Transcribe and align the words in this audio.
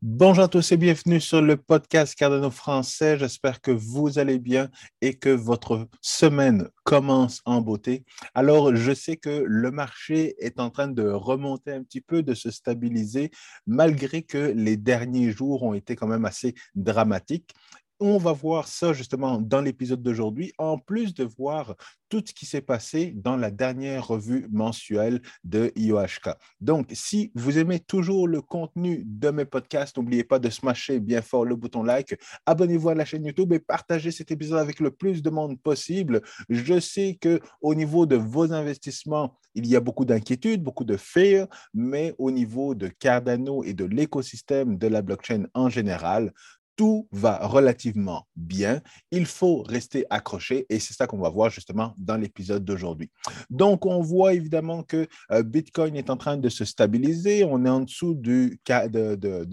Bonjour 0.00 0.44
à 0.44 0.48
tous 0.48 0.70
et 0.70 0.76
bienvenue 0.76 1.20
sur 1.20 1.42
le 1.42 1.56
podcast 1.56 2.14
Cardano 2.14 2.52
français. 2.52 3.18
J'espère 3.18 3.60
que 3.60 3.72
vous 3.72 4.20
allez 4.20 4.38
bien 4.38 4.70
et 5.00 5.14
que 5.14 5.28
votre 5.28 5.88
semaine 6.00 6.68
commence 6.84 7.42
en 7.46 7.60
beauté. 7.60 8.04
Alors, 8.32 8.76
je 8.76 8.94
sais 8.94 9.16
que 9.16 9.42
le 9.44 9.72
marché 9.72 10.36
est 10.38 10.60
en 10.60 10.70
train 10.70 10.86
de 10.86 11.02
remonter 11.02 11.72
un 11.72 11.82
petit 11.82 12.00
peu, 12.00 12.22
de 12.22 12.34
se 12.34 12.52
stabiliser, 12.52 13.32
malgré 13.66 14.22
que 14.22 14.52
les 14.54 14.76
derniers 14.76 15.32
jours 15.32 15.64
ont 15.64 15.74
été 15.74 15.96
quand 15.96 16.06
même 16.06 16.26
assez 16.26 16.54
dramatiques. 16.76 17.52
On 18.00 18.16
va 18.16 18.32
voir 18.32 18.68
ça 18.68 18.92
justement 18.92 19.40
dans 19.40 19.60
l'épisode 19.60 20.02
d'aujourd'hui, 20.02 20.52
en 20.58 20.78
plus 20.78 21.14
de 21.14 21.24
voir 21.24 21.74
tout 22.08 22.22
ce 22.24 22.32
qui 22.32 22.46
s'est 22.46 22.62
passé 22.62 23.12
dans 23.16 23.36
la 23.36 23.50
dernière 23.50 24.06
revue 24.06 24.46
mensuelle 24.50 25.20
de 25.42 25.72
IOHK. 25.74 26.30
Donc, 26.60 26.88
si 26.92 27.32
vous 27.34 27.58
aimez 27.58 27.80
toujours 27.80 28.28
le 28.28 28.40
contenu 28.40 29.02
de 29.04 29.30
mes 29.30 29.44
podcasts, 29.44 29.96
n'oubliez 29.96 30.24
pas 30.24 30.38
de 30.38 30.48
smasher 30.48 31.00
bien 31.00 31.22
fort 31.22 31.44
le 31.44 31.56
bouton 31.56 31.82
like, 31.82 32.14
abonnez-vous 32.46 32.90
à 32.90 32.94
la 32.94 33.04
chaîne 33.04 33.26
YouTube 33.26 33.52
et 33.52 33.58
partagez 33.58 34.12
cet 34.12 34.30
épisode 34.30 34.60
avec 34.60 34.78
le 34.78 34.90
plus 34.90 35.20
de 35.20 35.30
monde 35.30 35.60
possible. 35.60 36.22
Je 36.48 36.78
sais 36.78 37.18
que 37.20 37.40
au 37.60 37.74
niveau 37.74 38.06
de 38.06 38.16
vos 38.16 38.52
investissements, 38.52 39.36
il 39.54 39.66
y 39.66 39.74
a 39.74 39.80
beaucoup 39.80 40.04
d'inquiétudes, 40.04 40.62
beaucoup 40.62 40.84
de 40.84 40.96
fear, 40.96 41.48
mais 41.74 42.14
au 42.18 42.30
niveau 42.30 42.74
de 42.76 42.86
Cardano 42.86 43.64
et 43.64 43.74
de 43.74 43.84
l'écosystème 43.84 44.78
de 44.78 44.86
la 44.86 45.02
blockchain 45.02 45.46
en 45.52 45.68
général, 45.68 46.32
tout 46.78 47.08
va 47.10 47.44
relativement 47.44 48.28
bien. 48.36 48.80
Il 49.10 49.26
faut 49.26 49.62
rester 49.62 50.06
accroché 50.10 50.64
et 50.70 50.78
c'est 50.78 50.94
ça 50.94 51.08
qu'on 51.08 51.18
va 51.18 51.28
voir 51.28 51.50
justement 51.50 51.92
dans 51.98 52.16
l'épisode 52.16 52.64
d'aujourd'hui. 52.64 53.10
Donc, 53.50 53.84
on 53.84 54.00
voit 54.00 54.32
évidemment 54.32 54.84
que 54.84 55.08
euh, 55.32 55.42
Bitcoin 55.42 55.96
est 55.96 56.08
en 56.08 56.16
train 56.16 56.36
de 56.36 56.48
se 56.48 56.64
stabiliser. 56.64 57.44
On 57.44 57.64
est 57.64 57.68
en 57.68 57.80
dessous 57.80 58.14
de, 58.14 58.56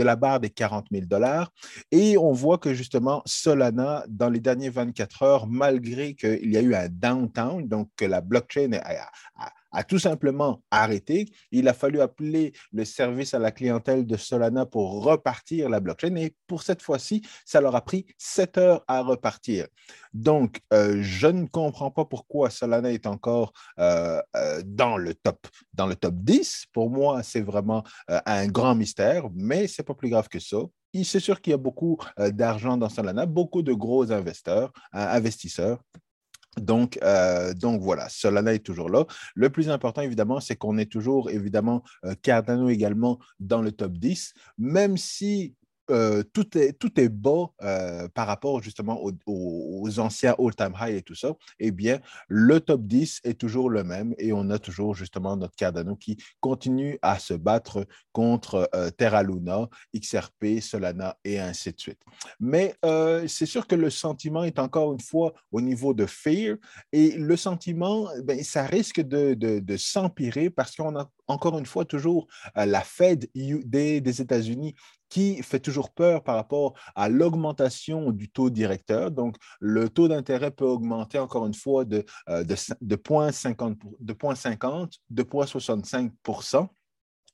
la 0.04 0.16
barre 0.16 0.40
des 0.40 0.52
40 0.52 0.86
000 0.92 1.08
dollars 1.08 1.52
et 1.92 2.16
on 2.16 2.32
voit 2.32 2.60
que 2.60 2.76
justement 2.76 3.24
Solana, 3.26 4.06
dans 4.08 4.30
les 4.30 4.40
dernières 4.40 4.74
24 4.74 5.24
heures, 5.24 5.48
malgré 5.48 6.14
qu'il 6.14 6.52
y 6.52 6.58
a 6.58 6.62
eu 6.62 6.76
un 6.76 6.90
downtown, 6.90 7.68
donc 7.68 7.90
que 7.98 8.06
la 8.06 8.22
blockchain 8.22 8.74
a, 8.74 8.92
a 8.92 9.10
a 9.38 9.52
tout 9.84 10.00
simplement 10.00 10.62
arrêté. 10.72 11.26
Il 11.52 11.68
a 11.68 11.74
fallu 11.74 12.02
appeler 12.02 12.54
le 12.72 12.86
service 12.86 13.34
à 13.34 13.40
la 13.40 13.52
clientèle 13.52 14.06
de 14.06 14.18
Solana 14.18 14.66
pour 14.66 15.04
repartir 15.04 15.70
la 15.70 15.80
blockchain. 15.80 16.16
Et 16.16 16.36
pour 16.48 16.64
cette 16.64 16.82
fois-ci, 16.82 17.22
ça 17.46 17.62
leur 17.62 17.76
a 17.76 17.82
pris 17.82 18.06
sept 18.18 18.58
heures 18.58 18.84
à 18.88 19.02
repartir. 19.02 19.68
Donc, 20.14 20.62
euh, 20.74 21.00
je 21.02 21.28
ne 21.28 21.46
comprends 21.46 21.92
pas 21.92 22.06
pourquoi 22.06 22.50
Solana 22.50 22.92
est 22.92 23.06
encore 23.06 23.52
euh, 23.80 24.22
euh, 24.36 24.62
dans, 24.66 24.98
le 24.98 25.14
top, 25.14 25.48
dans 25.74 25.88
le 25.88 25.96
top 25.96 26.16
10. 26.16 26.66
Pour 26.72 26.90
moi, 26.90 27.24
c'est 27.24 27.42
vraiment 27.42 27.84
un 28.08 28.48
grand 28.48 28.76
mystère, 28.76 29.30
mais 29.34 29.68
ce 29.68 29.82
n'est 29.82 29.86
pas 29.86 29.94
plus 29.94 30.10
grave 30.10 30.30
que 30.30 30.40
ça 30.40 30.58
c'est 31.04 31.20
sûr 31.20 31.42
qu'il 31.42 31.52
y 31.52 31.54
a 31.54 31.58
beaucoup 31.58 31.98
d'argent 32.18 32.78
dans 32.78 32.88
Solana, 32.88 33.26
beaucoup 33.26 33.62
de 33.62 33.74
gros 33.74 34.14
investisseurs 34.14 34.72
donc, 36.60 37.00
euh, 37.04 37.54
donc 37.54 37.82
voilà, 37.82 38.10
Solana 38.10 38.54
est 38.54 38.60
toujours 38.60 38.90
là. 38.90 39.06
Le 39.36 39.50
plus 39.50 39.70
important, 39.70 40.02
évidemment, 40.02 40.40
c'est 40.40 40.56
qu'on 40.56 40.78
est 40.78 40.92
toujours, 40.92 41.30
évidemment, 41.30 41.84
euh, 42.06 42.16
Cardano 42.22 42.70
également 42.70 43.20
dans 43.40 43.62
le 43.62 43.72
top 43.72 43.94
10, 43.94 44.34
même 44.58 44.98
si 44.98 45.56
euh, 45.92 46.24
tout, 46.34 46.58
est, 46.58 46.74
tout 46.74 47.00
est 47.00 47.10
bas 47.10 47.48
euh, 47.62 48.08
par 48.10 48.26
rapport 48.28 48.62
justement 48.62 49.04
aux, 49.26 50.00
anciens 50.00 50.36
all-time 50.40 50.74
high 50.80 50.96
et 50.96 51.02
tout 51.02 51.16
ça, 51.16 51.34
eh 51.60 51.72
bien, 51.72 52.00
le 52.28 52.60
top 52.60 52.82
10 52.82 53.22
est 53.24 53.40
toujours 53.40 53.70
le 53.70 53.84
même 53.84 54.16
et 54.18 54.34
on 54.34 54.50
a 54.50 54.58
toujours 54.58 54.96
justement 54.96 55.38
notre 55.38 55.56
Cardano 55.56 55.96
qui 55.96 56.18
continue 56.40 56.98
à 57.02 57.20
se 57.20 57.34
battre 57.34 57.86
contre 58.12 58.70
euh, 58.74 58.90
Terra 58.90 59.22
Luna, 59.22 59.70
XRP, 59.96 60.60
Solana 60.60 61.18
et 61.24 61.40
ainsi 61.40 61.72
de 61.72 61.80
suite. 61.80 62.02
Mais 62.40 62.76
c'est 63.28 63.46
sûr 63.46 63.68
que 63.68 63.76
le 63.76 63.90
sentiment 63.90 64.44
est 64.44 64.60
encore 64.60 64.94
une 64.94 65.00
fois 65.00 65.34
au 65.52 65.62
niveau 65.62 65.94
de 65.94 66.06
fear 66.06 66.58
et 66.92 67.12
le 67.12 67.36
sentiment, 67.36 68.08
ben, 68.24 68.44
ça 68.44 68.66
risque 68.66 69.02
de, 69.02 69.34
de 69.34 69.78
s'empirer 69.78 70.50
parce 70.50 70.76
qu'on 70.76 70.98
a 70.98 71.10
encore 71.28 71.58
une 71.58 71.66
fois 71.66 71.86
toujours 71.86 72.28
la 72.56 72.82
Fed 72.82 73.28
des, 73.34 74.02
des 74.02 74.22
États-Unis 74.22 74.76
qui 75.10 75.42
fait 75.44 75.60
toujours 75.60 75.92
peur 75.92 76.24
par 76.24 76.36
rapport 76.36 76.74
à 76.96 77.10
l'augmentation 77.10 78.12
du 78.12 78.30
taux 78.30 78.50
directeur. 78.50 79.12
Donc, 79.12 79.38
le 79.60 79.90
taux 79.90 80.08
d'intérêt 80.08 80.52
peut 80.52 80.66
augmenter 80.66 81.20
encore 81.20 81.46
une 81.46 81.54
fois 81.54 81.86
de, 81.86 82.06
euh, 82.30 82.44
de, 82.44 82.56
de 82.82 82.96
0,50, 82.96 83.78
de 84.00 84.14
0,50, 84.14 84.92
de 85.10 85.24
0,65 85.24 86.12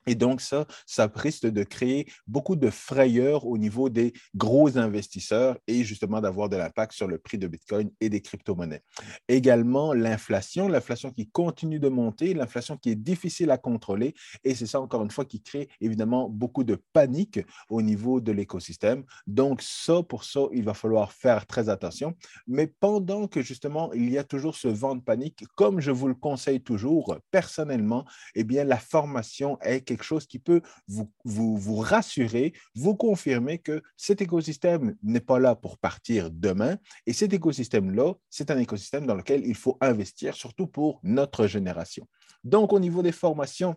et 0.07 0.15
donc, 0.15 0.41
ça, 0.41 0.65
ça 0.85 1.11
risque 1.13 1.45
de 1.45 1.63
créer 1.63 2.07
beaucoup 2.27 2.55
de 2.55 2.69
frayeurs 2.69 3.45
au 3.45 3.57
niveau 3.57 3.89
des 3.89 4.13
gros 4.35 4.77
investisseurs 4.77 5.57
et 5.67 5.83
justement 5.83 6.21
d'avoir 6.21 6.49
de 6.49 6.55
l'impact 6.55 6.93
sur 6.93 7.07
le 7.07 7.17
prix 7.17 7.37
de 7.37 7.47
Bitcoin 7.47 7.91
et 7.99 8.09
des 8.09 8.21
crypto-monnaies. 8.21 8.81
Également, 9.27 9.93
l'inflation, 9.93 10.67
l'inflation 10.67 11.11
qui 11.11 11.29
continue 11.29 11.79
de 11.79 11.89
monter, 11.89 12.33
l'inflation 12.33 12.77
qui 12.77 12.89
est 12.89 12.95
difficile 12.95 13.51
à 13.51 13.57
contrôler. 13.57 14.15
Et 14.43 14.55
c'est 14.55 14.65
ça, 14.65 14.81
encore 14.81 15.03
une 15.03 15.11
fois, 15.11 15.25
qui 15.25 15.41
crée 15.41 15.69
évidemment 15.79 16.29
beaucoup 16.29 16.63
de 16.63 16.77
panique 16.93 17.39
au 17.69 17.81
niveau 17.81 18.21
de 18.21 18.31
l'écosystème. 18.31 19.03
Donc, 19.27 19.61
ça, 19.61 20.01
pour 20.03 20.23
ça, 20.23 20.41
il 20.51 20.63
va 20.63 20.73
falloir 20.73 21.11
faire 21.11 21.45
très 21.45 21.69
attention. 21.69 22.15
Mais 22.47 22.67
pendant 22.67 23.27
que 23.27 23.41
justement, 23.41 23.93
il 23.93 24.09
y 24.09 24.17
a 24.17 24.23
toujours 24.23 24.55
ce 24.55 24.67
vent 24.67 24.95
de 24.95 25.01
panique, 25.01 25.45
comme 25.55 25.79
je 25.79 25.91
vous 25.91 26.07
le 26.07 26.15
conseille 26.15 26.61
toujours, 26.61 27.17
personnellement, 27.29 28.05
eh 28.35 28.43
bien, 28.43 28.63
la 28.63 28.77
formation 28.77 29.59
est 29.61 29.90
quelque 29.91 30.03
chose 30.03 30.25
qui 30.25 30.39
peut 30.39 30.61
vous, 30.87 31.11
vous, 31.25 31.57
vous 31.57 31.77
rassurer, 31.77 32.53
vous 32.75 32.95
confirmer 32.95 33.59
que 33.59 33.81
cet 33.97 34.21
écosystème 34.21 34.95
n'est 35.03 35.19
pas 35.19 35.39
là 35.39 35.55
pour 35.55 35.77
partir 35.77 36.31
demain. 36.31 36.77
Et 37.05 37.13
cet 37.13 37.33
écosystème-là, 37.33 38.13
c'est 38.29 38.51
un 38.51 38.57
écosystème 38.57 39.05
dans 39.05 39.15
lequel 39.15 39.45
il 39.45 39.55
faut 39.55 39.77
investir, 39.81 40.35
surtout 40.35 40.67
pour 40.67 40.99
notre 41.03 41.47
génération. 41.47 42.07
Donc, 42.43 42.73
au 42.73 42.79
niveau 42.79 43.03
des 43.03 43.11
formations, 43.11 43.75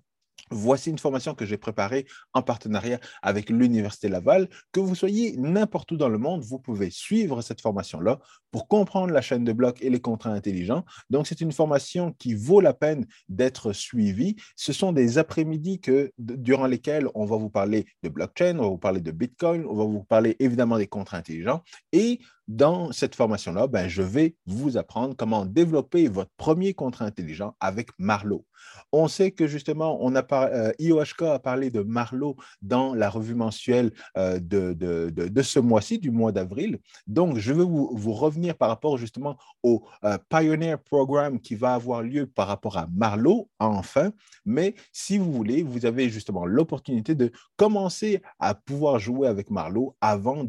Voici 0.51 0.91
une 0.91 0.99
formation 0.99 1.35
que 1.35 1.47
j'ai 1.47 1.57
préparée 1.57 2.07
en 2.33 2.43
partenariat 2.43 3.01
avec 3.23 3.51
l'Université 3.51 4.09
Laval. 4.09 4.49
Que 4.73 4.81
vous 4.81 4.95
soyez 4.95 5.37
n'importe 5.37 5.93
où 5.93 5.97
dans 5.97 6.09
le 6.09 6.19
monde, 6.19 6.43
vous 6.43 6.59
pouvez 6.59 6.91
suivre 6.91 7.43
cette 7.43 7.61
formation-là 7.61 8.19
pour 8.51 8.69
comprendre 8.69 9.13
la 9.13 9.21
chaîne 9.21 9.45
de 9.45 9.53
blocs 9.53 9.83
et 9.83 9.91
les 9.91 10.01
contrats 10.01 10.31
intelligents. 10.31 10.85
Donc, 11.11 11.27
c'est 11.27 11.41
une 11.41 11.53
formation 11.53 12.13
qui 12.13 12.35
vaut 12.35 12.61
la 12.61 12.75
peine 12.75 13.07
d'être 13.29 13.73
suivie. 13.73 14.37
Ce 14.57 14.73
sont 14.73 14.93
des 14.93 15.19
après-midi 15.19 15.81
durant 16.19 16.67
lesquels 16.67 17.09
on 17.15 17.25
va 17.25 17.37
vous 17.37 17.51
parler 17.51 17.87
de 18.03 18.09
blockchain, 18.09 18.59
on 18.59 18.63
va 18.63 18.69
vous 18.69 18.79
parler 18.79 19.01
de 19.01 19.11
Bitcoin, 19.11 19.65
on 19.67 19.75
va 19.75 19.85
vous 19.85 20.05
parler 20.05 20.37
évidemment 20.39 20.79
des 20.79 20.87
contrats 20.87 21.17
intelligents 21.17 21.63
et 21.93 22.21
dans 22.49 22.93
cette 22.93 23.15
formation-là, 23.15 23.67
ben, 23.67 23.89
je 23.89 24.03
vais 24.03 24.37
vous 24.47 24.77
apprendre 24.77 25.15
comment 25.17 25.47
développer 25.47 26.09
votre 26.09 26.31
premier 26.37 26.75
contrat 26.75 27.07
intelligent 27.07 27.57
avec 27.61 27.91
Marlowe. 27.99 28.45
On 28.93 29.09
sait 29.09 29.31
que 29.31 29.47
justement, 29.47 29.99
on 30.01 30.15
a 30.15 30.25
euh, 30.33 30.73
IOHK 30.79 31.23
a 31.23 31.39
parlé 31.39 31.71
de 31.71 31.81
Marlowe 31.81 32.37
dans 32.63 32.95
la 32.95 33.11
revue 33.11 33.35
mensuelle 33.35 33.93
euh, 34.17 34.39
de, 34.39 34.73
de, 34.73 35.43
ce 35.43 35.59
mois-ci, 35.59 35.99
du 35.99 36.11
mois 36.11 36.33
d'avril. 36.33 36.79
Donc, 37.07 37.39
je 37.39 37.53
vais 37.53 37.65
vous, 37.65 38.13
revenir 38.15 38.57
par 38.57 38.69
rapport 38.69 38.97
justement 38.97 39.37
au 39.63 39.85
euh, 40.05 40.19
Pioneer 40.29 40.77
Programme 40.79 41.41
qui 41.41 41.55
va 41.55 41.75
avoir 41.75 42.03
lieu 42.03 42.27
par 42.27 42.47
rapport 42.47 42.77
à 42.77 42.87
Marlowe, 42.95 43.49
enfin. 43.59 44.13
Mais 44.45 44.75
si 44.93 45.19
vous 45.19 45.33
voulez, 45.33 45.63
vous 45.63 45.87
avez 45.87 46.09
justement 46.09 46.47
l'opportunité 46.47 47.15
de 47.15 47.33
commencer 47.57 48.23
à 48.39 48.55
pouvoir 48.55 48.99
jouer 48.99 49.27
avec 49.29 49.51
Marlowe 49.51 49.97
avant 50.01 50.45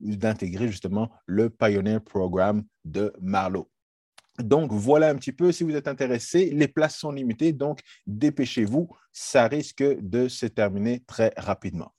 d'intégrer 0.00 0.68
justement 0.68 1.10
le 1.26 1.39
le 1.40 1.50
Pioneer 1.50 2.00
Programme 2.00 2.64
de 2.84 3.12
Marlowe. 3.20 3.68
Donc, 4.38 4.72
voilà 4.72 5.08
un 5.08 5.16
petit 5.16 5.32
peu, 5.32 5.52
si 5.52 5.64
vous 5.64 5.74
êtes 5.74 5.88
intéressé, 5.88 6.50
les 6.50 6.68
places 6.68 6.96
sont 6.96 7.12
limitées, 7.12 7.52
donc 7.52 7.80
dépêchez-vous, 8.06 8.88
ça 9.12 9.48
risque 9.48 9.82
de 9.82 10.28
se 10.28 10.46
terminer 10.46 11.02
très 11.06 11.32
rapidement. 11.36 11.92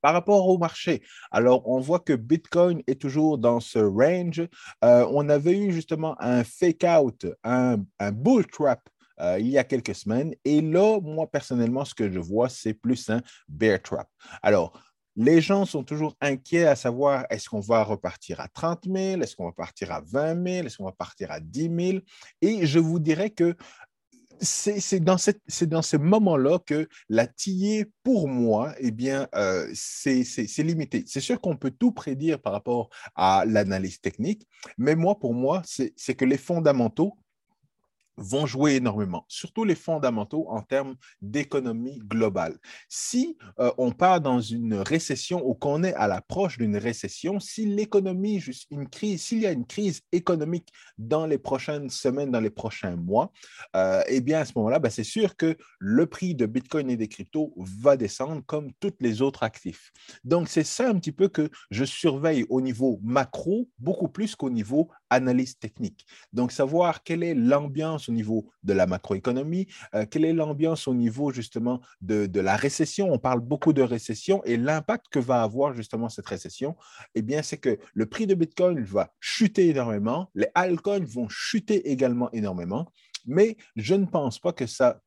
Par 0.00 0.14
rapport 0.14 0.48
au 0.48 0.56
marché, 0.58 1.02
alors 1.30 1.68
on 1.68 1.78
voit 1.78 2.00
que 2.00 2.14
Bitcoin 2.14 2.82
est 2.86 3.00
toujours 3.00 3.36
dans 3.36 3.60
ce 3.60 3.78
range. 3.78 4.40
Euh, 4.82 5.06
on 5.10 5.28
avait 5.28 5.58
eu 5.58 5.72
justement 5.72 6.16
un 6.20 6.42
fake 6.42 6.84
out, 6.84 7.26
un, 7.44 7.76
bull 8.12 8.46
trap 8.46 8.80
euh, 9.20 9.36
il 9.38 9.48
y 9.48 9.58
a 9.58 9.64
quelques 9.64 9.94
semaines. 9.94 10.34
Et 10.46 10.62
là, 10.62 10.98
moi 11.02 11.30
personnellement, 11.30 11.84
ce 11.84 11.94
que 11.94 12.10
je 12.10 12.18
vois, 12.18 12.48
c'est 12.48 12.72
plus 12.72 13.10
un 13.10 13.20
bear 13.46 13.82
trap. 13.82 14.08
Alors, 14.42 14.72
les 15.20 15.42
gens 15.42 15.66
sont 15.66 15.84
toujours 15.84 16.16
inquiets 16.22 16.64
à 16.64 16.74
savoir 16.74 17.26
est-ce 17.28 17.50
qu'on 17.50 17.60
va 17.60 17.84
repartir 17.84 18.40
à 18.40 18.48
30 18.48 18.86
000, 18.86 19.20
est-ce 19.20 19.36
qu'on 19.36 19.44
va 19.44 19.52
partir 19.52 19.92
à 19.92 20.00
20 20.00 20.48
000, 20.48 20.66
est-ce 20.66 20.78
qu'on 20.78 20.86
va 20.86 20.92
partir 20.92 21.30
à 21.30 21.40
10 21.40 21.70
000. 21.92 21.98
Et 22.40 22.64
je 22.64 22.78
vous 22.78 22.98
dirais 22.98 23.28
que 23.28 23.54
c'est 24.40 25.00
dans, 25.00 25.16
dans, 25.66 25.82
ce 25.82 25.96
moment-là 25.98 26.58
que 26.64 26.88
la 27.10 27.26
TIE, 27.26 27.84
pour 28.02 28.28
moi, 28.28 28.74
eh 28.78 28.90
bien, 28.90 29.28
euh, 29.34 29.68
c'est 29.74 30.24
limité. 30.62 31.04
C'est 31.06 31.20
sûr 31.20 31.38
qu'on 31.38 31.58
peut 31.58 31.70
tout 31.70 31.92
prédire 31.92 32.40
par 32.40 32.54
rapport 32.54 32.88
à 33.14 33.44
l'analyse 33.46 34.00
technique, 34.00 34.48
mais 34.78 34.94
moi, 34.94 35.18
pour 35.18 35.34
moi, 35.34 35.60
c'est 35.66 36.14
que 36.14 36.24
les 36.24 36.38
fondamentaux 36.38 37.18
vont 38.20 38.46
jouer 38.46 38.76
énormément, 38.76 39.24
surtout 39.28 39.64
les 39.64 39.74
fondamentaux 39.74 40.46
en 40.48 40.60
termes 40.60 40.94
d'économie 41.22 41.98
globale. 41.98 42.58
Si 42.88 43.36
euh, 43.58 43.72
on 43.78 43.90
part 43.90 44.20
dans 44.20 44.40
une 44.40 44.74
récession 44.74 45.42
ou 45.44 45.54
qu'on 45.54 45.82
est 45.82 45.94
à 45.94 46.06
l'approche 46.06 46.58
d'une 46.58 46.76
récession, 46.76 47.40
si 47.40 47.66
l'économie, 47.66 48.42
une 48.70 48.86
s'il 49.16 49.40
y 49.40 49.46
a 49.46 49.52
une 49.52 49.66
crise 49.66 50.02
économique 50.12 50.68
dans 50.98 51.26
les 51.26 51.38
prochaines 51.38 51.88
semaines, 51.88 52.30
dans 52.30 52.40
les 52.40 52.50
prochains 52.50 52.96
mois, 52.96 53.32
euh, 53.74 54.02
eh 54.06 54.20
bien 54.20 54.40
à 54.40 54.44
ce 54.44 54.52
moment-là, 54.56 54.78
ben, 54.78 54.90
c'est 54.90 55.02
sûr 55.02 55.36
que 55.36 55.56
le 55.78 56.06
prix 56.06 56.34
de 56.34 56.44
Bitcoin 56.44 56.90
et 56.90 56.96
des 56.96 57.08
cryptos 57.08 57.54
va 57.56 57.96
descendre 57.96 58.42
comme 58.44 58.72
tous 58.80 58.92
les 59.00 59.22
autres 59.22 59.42
actifs. 59.42 59.92
Donc 60.24 60.48
c'est 60.48 60.64
ça 60.64 60.88
un 60.88 60.98
petit 60.98 61.12
peu 61.12 61.28
que 61.28 61.48
je 61.70 61.84
surveille 61.84 62.44
au 62.50 62.60
niveau 62.60 63.00
macro 63.02 63.68
beaucoup 63.78 64.08
plus 64.08 64.36
qu'au 64.36 64.50
niveau 64.50 64.90
analyse 65.10 65.58
technique. 65.58 66.06
Donc 66.32 66.52
savoir 66.52 67.02
quelle 67.02 67.22
est 67.22 67.34
l'ambiance 67.34 68.08
au 68.08 68.12
niveau 68.12 68.50
de 68.62 68.72
la 68.72 68.86
macroéconomie, 68.86 69.66
euh, 69.94 70.06
quelle 70.06 70.24
est 70.24 70.32
l'ambiance 70.32 70.88
au 70.88 70.94
niveau 70.94 71.32
justement 71.32 71.80
de, 72.00 72.40
la 72.40 72.56
récession. 72.56 73.12
On 73.12 73.18
parle 73.18 73.40
beaucoup 73.40 73.72
de 73.72 73.82
récession 73.82 74.42
et 74.44 74.56
l'impact 74.56 75.06
que 75.10 75.18
va 75.18 75.42
avoir 75.42 75.74
justement 75.74 76.08
cette 76.08 76.26
récession, 76.26 76.76
eh 77.14 77.22
bien, 77.22 77.42
c'est 77.42 77.58
que 77.58 77.78
le 77.92 78.06
prix 78.06 78.26
de 78.26 78.34
Bitcoin 78.34 78.82
va 78.82 79.12
chuter 79.20 79.68
énormément, 79.68 80.30
les 80.34 80.48
altcoins 80.54 81.04
vont 81.04 81.28
chuter 81.28 81.90
également 81.90 82.30
énormément, 82.32 82.90
mais 83.26 83.56
je 83.76 83.94
ne 83.94 84.06
pense 84.06 84.38
pas 84.38 84.52
que 84.52 84.66
ça 84.66 85.00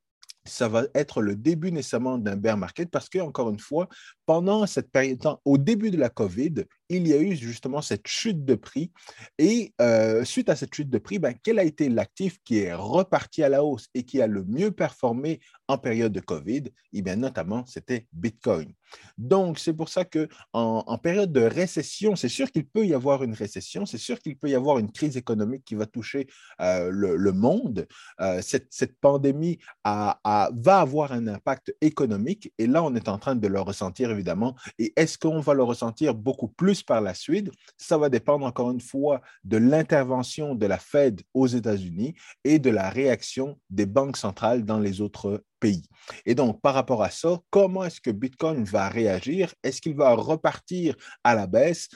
ça 0.46 0.68
va 0.68 0.84
être 0.94 1.22
le 1.22 1.36
début 1.36 1.72
nécessairement 1.72 2.18
d'un 2.18 2.36
bear 2.36 2.58
market 2.58 2.90
parce 2.90 3.10
que, 3.10 3.20
encore 3.20 3.50
une 3.50 3.60
fois, 3.60 3.88
pendant 4.26 4.66
cette 4.66 4.92
période, 4.92 5.20
au 5.46 5.58
début 5.58 5.92
de 5.92 5.98
la 5.98 6.10
COVID, 6.10 6.66
il 6.98 7.08
y 7.08 7.14
a 7.14 7.20
eu 7.20 7.36
justement 7.36 7.82
cette 7.82 8.08
chute 8.08 8.46
de 8.46 8.56
prix. 8.56 8.92
Et 9.38 9.74
euh, 9.82 10.24
suite 10.24 10.50
à 10.50 10.56
cette 10.56 10.74
chute 10.74 10.90
de 10.90 10.98
prix, 10.98 11.20
ben, 11.20 11.34
quel 11.44 11.60
a 11.60 11.64
été 11.64 11.90
l'actif 11.90 12.40
qui 12.44 12.60
est 12.60 12.74
reparti 12.74 13.44
à 13.44 13.50
la 13.50 13.64
hausse 13.64 13.88
et 13.94 14.04
qui 14.04 14.22
a 14.22 14.28
le 14.28 14.44
mieux 14.44 14.72
performé 14.72 15.40
en 15.68 15.78
période 15.78 16.14
de 16.14 16.20
COVID? 16.20 16.64
Eh 16.94 17.02
bien, 17.02 17.16
notamment, 17.16 17.66
c'était 17.66 18.08
Bitcoin. 18.14 18.74
Donc, 19.18 19.60
c'est 19.60 19.74
pour 19.74 19.90
ça 19.90 20.06
que 20.06 20.28
en, 20.54 20.98
période 20.98 21.32
de 21.32 21.42
récession, 21.42 22.16
c'est 22.16 22.30
sûr 22.30 22.52
qu'il 22.52 22.66
peut 22.66 22.86
y 22.86 22.94
avoir 22.94 23.24
une 23.24 23.34
récession, 23.34 23.86
c'est 23.86 23.98
sûr 23.98 24.20
qu'il 24.20 24.38
peut 24.38 24.50
y 24.50 24.56
avoir 24.56 24.78
une 24.78 24.92
crise 24.92 25.18
économique 25.18 25.66
qui 25.66 25.76
va 25.76 25.86
toucher 25.86 26.28
euh, 26.62 26.90
le, 26.92 27.32
monde. 27.32 27.88
Euh, 28.22 28.42
cette, 28.42 29.00
pandémie 29.02 29.58
va 29.84 30.20
avoir 30.66 31.12
un 31.12 31.28
impact 31.28 31.76
économique 31.82 32.54
et 32.58 32.68
là, 32.68 32.84
on 32.84 32.94
est 32.96 33.10
en 33.10 33.18
train 33.18 33.36
de 33.36 33.48
le 33.48 33.60
ressentir 33.60 34.12
évidemment. 34.12 34.56
Et 34.78 34.94
est-ce 34.96 35.18
qu'on 35.18 35.40
va 35.40 35.54
le 35.54 35.64
ressentir 35.64 36.14
beaucoup 36.14 36.48
plus 36.48 36.83
par 36.86 37.02
la 37.02 37.14
suite? 37.14 37.50
Ça 37.78 37.98
va 37.98 38.10
dépendre 38.10 38.46
encore 38.46 38.72
une 38.72 38.82
fois 38.82 39.22
de 39.44 39.58
l'intervention 39.58 40.56
de 40.56 40.66
la 40.66 40.78
Fed 40.78 41.22
aux 41.34 41.48
États-Unis 41.48 42.16
et 42.44 42.60
de 42.60 42.70
la 42.70 42.90
réaction 42.90 43.60
des 43.70 43.86
banques 43.86 44.18
centrales 44.18 44.66
dans 44.66 44.80
les 44.80 45.02
autres 45.02 45.44
pays. 45.60 45.88
Et 46.26 46.36
donc, 46.36 46.62
par 46.62 46.74
rapport 46.74 47.04
à 47.04 47.10
ça, 47.10 47.40
comment 47.50 47.84
est-ce 47.84 48.02
que 48.02 48.12
Bitcoin 48.12 48.64
va 48.64 48.90
réagir? 48.90 49.54
Est-ce 49.64 49.82
qu'il 49.82 49.96
va 49.96 50.14
repartir 50.14 50.96
à 51.24 51.36
la 51.36 51.48
baisse? 51.48 51.88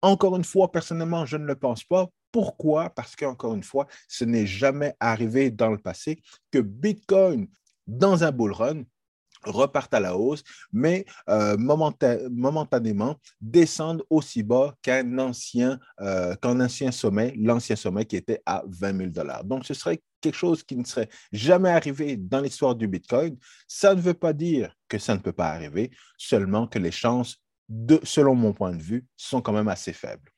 Encore 0.00 0.36
une 0.36 0.44
fois, 0.44 0.72
personnellement, 0.72 1.26
je 1.26 1.36
ne 1.36 1.44
le 1.44 1.54
pense 1.54 1.84
pas. 1.84 2.08
Pourquoi? 2.32 2.90
Parce 2.90 3.14
qu'encore 3.14 3.54
une 3.54 3.62
fois, 3.62 3.86
ce 4.08 4.24
n'est 4.24 4.46
jamais 4.46 4.94
arrivé 4.98 5.50
dans 5.50 5.70
le 5.70 5.78
passé 5.78 6.20
que 6.50 6.58
Bitcoin, 6.58 7.46
dans 7.86 8.24
un 8.24 8.32
bull 8.32 8.52
run, 8.52 8.84
repartent 9.44 9.94
à 9.94 10.00
la 10.00 10.16
hausse, 10.16 10.42
mais 10.72 11.04
euh, 11.28 11.56
momentanément 11.58 13.16
descendent 13.40 14.02
aussi 14.10 14.42
bas 14.42 14.74
qu'un 14.82 15.18
ancien, 15.18 15.78
euh, 16.00 16.34
qu'un 16.36 16.60
ancien 16.60 16.90
sommet, 16.90 17.34
l'ancien 17.36 17.76
sommet 17.76 18.04
qui 18.04 18.16
était 18.16 18.42
à 18.46 18.62
20 18.66 18.96
000 18.96 19.10
dollars. 19.10 19.44
Donc, 19.44 19.64
ce 19.64 19.74
serait 19.74 20.00
quelque 20.20 20.36
chose 20.36 20.62
qui 20.62 20.76
ne 20.76 20.84
serait 20.84 21.08
jamais 21.32 21.70
arrivé 21.70 22.16
dans 22.16 22.40
l'histoire 22.40 22.74
du 22.74 22.88
Bitcoin. 22.88 23.36
Ça 23.66 23.94
ne 23.94 24.00
veut 24.00 24.14
pas 24.14 24.32
dire 24.32 24.74
que 24.88 24.98
ça 24.98 25.14
ne 25.14 25.20
peut 25.20 25.32
pas 25.32 25.50
arriver, 25.50 25.90
seulement 26.16 26.66
que 26.66 26.78
les 26.78 26.92
chances, 26.92 27.42
selon 28.04 28.34
mon 28.34 28.52
point 28.52 28.74
de 28.74 28.82
vue, 28.82 29.06
sont 29.16 29.40
quand 29.40 29.52
même 29.52 29.68
assez 29.68 29.92
faibles. 29.92 30.30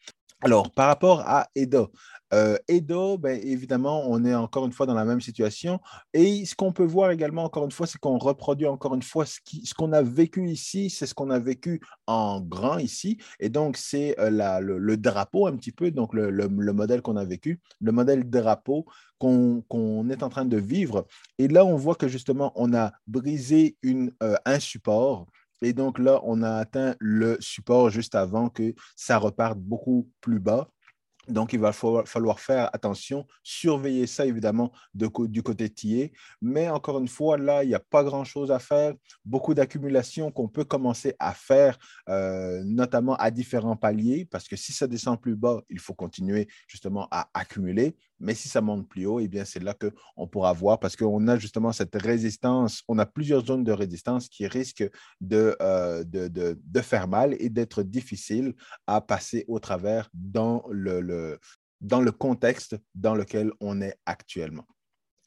Alors, 0.44 0.70
par 0.70 0.88
rapport 0.88 1.20
à 1.20 1.48
EDA, 1.54 1.88
euh, 2.34 2.56
Edo, 2.68 3.16
ben, 3.16 3.40
évidemment, 3.44 4.04
on 4.08 4.24
est 4.24 4.34
encore 4.34 4.66
une 4.66 4.72
fois 4.72 4.86
dans 4.86 4.94
la 4.94 5.04
même 5.04 5.20
situation. 5.20 5.80
Et 6.12 6.44
ce 6.44 6.54
qu'on 6.56 6.72
peut 6.72 6.84
voir 6.84 7.12
également, 7.12 7.44
encore 7.44 7.64
une 7.64 7.70
fois, 7.70 7.86
c'est 7.86 7.98
qu'on 7.98 8.18
reproduit 8.18 8.66
encore 8.66 8.94
une 8.94 9.02
fois 9.02 9.24
ce 9.24 9.74
qu'on 9.74 9.92
a 9.92 10.02
vécu 10.02 10.48
ici, 10.48 10.90
c'est 10.90 11.06
ce 11.06 11.14
qu'on 11.14 11.30
a 11.30 11.38
vécu 11.38 11.80
en 12.06 12.40
grand 12.40 12.78
ici. 12.78 13.18
Et 13.38 13.50
donc, 13.50 13.76
c'est 13.76 14.18
euh, 14.18 14.60
le, 14.60 14.96
drapeau 14.96 15.46
un 15.46 15.56
petit 15.56 15.72
peu, 15.72 15.90
donc 15.90 16.12
le, 16.12 16.48
modèle 16.48 17.02
qu'on 17.02 17.16
a 17.16 17.24
vécu, 17.24 17.60
le 17.80 17.92
modèle 17.92 18.28
drapeau 18.28 18.84
qu'on 19.18 20.10
est 20.10 20.22
en 20.22 20.28
train 20.28 20.44
de 20.44 20.56
vivre. 20.56 21.06
Et 21.38 21.48
là, 21.48 21.64
on 21.64 21.76
voit 21.76 21.94
que 21.94 22.08
justement, 22.08 22.52
on 22.56 22.74
a 22.74 22.92
brisé 23.06 23.76
euh, 23.84 24.34
un 24.44 24.58
support. 24.58 25.26
Et 25.64 25.72
donc 25.72 25.98
là, 25.98 26.20
on 26.24 26.42
a 26.42 26.56
atteint 26.56 26.94
le 27.00 27.38
support 27.40 27.88
juste 27.88 28.14
avant 28.14 28.50
que 28.50 28.74
ça 28.96 29.16
reparte 29.18 29.58
beaucoup 29.58 30.10
plus 30.20 30.38
bas. 30.38 30.68
Donc, 31.28 31.54
il 31.54 31.58
va 31.58 31.72
falloir 31.72 32.38
faire 32.38 32.68
attention, 32.74 33.26
surveiller 33.42 34.06
ça 34.06 34.26
évidemment 34.26 34.72
du 34.92 35.42
côté 35.42 35.70
TIE. 35.70 36.12
Mais 36.42 36.68
encore 36.68 36.98
une 36.98 37.08
fois, 37.08 37.38
là, 37.38 37.64
il 37.64 37.68
n'y 37.68 37.74
a 37.74 37.80
pas 37.80 38.04
grand-chose 38.04 38.50
à 38.50 38.58
faire. 38.58 38.92
Beaucoup 39.24 39.54
d'accumulation 39.54 40.30
qu'on 40.30 40.48
peut 40.48 40.64
commencer 40.64 41.14
à 41.18 41.32
faire, 41.32 41.78
euh, 42.10 42.62
notamment 42.64 43.16
à 43.16 43.30
différents 43.30 43.76
paliers, 43.76 44.26
parce 44.30 44.48
que 44.48 44.56
si 44.56 44.72
ça 44.72 44.86
descend 44.86 45.18
plus 45.18 45.36
bas, 45.36 45.62
il 45.70 45.78
faut 45.78 45.94
continuer 45.94 46.46
justement 46.66 47.08
à 47.10 47.28
accumuler. 47.32 47.96
Mais 48.20 48.34
si 48.34 48.48
ça 48.48 48.60
monte 48.60 48.88
plus 48.88 49.06
haut, 49.06 49.20
eh 49.20 49.28
bien, 49.28 49.44
c'est 49.44 49.62
là 49.62 49.74
qu'on 49.74 50.26
pourra 50.26 50.52
voir, 50.52 50.78
parce 50.78 50.96
qu'on 50.96 51.26
a 51.28 51.38
justement 51.38 51.72
cette 51.72 51.94
résistance, 51.94 52.82
on 52.88 52.98
a 52.98 53.06
plusieurs 53.06 53.44
zones 53.44 53.64
de 53.64 53.72
résistance 53.72 54.28
qui 54.28 54.46
risquent 54.46 54.88
de, 55.20 55.56
euh, 55.60 56.02
faire 56.82 57.08
mal 57.08 57.36
et 57.38 57.48
d'être 57.48 57.82
difficiles 57.82 58.54
à 58.86 59.00
passer 59.00 59.44
au 59.48 59.58
travers 59.58 60.08
dans 60.12 60.64
le 60.68 61.38
contexte 62.10 62.76
dans 62.94 63.14
lequel 63.14 63.52
on 63.60 63.80
est 63.80 63.96
actuellement. 64.06 64.66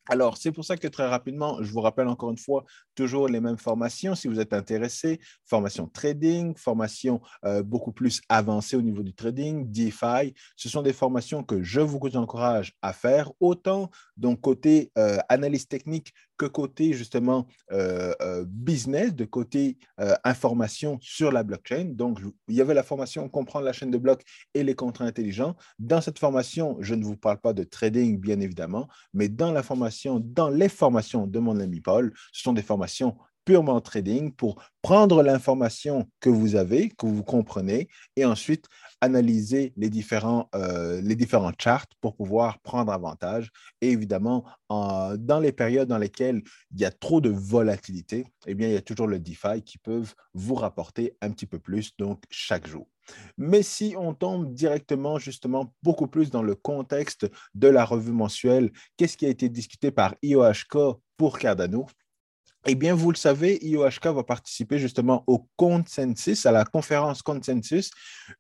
Alors, 0.10 0.38
c'est 0.38 0.52
pour 0.52 0.64
ça 0.64 0.78
que 0.78 0.88
très 0.88 1.08
rapidement, 1.08 1.62
je 1.62 1.72
vous 1.72 1.82
rappelle 1.82 2.08
encore 2.08 2.32
une 2.32 2.38
fois, 2.38 2.66
toujours 2.96 3.28
les 3.28 3.40
mêmes 3.40 3.58
formations 3.58 4.16
si 4.16 4.28
vous 4.28 4.40
êtes 4.40 4.54
intéressé, 4.54 5.20
formation 5.46 5.88
trading, 5.88 6.56
formation 6.56 7.22
euh, 7.46 7.62
beaucoup 7.64 7.92
plus 7.92 8.22
avancée 8.30 8.76
au 8.76 8.82
niveau 8.82 9.04
du 9.04 9.14
trading, 9.14 9.70
DeFi. 9.70 10.34
Ce 10.56 10.70
sont 10.70 10.82
des 10.82 10.94
formations 10.94 11.44
que 11.44 11.62
je 11.62 11.82
vous 11.82 12.00
encourage 12.16 12.74
à 12.82 12.94
faire, 12.94 13.32
autant 13.40 13.90
donc 14.16 14.42
côté 14.42 14.92
euh, 14.98 15.18
analyse 15.30 15.68
technique 15.68 16.14
que 16.38 16.46
côté 16.46 16.94
justement 16.94 17.48
euh, 17.72 18.46
business, 18.48 19.16
de 19.16 19.26
côté 19.26 19.78
information 20.24 20.98
sur 21.02 21.32
la 21.32 21.44
blockchain. 21.44 21.86
Donc, 21.86 22.20
il 22.48 22.56
y 22.56 22.62
avait 22.62 22.74
la 22.74 22.84
formation 22.84 23.30
comprendre 23.30 23.66
la 23.66 23.74
chaîne 23.74 23.92
de 23.92 23.98
blocs 23.98 24.24
et 24.54 24.64
les 24.64 24.76
contrats 24.76 25.06
intelligents. 25.06 25.56
Dans 25.80 26.02
cette 26.02 26.20
formation, 26.20 26.78
je 26.80 26.96
ne 26.96 27.04
vous 27.04 27.18
parle 27.18 27.40
pas 27.40 27.54
de 27.54 27.64
trading, 27.64 28.20
bien 28.20 28.40
évidemment, 28.40 28.88
mais 29.14 29.30
dans 29.30 29.52
la 29.52 29.64
formation, 29.64 30.20
dans 30.20 30.50
les 30.50 30.70
formations 30.70 31.28
de 31.28 31.40
mon 31.40 31.60
ami 31.60 31.82
Paul. 31.82 32.14
Ce 32.32 32.44
sont 32.44 32.54
des 32.54 32.62
formations 32.62 33.18
purement 33.48 33.80
trading 33.80 34.34
pour 34.34 34.62
prendre 34.82 35.24
l'information 35.24 36.06
que 36.20 36.30
vous 36.30 36.58
avez, 36.58 36.90
que 36.90 37.06
vous 37.06 37.24
comprenez, 37.24 37.88
et 38.18 38.26
ensuite 38.26 38.66
analyser 39.00 39.72
les 39.78 39.90
différents, 39.90 40.50
euh, 40.54 41.00
les 41.00 41.16
différents 41.16 41.54
charts 41.58 41.88
pour 42.02 42.18
pouvoir 42.18 42.60
prendre 42.60 42.92
avantage. 42.92 43.50
Et 43.80 43.92
évidemment, 43.92 44.44
dans 44.70 45.40
les 45.42 45.54
périodes 45.54 45.88
dans 45.88 45.98
lesquelles 45.98 46.42
il 46.74 46.82
y 46.82 46.84
a 46.84 46.92
trop 46.92 47.22
de 47.22 47.30
volatilité, 47.30 48.26
eh 48.48 48.54
bien, 48.54 48.68
il 48.68 48.74
y 48.74 48.78
a 48.78 48.82
toujours 48.82 49.08
le 49.08 49.18
DeFi 49.18 49.62
qui 49.64 49.78
peuvent 49.78 50.14
vous 50.34 50.56
rapporter 50.56 51.16
un 51.22 51.32
petit 51.32 51.46
peu 51.46 51.58
plus, 51.58 51.96
donc 51.98 52.22
chaque 52.30 52.68
jour. 52.68 52.86
Mais 53.38 53.64
si 53.64 53.96
on 53.98 54.14
tombe 54.14 54.54
directement, 54.54 55.20
justement, 55.20 55.74
beaucoup 55.84 56.08
plus 56.08 56.32
dans 56.32 56.44
le 56.44 56.56
contexte 56.56 57.28
de 57.56 57.70
la 57.70 57.86
revue 57.86 58.12
mensuelle, 58.12 58.74
qu'est-ce 58.98 59.16
qui 59.16 59.26
a 59.26 59.30
été 59.30 59.48
discuté 59.48 59.90
par 59.90 60.16
IOHK 60.22 60.98
pour 61.16 61.40
Cardano? 61.40 61.88
Eh 62.70 62.76
bien, 62.76 62.94
vous 62.94 63.12
le 63.12 63.16
savez, 63.16 63.60
IOHK 63.66 64.08
va 64.08 64.24
participer 64.24 64.78
justement 64.78 65.24
au 65.26 65.48
consensus, 65.56 66.46
à 66.46 66.52
la 66.52 66.66
conférence 66.66 67.22
consensus, 67.22 67.92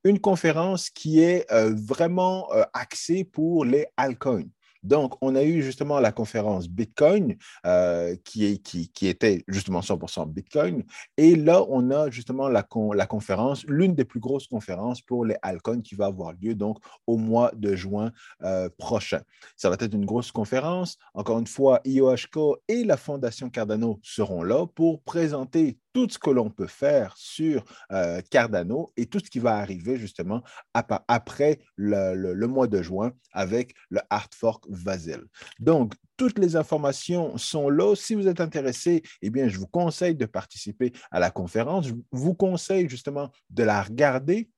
une 0.03 0.19
conférence 0.19 0.89
qui 0.89 1.22
est 1.22 1.50
euh, 1.50 1.74
vraiment 1.74 2.51
euh, 2.51 2.63
axée 2.74 3.24
pour 3.24 3.63
les 3.63 3.88
altcoins. 3.96 4.50
Donc, 4.84 5.15
on 5.22 5.36
a 5.36 5.43
eu 5.43 5.62
justement 5.62 6.00
la 6.00 6.12
conférence 6.12 6.69
Bitcoin 6.69 7.38
euh, 7.65 8.15
qui, 8.24 8.62
était 9.01 9.43
justement 9.48 9.81
100% 9.81 10.31
Bitcoin. 10.31 10.84
Et 11.17 11.36
là, 11.36 11.63
on 11.69 11.91
a 11.91 12.10
justement 12.10 12.50
la, 12.50 12.67
la 12.93 13.05
conférence, 13.05 13.65
l'une 13.67 13.96
des 13.96 14.05
plus 14.05 14.19
grosses 14.19 14.48
conférences 14.48 15.01
pour 15.01 15.25
les 15.25 15.36
altcoins 15.41 15.81
qui 15.81 15.96
va 15.96 16.07
avoir 16.07 16.34
lieu 16.34 16.55
donc 16.55 16.77
au 17.05 17.17
mois 17.17 17.51
de 17.55 17.75
juin 17.75 18.12
euh, 18.43 18.69
prochain. 18.77 19.22
Ça 19.55 19.69
va 19.69 19.77
être 19.79 19.93
une 19.93 20.05
grosse 20.05 20.31
conférence. 20.31 20.98
Encore 21.13 21.39
une 21.39 21.48
fois, 21.48 21.81
IOHK 21.86 22.38
et 22.67 22.84
la 22.84 22.98
Fondation 22.98 23.50
Cardano 23.50 24.00
seront 24.03 24.43
là 24.43 24.65
pour 24.67 25.01
présenter 25.03 25.77
tout 25.98 26.08
ce 26.08 26.20
que 26.20 26.30
l'on 26.30 26.51
peut 26.51 26.68
faire 26.68 27.18
sur 27.18 27.66
euh, 27.92 28.22
Cardano 28.30 28.94
et 28.98 29.08
tout 29.08 29.18
ce 29.18 29.32
qui 29.32 29.39
va 29.39 29.56
arriver 29.56 29.98
justement 29.98 30.44
après 30.75 31.58
le, 31.75 32.46
mois 32.46 32.68
de 32.68 32.84
juin 32.84 33.13
avec 33.32 33.74
le 33.89 34.00
hard 34.12 34.32
fork 34.36 34.63
Vasil. 34.70 35.24
Donc, 35.58 35.96
toutes 36.16 36.38
les 36.38 36.56
informations 36.56 37.36
sont 37.39 37.72
là. 37.72 37.96
Si 37.96 38.13
vous 38.13 38.27
êtes 38.27 38.42
intéressé, 38.42 39.01
eh 39.24 39.32
bien, 39.32 39.48
je 39.48 39.58
vous 39.58 39.66
conseille 39.66 40.13
de 40.13 40.27
participer 40.27 40.94
à 41.10 41.20
la 41.20 41.32
conférence. 41.32 41.88
Je 41.88 41.94
vous 42.12 42.36
conseille 42.36 42.88
justement 42.88 43.32
de 43.50 43.63
la 43.63 43.82
regarder 43.82 44.51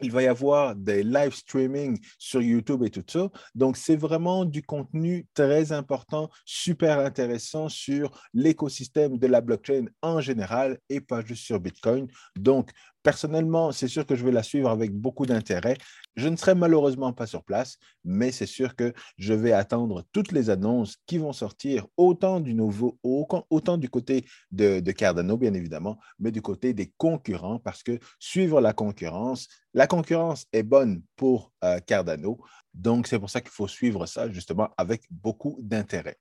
il 0.00 0.10
va 0.10 0.22
y 0.22 0.26
avoir 0.26 0.74
des 0.74 1.02
live 1.02 1.34
streaming 1.34 1.98
sur 2.18 2.42
YouTube 2.42 2.82
et 2.84 2.90
tout 2.90 3.04
ça. 3.06 3.30
Donc, 3.54 3.76
c'est 3.76 3.96
vraiment 3.96 4.44
du 4.44 4.62
contenu 4.62 5.26
très 5.34 5.72
important, 5.72 6.30
super 6.44 6.98
intéressant 6.98 7.68
sur 7.68 8.10
l'écosystème 8.32 9.18
de 9.18 9.26
la 9.26 9.40
blockchain 9.40 9.86
en 10.02 10.20
général 10.20 10.78
et 10.88 11.00
pas 11.00 11.24
juste 11.24 11.44
sur 11.44 11.60
Bitcoin. 11.60 12.08
Donc, 12.36 12.70
personnellement, 13.04 13.70
c'est 13.70 13.86
sûr 13.86 14.06
que 14.06 14.16
je 14.16 14.24
vais 14.24 14.32
la 14.32 14.42
suivre 14.42 14.70
avec 14.70 14.90
beaucoup 14.92 15.26
d'intérêt. 15.26 15.76
Je 16.16 16.28
ne 16.28 16.36
serai 16.36 16.54
malheureusement 16.54 17.12
pas 17.12 17.26
sur 17.26 17.44
place, 17.44 17.76
mais 18.02 18.32
c'est 18.32 18.46
sûr 18.46 18.74
que 18.74 18.92
je 19.18 19.34
vais 19.34 19.52
attendre 19.52 20.04
toutes 20.10 20.32
les 20.32 20.50
annonces 20.50 20.96
qui 21.06 21.18
vont 21.18 21.32
sortir, 21.32 21.86
autant 21.96 22.40
du 22.40 22.54
nouveau, 22.54 22.98
autant 23.02 23.76
du 23.76 23.90
côté 23.90 24.24
de, 24.50 24.80
Cardano, 24.90 25.36
bien 25.36 25.54
évidemment, 25.54 25.98
mais 26.18 26.32
du 26.32 26.40
côté 26.40 26.72
des 26.72 26.92
concurrents, 26.96 27.58
parce 27.58 27.82
que 27.82 27.98
suivre 28.18 28.60
la 28.60 28.72
concurrence, 28.72 29.48
la 29.74 29.86
concurrence 29.86 30.46
est 30.52 30.62
bonne 30.62 31.02
pour 31.16 31.52
euh, 31.62 31.78
Cardano. 31.80 32.38
Donc, 32.74 33.06
c'est 33.06 33.18
pour 33.18 33.30
ça 33.30 33.40
qu'il 33.40 33.50
faut 33.50 33.68
suivre 33.68 34.04
ça 34.06 34.30
justement 34.30 34.68
avec 34.76 35.02
beaucoup 35.10 35.56
d'intérêt. 35.60 36.16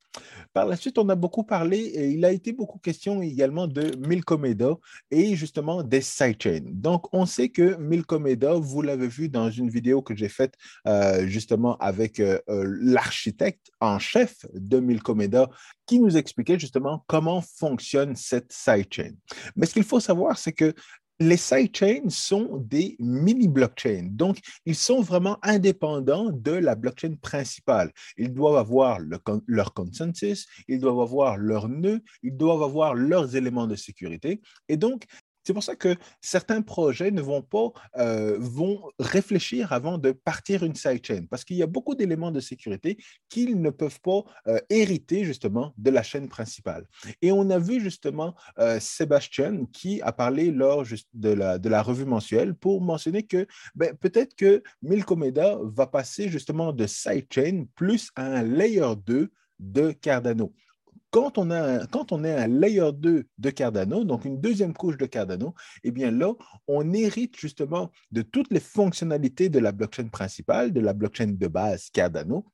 Par 0.54 0.68
la 0.68 0.76
suite, 0.76 0.98
on 0.98 1.10
a 1.10 1.16
beaucoup 1.16 1.44
parlé 1.44 1.78
et 1.78 2.10
il 2.12 2.24
a 2.26 2.32
été 2.32 2.54
beaucoup 2.54 2.78
question 2.78 3.22
également 3.22 3.68
de 3.68 3.96
Milkomeda 3.98 4.76
et 5.10 5.36
justement 5.36 5.82
des 5.84 6.02
sidechains. 6.02 6.62
Donc, 6.66 7.14
on 7.14 7.26
sait 7.26 7.50
que 7.50 7.76
Milkomeda, 7.78 8.54
vous 8.54 8.82
l'avez 8.82 9.08
vu 9.08 9.30
dans 9.30 9.50
une 9.50 9.70
vidéo 9.70 10.02
que 10.02 10.16
j'ai 10.16 10.30
faite 10.30 10.54
euh, 10.88 11.26
justement 11.26 11.78
avec 11.78 12.20
euh, 12.20 12.40
euh, 12.50 12.64
l'architecte 12.82 13.72
en 13.80 13.98
chef 13.98 14.46
de 14.54 14.80
Milkomeda 14.80 15.50
qui 15.86 16.00
nous 16.00 16.16
expliquait 16.16 16.60
justement 16.60 17.04
comment 17.08 17.42
fonctionne 17.42 18.16
cette 18.16 18.52
sidechain. 18.52 19.12
Mais 19.56 19.66
ce 19.66 19.74
qu'il 19.74 19.84
faut 19.84 20.00
savoir, 20.00 20.38
c'est 20.38 20.54
que 20.54 20.74
les 21.20 21.38
sidechains 21.38 22.10
sont 22.10 22.58
des 22.58 22.96
mini-blockchains. 23.00 24.10
Donc, 24.12 24.40
ils 24.66 24.76
sont 24.76 25.02
vraiment 25.02 25.38
indépendants 25.42 26.32
de 26.32 26.52
la 26.52 26.76
blockchain 26.76 27.16
principale. 27.22 27.92
Ils 28.18 28.34
doivent 28.34 28.58
avoir 28.58 29.00
leur 29.48 29.74
consensus, 29.74 30.48
ils 30.68 30.80
doivent 30.80 31.02
avoir 31.02 31.38
leur 31.38 31.70
nœud, 31.70 32.02
ils 32.24 32.36
doivent 32.36 32.64
avoir 32.64 32.96
leurs 32.96 33.36
éléments 33.36 33.68
de 33.68 33.76
sécurité. 33.76 34.42
Et 34.68 34.78
donc, 34.78 35.06
c'est 35.44 35.54
pour 35.54 35.64
ça 35.64 35.76
que 35.76 35.96
certains 36.22 36.62
projets 36.62 37.12
ne 37.12 37.22
vont 37.22 37.42
pas 37.42 37.72
euh, 37.98 38.40
réfléchir 39.00 39.74
avant 39.74 39.98
de 39.98 40.12
partir 40.12 40.64
une 40.64 40.76
sidechain, 40.76 41.26
parce 41.30 41.44
qu'il 41.44 41.58
y 41.58 41.64
a 41.64 41.68
beaucoup 41.68 41.96
d'éléments 41.96 42.32
de 42.32 42.40
sécurité 42.40 42.98
qu'ils 43.30 43.62
ne 43.62 43.70
peuvent 43.70 44.00
pas 44.02 44.24
euh, 44.48 44.60
hériter 44.70 45.26
justement 45.26 45.74
de 45.78 45.90
la 45.90 46.04
chaîne 46.04 46.30
principale. 46.30 46.86
Et 47.22 47.32
on 47.32 47.50
a 47.50 47.60
vu 47.60 47.82
justement 47.82 48.36
euh, 48.60 48.80
Sébastien 48.80 49.66
qui 49.72 50.02
a 50.02 50.12
parlé 50.12 50.52
lors 50.52 50.84
de 51.14 51.30
la, 51.30 51.82
revue 51.84 52.06
mensuelle 52.06 52.56
pour 52.56 52.82
mentionner 52.82 53.24
que 53.24 53.46
ben, 53.76 53.94
peut-être 53.96 54.36
que 54.36 54.64
Milkomeda 54.82 55.58
va 55.62 55.88
passer 55.88 56.30
justement 56.30 56.72
de 56.72 56.88
sidechain 56.88 57.66
plus 57.76 58.10
à 58.16 58.26
un 58.26 58.44
layer 58.44 58.94
2 59.06 59.30
de 59.60 59.92
Cardano. 59.92 60.54
Quand 61.14 61.38
on, 61.38 61.52
a, 61.52 61.86
quand 61.86 62.12
on 62.12 62.24
est 62.24 62.34
un 62.34 62.48
layer 62.48 62.90
2 62.92 63.28
de 63.38 63.50
Cardano, 63.52 64.04
donc 64.04 64.26
une 64.26 64.42
deuxième 64.42 64.74
couche 64.74 64.98
de 64.98 65.06
Cardano, 65.06 65.54
eh 65.84 65.92
bien 65.92 66.10
là, 66.10 66.34
on 66.68 66.92
hérite 66.92 67.38
justement 67.38 67.92
de 68.10 68.24
toutes 68.24 68.52
les 68.52 68.60
fonctionnalités 68.60 69.48
de 69.48 69.60
la 69.60 69.72
blockchain 69.72 70.08
principale, 70.08 70.74
de 70.74 70.80
la 70.80 70.94
blockchain 70.94 71.28
de 71.28 71.48
base 71.48 71.92
Cardano, 71.92 72.48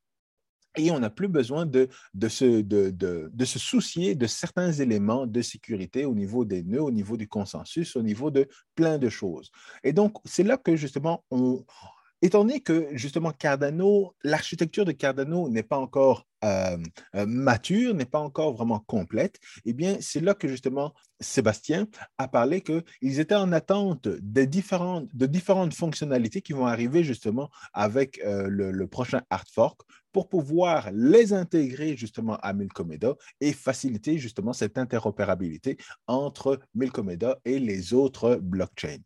et 0.76 0.90
on 0.90 1.00
n'a 1.00 1.08
plus 1.08 1.28
besoin 1.28 1.64
de, 1.64 1.88
de, 2.12 2.28
se, 2.28 2.60
de, 2.60 2.90
de, 2.90 3.44
se 3.46 3.58
soucier 3.58 4.14
de 4.14 4.26
certains 4.26 4.72
éléments 4.72 5.26
de 5.26 5.40
sécurité 5.40 6.04
au 6.04 6.14
niveau 6.14 6.44
des 6.44 6.62
nœuds, 6.62 6.82
au 6.82 6.90
niveau 6.90 7.16
du 7.16 7.28
consensus, 7.28 7.96
au 7.96 8.02
niveau 8.02 8.30
de 8.30 8.46
plein 8.74 8.98
de 8.98 9.08
choses. 9.08 9.50
Et 9.82 9.94
donc, 9.94 10.18
c'est 10.26 10.44
là 10.44 10.58
que 10.58 10.76
justement, 10.76 11.24
on, 11.30 11.64
Étant 12.22 12.40
donné 12.40 12.60
que 12.60 12.88
justement 12.92 13.32
Cardano, 13.32 14.14
l'architecture 14.24 14.84
de 14.84 14.92
Cardano 14.92 15.48
n'est 15.48 15.62
pas 15.62 15.78
encore 15.78 16.26
euh, 16.44 16.76
euh, 17.16 17.26
mature, 17.26 17.94
n'est 17.94 18.04
pas 18.04 18.18
encore 18.18 18.54
vraiment 18.54 18.80
complète, 18.80 19.38
eh 19.64 19.72
bien, 19.72 19.96
c'est 20.00 20.20
là 20.20 20.34
que 20.34 20.48
justement 20.48 20.94
Sébastien 21.20 21.86
a 22.16 22.28
parlé 22.28 22.62
qu'ils 22.62 23.20
étaient 23.20 23.34
en 23.34 23.52
attente 23.52 24.08
de 24.08 24.44
différentes, 24.44 25.74
fonctionnalités 25.74 26.40
qui 26.40 26.54
vont 26.54 26.66
arriver 26.66 27.04
justement 27.04 27.50
avec 27.74 28.20
euh, 28.24 28.48
le, 28.48 28.86
prochain 28.86 29.22
hard 29.30 29.48
fork 29.50 29.80
pour 30.12 30.28
pouvoir 30.28 30.90
les 30.92 31.32
intégrer 31.34 31.96
justement 31.96 32.36
à 32.36 32.52
Milkomeda 32.52 33.14
et 33.40 33.52
faciliter 33.52 34.18
justement 34.18 34.52
cette 34.52 34.78
interopérabilité 34.78 35.76
entre 36.06 36.58
Milkomeda 36.74 37.38
et 37.44 37.58
les 37.58 37.92
autres 37.92 38.36
blockchains. 38.36 38.98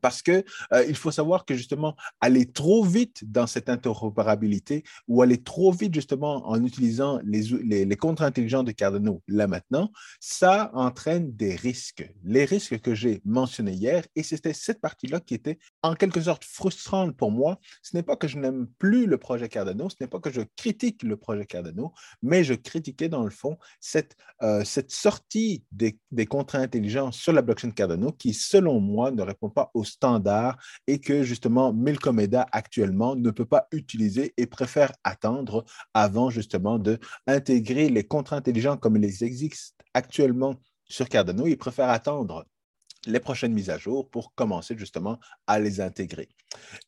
Parce 0.00 0.22
qu'il 0.22 0.44
euh, 0.72 0.94
faut 0.94 1.10
savoir 1.10 1.44
que 1.44 1.54
justement, 1.54 1.96
aller 2.20 2.46
trop 2.50 2.84
vite 2.84 3.24
dans 3.30 3.46
cette 3.46 3.68
interopérabilité 3.68 4.84
ou 5.08 5.22
aller 5.22 5.42
trop 5.42 5.72
vite 5.72 5.94
justement 5.94 6.48
en 6.48 6.62
utilisant 6.64 7.20
les, 7.24 7.42
les, 7.64 7.84
les 7.84 7.96
intelligents 8.20 8.62
de 8.62 8.72
Cardano 8.72 9.22
là 9.28 9.46
maintenant, 9.46 9.90
ça 10.20 10.70
entraîne 10.74 11.34
des 11.34 11.56
risques. 11.56 12.08
Les 12.22 12.44
risques 12.44 12.80
que 12.80 12.94
j'ai 12.94 13.20
mentionnés 13.24 13.72
hier, 13.72 14.04
et 14.14 14.22
c'était 14.22 14.52
cette 14.52 14.80
partie-là 14.80 15.20
qui 15.20 15.34
était 15.34 15.58
en 15.82 15.94
quelque 15.94 16.20
sorte 16.20 16.44
frustrante 16.44 17.16
pour 17.16 17.30
moi. 17.30 17.58
Ce 17.82 17.96
n'est 17.96 18.02
pas 18.02 18.16
que 18.16 18.28
je 18.28 18.38
n'aime 18.38 18.66
plus 18.78 19.06
le 19.06 19.18
projet 19.18 19.48
Cardano, 19.48 19.88
ce 19.88 19.96
n'est 20.00 20.06
pas 20.06 20.20
que 20.20 20.30
je 20.30 20.42
critique 20.56 21.02
le 21.02 21.16
projet 21.16 21.46
Cardano, 21.46 21.92
mais 22.22 22.44
je 22.44 22.54
critiquais 22.54 23.08
dans 23.08 23.24
le 23.24 23.30
fond 23.30 23.58
cette, 23.80 24.16
euh, 24.42 24.64
cette 24.64 24.90
sortie 24.90 25.64
des, 25.72 25.98
des 26.10 26.26
contrats 26.26 26.58
intelligents 26.58 27.12
sur 27.12 27.32
la 27.32 27.42
blockchain 27.42 27.70
Cardano 27.70 28.12
qui, 28.12 28.34
selon 28.34 28.80
moi, 28.80 29.10
ne 29.10 29.22
répond 29.22 29.50
pas 29.50 29.70
aux 29.84 29.86
standard 29.86 30.56
et 30.86 30.98
que 30.98 31.22
justement 31.22 31.72
Milkomeda 31.72 32.46
actuellement 32.52 33.14
ne 33.14 33.30
peut 33.30 33.44
pas 33.44 33.68
utiliser 33.72 34.32
et 34.36 34.46
préfère 34.46 34.92
attendre 35.04 35.64
avant 35.92 36.30
justement 36.30 36.78
de 36.78 36.98
intégrer 37.26 37.88
les 37.88 38.04
contrats 38.04 38.36
intelligents 38.36 38.76
comme 38.76 38.96
ils 38.96 39.24
existent 39.24 39.84
actuellement 39.92 40.56
sur 40.86 41.08
Cardano. 41.08 41.46
Il 41.46 41.58
préfère 41.58 41.90
attendre 41.90 42.44
les 43.06 43.20
prochaines 43.20 43.52
mises 43.52 43.70
à 43.70 43.76
jour 43.76 44.08
pour 44.08 44.34
commencer 44.34 44.74
justement 44.78 45.18
à 45.46 45.58
les 45.58 45.80
intégrer. 45.80 46.28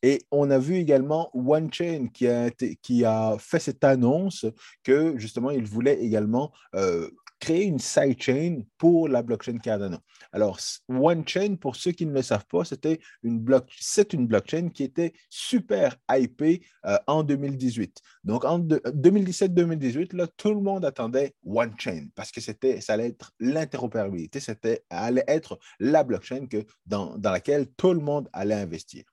Et 0.01 0.23
on 0.31 0.49
a 0.49 0.57
vu 0.57 0.77
également 0.77 1.29
OneChain 1.35 2.07
qui 2.13 2.27
a, 2.27 2.49
qui 2.81 3.05
a 3.05 3.37
fait 3.37 3.59
cette 3.59 3.83
annonce 3.83 4.45
que 4.83 5.17
justement 5.17 5.51
il 5.51 5.65
voulait 5.65 5.99
également 6.01 6.51
euh, 6.73 7.09
créer 7.39 7.63
une 7.65 7.79
sidechain 7.79 8.61
pour 8.77 9.07
la 9.07 9.21
blockchain 9.21 9.57
Cardano. 9.57 9.97
Alors, 10.31 10.59
OneChain, 10.89 11.55
pour 11.55 11.75
ceux 11.75 11.91
qui 11.91 12.05
ne 12.05 12.13
le 12.13 12.21
savent 12.21 12.45
pas, 12.47 12.65
c'était 12.65 12.99
une 13.23 13.45
c'est 13.79 14.13
une 14.13 14.27
blockchain 14.27 14.69
qui 14.69 14.83
était 14.83 15.13
super 15.29 15.95
hypée 16.11 16.61
euh, 16.85 16.97
en 17.07 17.23
2018. 17.23 18.01
Donc, 18.23 18.45
en 18.45 18.59
2017-2018, 18.59 20.15
là, 20.15 20.27
tout 20.27 20.53
le 20.53 20.61
monde 20.61 20.85
attendait 20.85 21.35
OneChain 21.45 22.07
parce 22.15 22.31
que 22.31 22.41
c'était, 22.41 22.81
ça 22.81 22.93
allait 22.93 23.07
être 23.07 23.31
l'interopérabilité, 23.39 24.39
c'était 24.39 24.83
allait 24.89 25.23
être 25.27 25.59
la 25.79 26.03
blockchain 26.03 26.47
que, 26.47 26.65
dans, 26.85 27.17
dans 27.17 27.31
laquelle 27.31 27.67
tout 27.77 27.93
le 27.93 27.99
monde 27.99 28.29
allait 28.33 28.55
investir. 28.55 29.03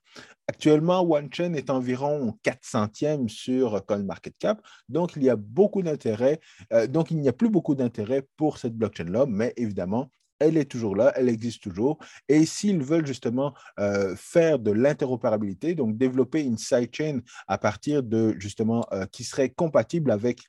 Actuellement, 0.47 1.01
OneChain 1.01 1.55
est 1.55 1.71
environ 1.71 2.39
4 2.43 2.59
centièmes 2.63 3.29
sur 3.31 3.85
CoinMarketCap, 3.87 4.61
donc 4.91 5.17
il 5.17 5.23
y 5.23 5.31
a 5.31 5.37
beaucoup 5.37 5.83
d'intérêt, 5.83 6.39
euh, 6.73 6.87
donc 6.87 7.11
il 7.11 7.19
n'y 7.19 7.29
a 7.29 7.33
plus 7.33 7.49
beaucoup 7.49 7.75
d'intérêt 7.75 8.27
pour 8.37 8.59
cette 8.59 8.75
blockchain-là, 8.75 9.25
mais 9.27 9.55
évidemment, 9.57 10.11
elle 10.39 10.59
est 10.59 10.71
toujours 10.71 10.97
là, 10.97 11.15
elle 11.17 11.31
existe 11.31 11.63
toujours. 11.63 11.97
Et 12.29 12.45
s'ils 12.45 12.83
veulent 12.83 13.07
justement 13.07 13.55
euh, 13.79 14.15
faire 14.17 14.59
de 14.59 14.71
l'interopérabilité, 14.71 15.75
donc 15.75 15.97
développer 15.97 16.43
une 16.43 16.59
sidechain 16.59 17.21
à 17.49 17.57
partir 17.57 18.03
de 18.03 18.35
justement 18.39 18.85
euh, 18.93 19.07
qui 19.07 19.25
serait 19.25 19.49
compatible 19.49 20.11
avec 20.11 20.43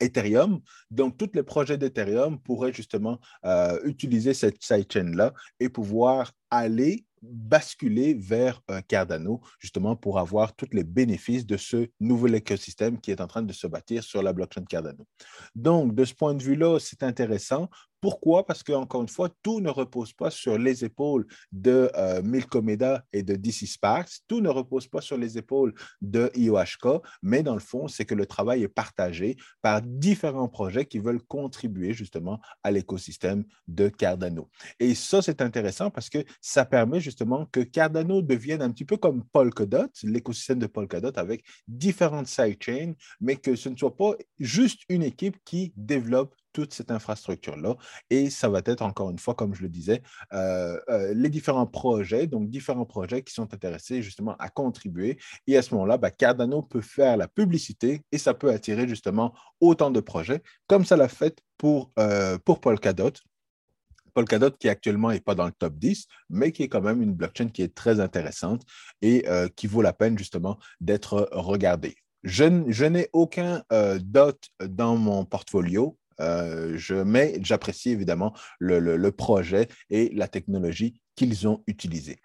Ethereum. 0.00 0.60
Donc, 0.90 1.18
tous 1.18 1.30
les 1.34 1.42
projets 1.42 1.76
d'Ethereum 1.76 2.40
pourraient 2.40 2.72
justement 2.72 3.20
utiliser 3.84 4.32
cette 4.32 4.60
sidechain-là 4.60 5.32
et 5.60 5.68
pouvoir 5.68 6.32
aller 6.50 7.04
basculer 7.22 8.14
vers 8.14 8.62
Cardano, 8.88 9.40
justement 9.58 9.96
pour 9.96 10.18
avoir 10.18 10.54
tous 10.54 10.68
les 10.72 10.84
bénéfices 10.84 11.46
de 11.46 11.56
ce 11.56 11.88
nouvel 12.00 12.34
écosystème 12.34 13.00
qui 13.00 13.10
est 13.10 13.20
en 13.20 13.26
train 13.26 13.42
de 13.42 13.52
se 13.52 13.66
bâtir 13.66 14.02
sur 14.02 14.22
la 14.22 14.32
blockchain 14.32 14.64
Cardano. 14.64 15.06
Donc, 15.54 15.94
de 15.94 16.04
ce 16.04 16.14
point 16.14 16.34
de 16.34 16.42
vue-là, 16.42 16.78
c'est 16.78 17.02
intéressant 17.02 17.68
Pourquoi? 18.00 18.46
Parce 18.46 18.62
qu'encore 18.62 19.02
une 19.02 19.08
fois, 19.08 19.28
tout 19.42 19.60
ne 19.60 19.68
repose 19.68 20.12
pas 20.12 20.30
sur 20.30 20.56
les 20.58 20.84
épaules 20.84 21.26
de 21.52 21.90
euh, 21.96 22.22
Milcomeda 22.22 23.04
et 23.12 23.22
de 23.22 23.36
DC 23.36 23.66
Sparks, 23.66 24.20
tout 24.26 24.40
ne 24.40 24.48
repose 24.48 24.88
pas 24.88 25.00
sur 25.00 25.18
les 25.18 25.36
épaules 25.36 25.74
de 26.00 26.30
IOHK, 26.34 27.02
mais 27.22 27.42
dans 27.42 27.54
le 27.54 27.60
fond, 27.60 27.88
c'est 27.88 28.04
que 28.04 28.14
le 28.14 28.26
travail 28.26 28.62
est 28.62 28.68
partagé 28.68 29.36
par 29.60 29.82
différents 29.82 30.48
projets 30.48 30.86
qui 30.86 30.98
veulent 30.98 31.22
contribuer 31.22 31.92
justement 31.92 32.40
à 32.62 32.70
l'écosystème 32.70 33.44
de 33.68 33.88
Cardano. 33.88 34.50
Et 34.78 34.94
ça, 34.94 35.20
c'est 35.22 35.42
intéressant 35.42 35.90
parce 35.90 36.08
que 36.08 36.24
ça 36.40 36.64
permet 36.64 37.00
justement 37.00 37.46
que 37.46 37.60
Cardano 37.60 38.22
devienne 38.22 38.62
un 38.62 38.70
petit 38.70 38.84
peu 38.84 38.96
comme 38.96 39.24
Polkadot, 39.24 39.88
l'écosystème 40.02 40.58
de 40.58 40.66
Polkadot 40.66 41.12
avec 41.16 41.44
différentes 41.68 42.26
sidechains, 42.26 42.94
mais 43.20 43.36
que 43.36 43.56
ce 43.56 43.68
ne 43.68 43.76
soit 43.76 43.96
pas 43.96 44.14
juste 44.38 44.82
une 44.88 45.02
équipe 45.02 45.36
qui 45.44 45.72
développe 45.76 46.34
toute 46.52 46.74
cette 46.74 46.90
infrastructure-là. 46.90 47.76
Et 48.10 48.30
ça 48.30 48.48
va 48.48 48.60
être, 48.64 48.82
encore 48.82 49.10
une 49.10 49.18
fois, 49.18 49.34
comme 49.34 49.54
je 49.54 49.62
le 49.62 49.68
disais, 49.68 50.02
euh, 50.32 50.78
euh, 50.88 51.14
les 51.14 51.28
différents 51.28 51.66
projets, 51.66 52.26
donc 52.26 52.48
différents 52.50 52.84
projets 52.84 53.22
qui 53.22 53.32
sont 53.32 53.52
intéressés 53.54 54.02
justement 54.02 54.36
à 54.38 54.48
contribuer. 54.48 55.18
Et 55.46 55.56
à 55.56 55.62
ce 55.62 55.74
moment-là, 55.74 55.98
ben, 55.98 56.10
Cardano 56.10 56.62
peut 56.62 56.80
faire 56.80 57.16
la 57.16 57.28
publicité 57.28 58.02
et 58.12 58.18
ça 58.18 58.34
peut 58.34 58.50
attirer 58.50 58.88
justement 58.88 59.34
autant 59.60 59.90
de 59.90 60.00
projets, 60.00 60.42
comme 60.66 60.84
ça 60.84 60.96
l'a 60.96 61.08
fait 61.08 61.40
pour, 61.58 61.92
euh, 61.98 62.38
pour 62.44 62.60
Polkadot. 62.60 63.12
Polkadot 64.12 64.50
qui 64.50 64.68
actuellement 64.68 65.10
n'est 65.10 65.20
pas 65.20 65.36
dans 65.36 65.46
le 65.46 65.52
top 65.52 65.74
10, 65.76 66.06
mais 66.30 66.50
qui 66.50 66.64
est 66.64 66.68
quand 66.68 66.80
même 66.80 67.00
une 67.00 67.14
blockchain 67.14 67.48
qui 67.48 67.62
est 67.62 67.74
très 67.74 68.00
intéressante 68.00 68.62
et 69.02 69.24
qui 69.54 69.68
vaut 69.68 69.82
la 69.82 69.92
peine 69.92 70.18
justement 70.18 70.58
d'être 70.80 71.28
regardée. 71.30 71.96
Je, 72.24 72.84
n'ai 72.84 73.08
aucun 73.12 73.62
dot 74.00 74.48
dans 74.66 74.96
mon 74.96 75.24
portfolio, 75.24 75.96
euh, 76.20 76.76
je, 76.76 76.94
mais 76.94 77.38
j'apprécie 77.42 77.90
évidemment 77.90 78.34
le, 78.58 79.10
projet 79.10 79.68
et 79.90 80.10
la 80.14 80.28
technologie 80.28 81.00
qu'ils 81.16 81.48
ont 81.48 81.62
utilisée. 81.66 82.18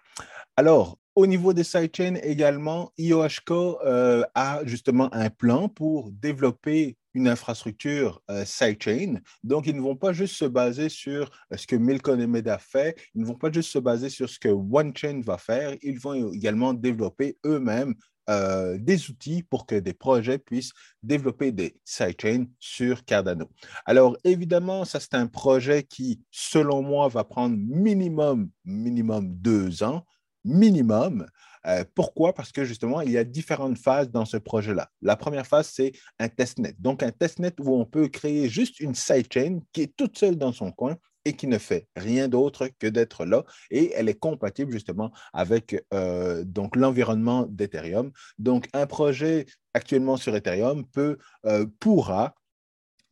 Alors, 0.56 0.98
au 1.14 1.26
niveau 1.26 1.52
des 1.52 1.64
sidechains 1.64 2.16
également, 2.22 2.92
IOHK 2.98 3.50
euh, 3.50 4.22
a 4.34 4.60
justement 4.64 5.12
un 5.14 5.30
plan 5.30 5.68
pour 5.68 6.10
développer 6.12 6.96
une 7.14 7.28
infrastructure 7.28 8.20
euh, 8.30 8.44
sidechain. 8.44 9.20
Donc, 9.42 9.66
ils 9.66 9.74
ne 9.74 9.80
vont 9.80 9.96
pas 9.96 10.12
juste 10.12 10.36
se 10.36 10.44
baser 10.44 10.90
sur 10.90 11.30
ce 11.54 11.66
que 11.66 11.76
Milcon 11.76 12.20
et 12.20 12.26
Meda 12.26 12.58
fait, 12.58 12.98
ils 13.14 13.22
ne 13.22 13.26
vont 13.26 13.34
pas 13.34 13.50
juste 13.50 13.70
se 13.70 13.78
baser 13.78 14.10
sur 14.10 14.28
ce 14.28 14.38
que 14.38 14.48
OneChain 14.48 15.22
va 15.24 15.38
faire, 15.38 15.74
ils 15.82 15.98
vont 15.98 16.32
également 16.32 16.74
développer 16.74 17.38
eux-mêmes 17.46 17.94
euh, 18.28 18.76
des 18.78 19.08
outils 19.10 19.42
pour 19.42 19.66
que 19.66 19.76
des 19.76 19.92
projets 19.94 20.38
puissent 20.38 20.72
développer 21.02 21.52
des 21.52 21.76
sidechains 21.84 22.46
sur 22.58 23.04
Cardano. 23.04 23.48
Alors, 23.84 24.16
évidemment, 24.24 24.84
ça, 24.84 24.98
c'est 24.98 25.14
un 25.14 25.26
projet 25.28 25.84
qui, 25.84 26.20
selon 26.30 26.82
moi, 26.82 27.08
va 27.08 27.24
prendre 27.24 27.56
minimum, 27.56 28.50
minimum 28.64 29.32
deux 29.34 29.82
ans, 29.82 30.04
minimum. 30.44 31.26
Euh, 31.66 31.84
pourquoi? 31.94 32.32
Parce 32.32 32.52
que 32.52 32.64
justement, 32.64 33.00
il 33.00 33.10
y 33.10 33.18
a 33.18 33.24
différentes 33.24 33.78
phases 33.78 34.10
dans 34.10 34.24
ce 34.24 34.36
projet-là. 34.36 34.88
La 35.02 35.16
première 35.16 35.46
phase, 35.46 35.70
c'est 35.72 35.92
un 36.18 36.28
testnet. 36.28 36.74
Donc, 36.78 37.02
un 37.02 37.10
testnet 37.10 37.52
où 37.60 37.76
on 37.76 37.84
peut 37.84 38.08
créer 38.08 38.48
juste 38.48 38.80
une 38.80 38.94
sidechain 38.94 39.60
qui 39.72 39.82
est 39.82 39.96
toute 39.96 40.18
seule 40.18 40.36
dans 40.36 40.52
son 40.52 40.72
coin 40.72 40.96
et 41.26 41.32
qui 41.32 41.48
ne 41.48 41.58
fait 41.58 41.88
rien 41.96 42.28
d'autre 42.28 42.70
que 42.78 42.86
d'être 42.86 43.26
là. 43.26 43.44
Et 43.70 43.92
elle 43.94 44.08
est 44.08 44.18
compatible 44.18 44.70
justement 44.70 45.10
avec 45.32 45.84
euh, 45.92 46.44
l'environnement 46.74 47.46
d'Ethereum. 47.50 48.12
Donc, 48.38 48.68
un 48.72 48.86
projet 48.86 49.46
actuellement 49.74 50.16
sur 50.16 50.36
Ethereum 50.36 50.86
peut, 50.86 51.18
euh, 51.44 51.66
pourra 51.80 52.36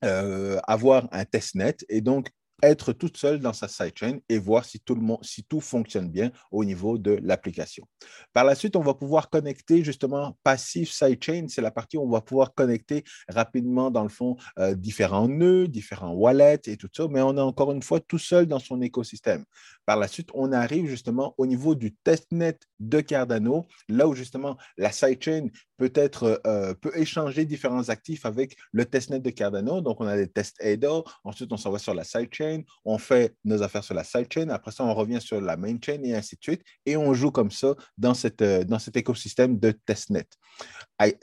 euh, 0.05 0.61
avoir 0.69 1.09
un 1.11 1.25
testnet 1.25 1.77
et 1.89 2.01
donc 2.01 2.31
être 2.69 2.93
toute 2.93 3.17
seule 3.17 3.41
dans 3.41 3.53
sa 3.53 3.69
sidechain 3.69 4.19
et 4.29 4.39
voir 4.39 4.65
si 4.65 4.81
tout, 4.81 4.95
le 4.95 5.01
monde, 5.01 5.19
si 5.23 5.45
tout 5.45 5.61
fonctionne 5.61 6.11
bien 6.11 6.31
au 6.51 6.65
niveau 6.65 6.99
de 6.99 7.19
l'application. 7.23 7.87
Par 8.33 8.45
la 8.45 8.55
suite, 8.55 8.77
on 8.77 8.83
va 8.83 8.95
pouvoir 8.95 9.31
connecter 9.31 9.85
justement 9.85 10.37
Passive 10.43 10.91
Sidechain. 10.91 11.47
C'est 11.49 11.63
la 11.63 11.71
partie 11.71 11.97
où 11.97 12.03
on 12.03 12.11
va 12.11 12.21
pouvoir 12.21 12.55
connecter 12.55 13.05
rapidement, 13.29 13.91
dans 13.91 14.03
le 14.03 14.09
fond, 14.09 14.37
euh, 14.59 14.75
différents 14.75 15.29
nœuds, 15.29 15.69
différents 15.69 16.13
wallets 16.13 16.63
et 16.67 16.77
tout 16.77 16.89
ça, 16.93 17.07
mais 17.09 17.23
on 17.23 17.37
est 17.37 17.41
encore 17.41 17.73
une 17.73 17.83
fois 17.83 18.01
tout 18.01 18.19
seul 18.19 18.47
dans 18.47 18.59
son 18.59 18.81
écosystème. 18.83 19.45
Par 19.87 19.99
la 19.99 20.09
suite, 20.09 20.31
on 20.35 20.53
arrive 20.53 20.89
justement 20.89 21.35
au 21.37 21.47
niveau 21.47 21.75
du 21.75 21.95
testnet 21.95 22.59
de 22.81 23.01
Cardano, 23.01 23.67
là 23.89 24.09
où 24.09 24.15
justement 24.15 24.57
la 24.77 24.93
sidechain 24.93 25.49
peut, 25.77 25.93
être, 25.95 26.41
euh, 26.47 26.75
peut 26.75 26.93
échanger 26.95 27.45
différents 27.45 27.89
actifs 27.89 28.25
avec 28.27 28.57
le 28.73 28.85
testnet 28.85 29.21
de 29.21 29.31
Cardano. 29.31 29.81
Donc, 29.81 30.01
on 30.01 30.07
a 30.07 30.17
des 30.17 30.29
tests 30.29 30.63
ADA, 30.63 31.03
ensuite 31.25 31.53
on 31.53 31.57
s'en 31.57 31.71
va 31.71 31.79
sur 31.79 31.95
la 31.95 32.05
sidechain, 32.05 32.54
on 32.85 32.99
fait 32.99 33.35
nos 33.45 33.63
affaires 33.63 33.85
sur 33.85 33.95
la 33.95 34.05
sidechain, 34.05 34.49
après 34.51 34.73
ça, 34.73 34.85
on 34.85 34.95
revient 34.95 35.21
sur 35.21 35.41
la 35.41 35.57
main 35.57 35.77
chain 35.85 36.01
et 36.03 36.15
ainsi 36.15 36.37
de 36.37 36.43
suite, 36.43 36.63
et 36.87 36.97
on 36.97 37.15
joue 37.15 37.31
comme 37.31 37.51
ça 37.51 37.75
dans, 37.99 38.15
cette, 38.15 38.43
euh, 38.43 38.65
dans 38.65 38.79
cet 38.79 38.97
écosystème 38.97 39.59
de 39.59 39.71
testnet. 39.71 40.27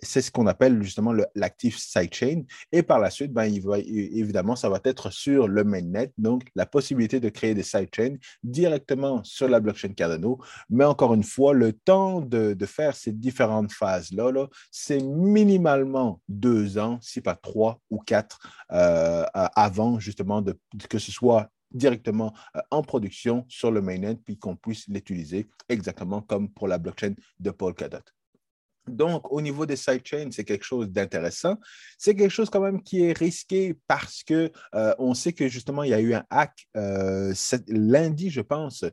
C'est 0.04 0.22
ce 0.22 0.32
qu'on 0.32 0.48
appelle 0.48 0.84
justement 0.84 1.14
l'actif 1.34 1.78
sidechain. 1.78 2.44
Et 2.72 2.84
par 2.84 3.00
la 3.00 3.10
suite, 3.10 3.32
ben, 3.32 3.46
il 3.46 3.62
va, 3.62 3.80
évidemment, 3.80 4.56
ça 4.56 4.70
va 4.70 4.80
être 4.84 5.12
sur 5.12 5.48
le 5.48 5.64
mainnet, 5.64 6.12
donc 6.18 6.44
la 6.56 6.66
possibilité 6.66 7.20
de 7.20 7.30
créer 7.30 7.54
des 7.54 7.64
sidechains 7.64 8.16
directement 8.44 9.24
sur 9.24 9.48
la 9.48 9.60
blockchain 9.60 9.94
Cardano. 9.94 10.40
Mais 10.70 10.84
encore 10.84 11.14
une 11.14 11.24
fois, 11.24 11.54
le 11.54 11.72
temps 11.72 12.20
de, 12.20 12.56
faire 12.66 12.96
ces 12.96 13.12
différentes 13.12 13.72
phases-là, 13.72 14.32
-là, 14.32 14.48
c'est 14.72 15.02
minimalement 15.02 16.22
deux 16.28 16.78
ans, 16.78 17.00
si 17.02 17.22
pas 17.22 17.36
trois 17.36 17.80
ou 17.90 18.00
quatre, 18.00 18.40
euh, 18.72 19.26
avant 19.34 20.00
justement 20.00 20.42
de, 20.42 20.58
que 20.90 21.00
ce 21.00 21.12
soit 21.12 21.21
directement 21.72 22.34
euh, 22.56 22.62
en 22.70 22.82
production 22.82 23.46
sur 23.48 23.72
le 23.72 23.82
mainnet, 23.82 24.16
puis 24.16 24.38
qu'on 24.38 24.56
puisse 24.56 24.88
l'utiliser 24.88 25.50
exactement 25.70 26.22
comme 26.22 26.50
pour 26.50 26.68
la 26.68 26.78
blockchain 26.78 27.14
de 27.40 27.52
Polkadot. 27.52 28.00
Donc, 28.88 29.32
au 29.32 29.42
niveau 29.42 29.68
des 29.68 29.76
sidechains, 29.76 30.32
c'est 30.32 30.44
quelque 30.44 30.66
chose 30.66 30.90
d'intéressant. 30.90 31.56
C'est 32.00 32.16
quelque 32.16 32.32
chose 32.32 32.50
quand 32.50 32.62
même 32.62 32.82
qui 32.82 33.04
est 33.04 33.18
risqué 33.18 33.78
parce 33.88 34.24
que 34.24 34.52
euh, 34.74 34.96
on 34.98 35.14
sait 35.14 35.34
que 35.34 35.48
justement, 35.48 35.84
il 35.84 35.92
y 35.92 35.94
a 35.94 36.02
eu 36.02 36.16
un 36.16 36.26
hack 36.32 36.68
euh, 36.76 37.32
lundi, 37.68 38.32
je 38.32 38.42
pense, 38.42 38.84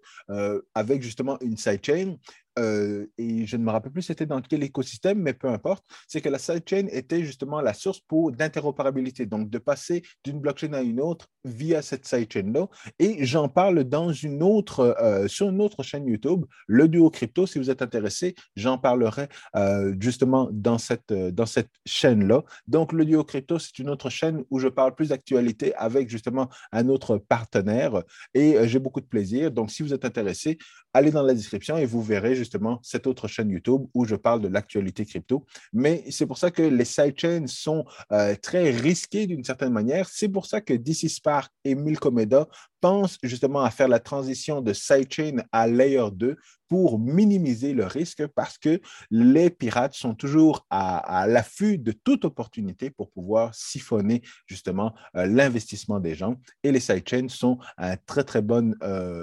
avec 0.74 1.02
justement 1.02 1.38
une 1.40 1.56
sidechain 1.56 2.16
euh, 2.58 3.06
et 3.18 3.46
je 3.46 3.56
ne 3.56 3.64
me 3.64 3.70
rappelle 3.70 3.92
plus 3.92 4.02
c'était 4.02 4.26
dans 4.26 4.40
quel 4.40 4.62
écosystème, 4.62 5.20
mais 5.20 5.32
peu 5.32 5.48
importe, 5.48 5.84
c'est 6.06 6.20
que 6.20 6.28
la 6.28 6.38
sidechain 6.38 6.86
était 6.90 7.22
justement 7.24 7.60
la 7.60 7.74
source 7.74 8.00
pour 8.00 8.32
d'interopérabilité, 8.32 9.26
donc 9.26 9.50
de 9.50 9.58
passer 9.58 10.02
d'une 10.24 10.40
blockchain 10.40 10.72
à 10.72 10.82
une 10.82 11.00
autre 11.00 11.28
via 11.44 11.82
cette 11.82 12.06
sidechain-là. 12.06 12.68
Et 12.98 13.24
j'en 13.24 13.48
parle 13.48 13.84
dans 13.84 14.12
une 14.12 14.42
autre, 14.42 14.96
euh, 15.00 15.28
sur 15.28 15.48
une 15.48 15.60
autre 15.60 15.82
chaîne 15.82 16.06
YouTube, 16.06 16.44
le 16.66 16.88
duo 16.88 17.10
crypto. 17.10 17.46
Si 17.46 17.58
vous 17.58 17.70
êtes 17.70 17.82
intéressé, 17.82 18.34
j'en 18.56 18.78
parlerai 18.78 19.28
euh, 19.56 19.94
justement 20.00 20.48
dans 20.52 20.78
cette, 20.78 21.12
dans 21.12 21.46
cette 21.46 21.70
chaîne-là. 21.86 22.42
Donc, 22.66 22.92
le 22.92 23.04
duo 23.04 23.24
crypto, 23.24 23.58
c'est 23.58 23.78
une 23.78 23.90
autre 23.90 24.10
chaîne 24.10 24.44
où 24.50 24.58
je 24.58 24.68
parle 24.68 24.94
plus 24.94 25.10
d'actualité 25.10 25.74
avec 25.76 26.10
justement 26.10 26.48
un 26.72 26.88
autre 26.88 27.18
partenaire 27.18 28.02
et 28.34 28.56
j'ai 28.66 28.78
beaucoup 28.78 29.00
de 29.00 29.06
plaisir. 29.06 29.50
Donc, 29.50 29.70
si 29.70 29.82
vous 29.82 29.94
êtes 29.94 30.04
intéressé, 30.04 30.58
allez 30.92 31.10
dans 31.10 31.22
la 31.22 31.34
description 31.34 31.76
et 31.76 31.86
vous 31.86 32.02
verrez 32.02 32.34
justement 32.34 32.47
cette 32.82 33.06
autre 33.06 33.28
chaîne 33.28 33.50
YouTube 33.50 33.82
où 33.94 34.04
je 34.04 34.14
parle 34.14 34.40
de 34.40 34.48
l'actualité 34.48 35.04
crypto. 35.04 35.44
Mais 35.72 36.04
c'est 36.10 36.26
pour 36.26 36.38
ça 36.38 36.50
que 36.50 36.62
les 36.62 36.84
sidechains 36.84 37.46
sont 37.46 37.84
euh, 38.12 38.34
très 38.40 38.70
risqués 38.70 39.26
d'une 39.26 39.44
certaine 39.44 39.72
manière. 39.72 40.08
C'est 40.08 40.28
pour 40.28 40.46
ça 40.46 40.60
que 40.60 40.74
DC 40.74 41.08
Spark 41.08 41.52
et 41.64 41.74
Milcomeda 41.74 42.46
pensent 42.80 43.18
justement 43.22 43.62
à 43.62 43.70
faire 43.70 43.88
la 43.88 43.98
transition 43.98 44.60
de 44.60 44.72
sidechain 44.72 45.42
à 45.52 45.66
Layer 45.66 46.10
2 46.12 46.36
pour 46.68 46.98
minimiser 46.98 47.72
le 47.72 47.84
risque 47.86 48.26
parce 48.28 48.58
que 48.58 48.80
les 49.10 49.50
pirates 49.50 49.94
sont 49.94 50.14
toujours 50.14 50.66
à, 50.70 51.26
l'affût 51.26 51.78
de 51.78 51.92
toute 51.92 52.24
opportunité 52.24 52.90
pour 52.90 53.10
pouvoir 53.10 53.54
siphonner 53.54 54.22
justement 54.46 54.94
euh, 55.16 55.26
l'investissement 55.26 55.98
des 55.98 56.14
gens. 56.14 56.36
Et 56.62 56.70
les 56.70 56.80
sidechains 56.80 57.28
sont 57.28 57.58
euh, 57.80 57.96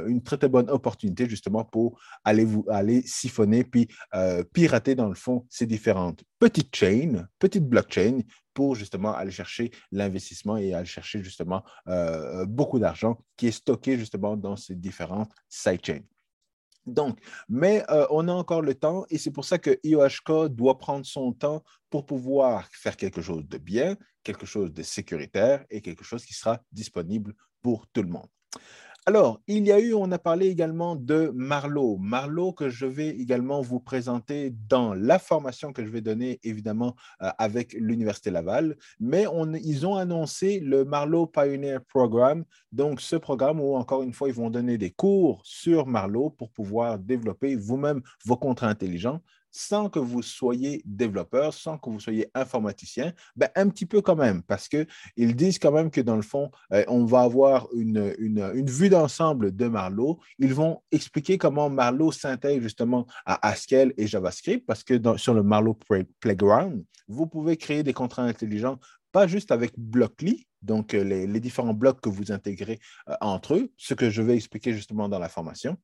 une 0.07 0.21
très, 0.23 0.37
très 0.37 0.49
bonne 0.49 0.69
opportunité 0.69 1.29
justement 1.29 1.63
pour 1.63 1.99
aller, 2.23 3.01
siphonner 3.05 3.63
puis 3.63 3.87
euh, 4.13 4.43
pirater 4.43 4.95
dans 4.95 5.09
le 5.09 5.15
fond 5.15 5.45
ces 5.49 5.65
différentes 5.65 6.23
petites 6.39 6.75
chaînes, 6.75 7.27
petites 7.39 7.67
blockchains 7.67 8.19
pour 8.53 8.75
justement 8.75 9.13
aller 9.13 9.31
chercher 9.31 9.71
l'investissement 9.91 10.57
et 10.57 10.73
aller 10.73 10.85
chercher 10.85 11.21
justement 11.21 11.61
beaucoup 12.47 12.79
d'argent 12.79 13.17
qui 13.35 13.47
est 13.47 13.51
stocké 13.51 13.97
justement 13.97 14.37
dans 14.37 14.55
ces 14.55 14.75
différentes 14.75 15.31
sidechains. 15.49 16.03
Donc, 16.85 17.19
mais 17.49 17.83
euh, 17.89 18.05
on 18.09 18.27
a 18.27 18.33
encore 18.33 18.61
le 18.61 18.75
temps 18.75 19.05
et 19.09 19.17
c'est 19.17 19.31
pour 19.31 19.45
ça 19.45 19.57
que 19.57 19.79
IOHK 19.83 20.49
doit 20.49 20.77
prendre 20.77 21.05
son 21.05 21.33
temps 21.33 21.63
pour 21.89 22.05
pouvoir 22.05 22.67
faire 22.71 22.95
quelque 22.95 23.21
chose 23.21 23.47
de 23.47 23.57
bien, 23.57 23.97
quelque 24.23 24.45
chose 24.45 24.71
de 24.71 24.83
sécuritaire 24.83 25.65
et 25.69 25.81
quelque 25.81 26.03
chose 26.03 26.25
qui 26.25 26.33
sera 26.33 26.59
disponible 26.71 27.33
pour 27.61 27.87
tout 27.87 28.03
le 28.03 28.09
monde. 28.09 28.27
Alors, 29.07 29.39
il 29.45 29.67
y 29.67 29.71
a 29.71 29.79
eu, 29.79 29.93
on 29.93 30.11
a 30.11 30.17
parlé 30.17 30.47
également 30.47 30.95
de 30.95 31.31
Marlowe. 31.35 31.99
Marlowe 31.99 32.53
que 32.53 32.69
je 32.69 32.87
vais 32.87 33.09
également 33.09 33.61
vous 33.61 33.79
présenter 33.79 34.51
dans 34.67 34.95
la 34.95 35.19
formation 35.19 35.73
que 35.73 35.85
je 35.85 35.91
vais 35.91 36.01
donner, 36.01 36.39
évidemment, 36.41 36.95
euh, 37.21 37.29
avec 37.37 37.73
l'Université 37.73 38.31
Laval. 38.31 38.75
Mais 38.99 39.27
ils 39.63 39.85
ont 39.85 39.95
annoncé 39.95 40.59
le 40.59 40.85
Marlowe 40.85 41.27
Pioneer 41.27 41.77
Program. 41.87 42.45
Donc, 42.71 42.99
ce 42.99 43.15
programme 43.15 43.61
où, 43.61 43.75
encore 43.75 44.01
une 44.01 44.11
fois, 44.11 44.27
ils 44.27 44.33
vont 44.33 44.49
donner 44.49 44.79
des 44.79 44.89
cours 44.89 45.39
sur 45.43 45.85
Marlowe 45.85 46.31
pour 46.31 46.49
pouvoir 46.49 46.97
développer 46.97 47.55
vous-même 47.55 48.01
vos 48.25 48.37
contrats 48.37 48.69
intelligents 48.69 49.21
sans 49.55 49.89
que 49.89 49.99
vous 49.99 50.21
soyez 50.21 50.81
développeur, 50.85 51.53
sans 51.53 51.77
que 51.77 51.89
vous 51.89 52.01
soyez 52.01 52.27
informaticien, 52.35 53.13
ben, 53.37 53.49
un 53.55 53.69
petit 53.69 53.85
peu 53.85 54.01
quand 54.01 54.15
même, 54.15 54.43
parce 54.43 54.67
qu'ils 54.67 55.35
disent 55.35 55.59
quand 55.59 55.71
même 55.71 55.89
que 55.89 56.01
dans 56.01 56.17
le 56.17 56.21
fond, 56.21 56.51
euh, 56.73 56.83
on 56.89 57.05
va 57.05 57.21
avoir 57.21 57.67
une, 57.73 58.13
vue 58.65 58.89
d'ensemble 58.89 59.55
de 59.55 59.67
Marlowe. 59.67 60.19
Ils 60.39 60.53
vont 60.53 60.81
expliquer 60.91 61.37
comment 61.37 61.69
Marlowe 61.69 62.11
s'intègre 62.11 62.63
justement 62.63 63.07
à 63.25 63.47
Haskell 63.47 63.93
et 63.97 64.07
JavaScript, 64.07 64.65
parce 64.65 64.83
que 64.83 64.99
sur 65.17 65.33
le 65.33 65.41
Marlowe 65.41 65.77
Playground, 66.19 66.83
vous 67.07 67.27
pouvez 67.27 67.55
créer 67.55 67.83
des 67.83 67.93
contrats 67.93 68.23
intelligents 68.23 68.77
pas 69.13 69.27
juste 69.27 69.51
avec 69.51 69.71
Blockly, 69.77 70.45
donc 70.61 70.93
euh, 70.93 71.01
les, 71.01 71.25
les, 71.25 71.39
différents 71.39 71.73
blocs 71.73 72.01
que 72.01 72.09
vous 72.09 72.33
intégrez 72.33 72.79
euh, 73.07 73.13
entre 73.21 73.53
eux, 73.53 73.71
ce 73.77 73.93
que 73.93 74.09
je 74.09 74.21
vais 74.21 74.35
expliquer 74.35 74.73
justement 74.73 75.07
dans 75.07 75.19
la 75.19 75.29
formation, 75.29 75.77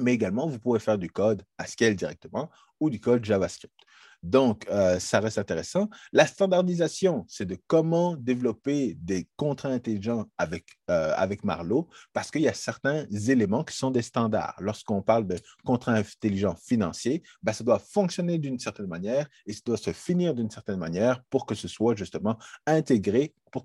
mais 0.00 0.14
également, 0.14 0.46
vous 0.46 0.58
pouvez 0.58 0.80
faire 0.80 0.98
du 0.98 1.10
code 1.10 1.42
Haskell 1.58 1.96
directement 1.96 2.50
ou 2.80 2.90
du 2.90 3.00
code 3.00 3.24
JavaScript. 3.24 3.74
Donc, 4.22 4.66
euh, 4.68 4.98
ça 4.98 5.20
reste 5.20 5.38
intéressant. 5.38 5.88
La 6.12 6.26
standardisation, 6.26 7.24
c'est 7.28 7.46
de 7.46 7.56
comment 7.68 8.16
développer 8.16 8.94
des 9.00 9.28
contrats 9.36 9.68
intelligents 9.68 10.24
avec, 10.36 10.66
euh, 10.90 11.14
Marlowe, 11.44 11.88
parce 12.12 12.30
qu'il 12.30 12.42
y 12.42 12.48
a 12.48 12.52
certains 12.52 13.06
éléments 13.28 13.62
qui 13.62 13.76
sont 13.76 13.92
des 13.92 14.02
standards. 14.02 14.56
Lorsqu'on 14.58 15.02
parle 15.02 15.26
de 15.26 15.36
contrats 15.64 15.92
intelligents 15.92 16.56
financiers, 16.56 17.22
ben, 17.42 17.52
ça 17.52 17.62
doit 17.62 17.78
fonctionner 17.78 18.38
d'une 18.38 18.58
certaine 18.58 18.88
manière 18.88 19.28
et 19.46 19.52
ça 19.52 19.60
doit 19.64 19.76
se 19.76 19.92
finir 19.92 20.34
d'une 20.34 20.50
certaine 20.50 20.78
manière 20.78 21.22
pour 21.30 21.46
que 21.46 21.54
ce 21.54 21.68
soit 21.68 21.94
justement 21.94 22.38
intégré, 22.66 23.34
pour 23.50 23.64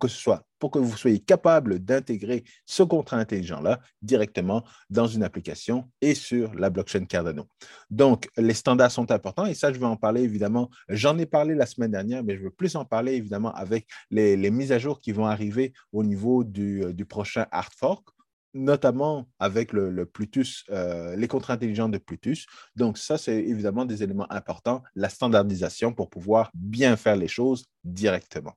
que 0.71 0.79
vous 0.79 0.97
soyez 0.97 1.19
capable 1.19 1.79
d'intégrer 1.79 2.43
ce 2.65 2.83
contrat 2.83 3.17
intelligent-là 3.17 3.79
directement 4.01 4.63
dans 4.89 5.07
une 5.07 5.23
application 5.23 5.89
et 6.01 6.15
sur 6.15 6.53
la 6.55 6.69
blockchain 6.69 7.05
Cardano. 7.05 7.47
Donc, 7.89 8.29
les 8.37 8.53
standards 8.53 8.91
sont 8.91 9.11
importants 9.11 9.45
et 9.45 9.53
ça, 9.53 9.73
je 9.73 9.79
vais 9.79 9.85
en 9.85 9.97
parler 9.97 10.21
évidemment. 10.21 10.69
J'en 10.89 11.17
ai 11.17 11.25
parlé 11.25 11.55
la 11.55 11.65
semaine 11.65 11.91
dernière, 11.91 12.23
mais 12.23 12.37
je 12.37 12.43
veux 12.43 12.51
plus 12.51 12.75
en 12.75 12.85
parler 12.85 13.13
évidemment 13.13 13.53
avec 13.53 13.87
les, 14.09 14.37
mises 14.51 14.71
à 14.71 14.79
jour 14.79 14.99
qui 14.99 15.11
vont 15.11 15.25
arriver 15.25 15.73
au 15.91 16.03
niveau 16.03 16.43
du, 16.43 16.83
euh, 16.83 16.93
prochain 17.05 17.45
hard 17.51 17.73
fork 17.75 18.07
notamment 18.53 19.27
avec 19.39 19.73
le, 19.73 20.05
Plutus, 20.05 20.63
euh, 20.69 21.15
les 21.15 21.27
contrats 21.27 21.53
intelligents 21.53 21.89
de 21.89 21.97
Plutus. 21.97 22.45
Donc, 22.75 22.97
ça, 22.97 23.17
c'est 23.17 23.37
évidemment 23.37 23.85
des 23.85 24.03
éléments 24.03 24.31
importants, 24.31 24.83
la 24.95 25.09
standardisation 25.09 25.93
pour 25.93 26.09
pouvoir 26.09 26.51
bien 26.53 26.95
faire 26.95 27.15
les 27.15 27.27
choses 27.27 27.65
directement. 27.83 28.53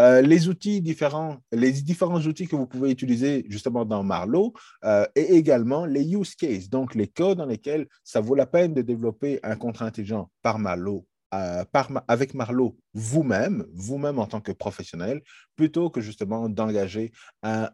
Euh, 0.00 0.22
les 0.22 0.48
outils 0.48 0.80
différents, 0.80 1.36
les 1.52 1.70
différents 1.70 2.20
outils 2.20 2.48
que 2.48 2.56
vous 2.56 2.66
pouvez 2.66 2.90
utiliser 2.90 3.44
justement 3.48 3.84
dans 3.84 4.02
Marlowe 4.02 4.54
euh, 4.84 5.04
et 5.14 5.34
également 5.34 5.84
les 5.84 6.14
use 6.14 6.34
cases, 6.34 6.70
donc 6.70 6.94
les 6.94 7.08
cas 7.08 7.34
dans 7.34 7.44
lesquels 7.44 7.86
ça 8.02 8.20
vaut 8.20 8.34
la 8.34 8.46
peine 8.46 8.72
de 8.72 8.80
développer 8.80 9.38
un 9.42 9.54
contrat 9.54 9.84
intelligent 9.84 10.30
par 10.40 10.58
Marlowe 10.58 11.04
euh, 11.34 11.64
avec 12.08 12.32
Marlowe 12.32 12.76
vous-même, 12.94 13.66
vous-même 13.74 14.18
en 14.18 14.26
tant 14.26 14.40
que 14.40 14.52
professionnel, 14.52 15.20
plutôt 15.56 15.90
que 15.90 16.00
justement 16.00 16.48
d'engager 16.48 17.12
un, 17.42 17.68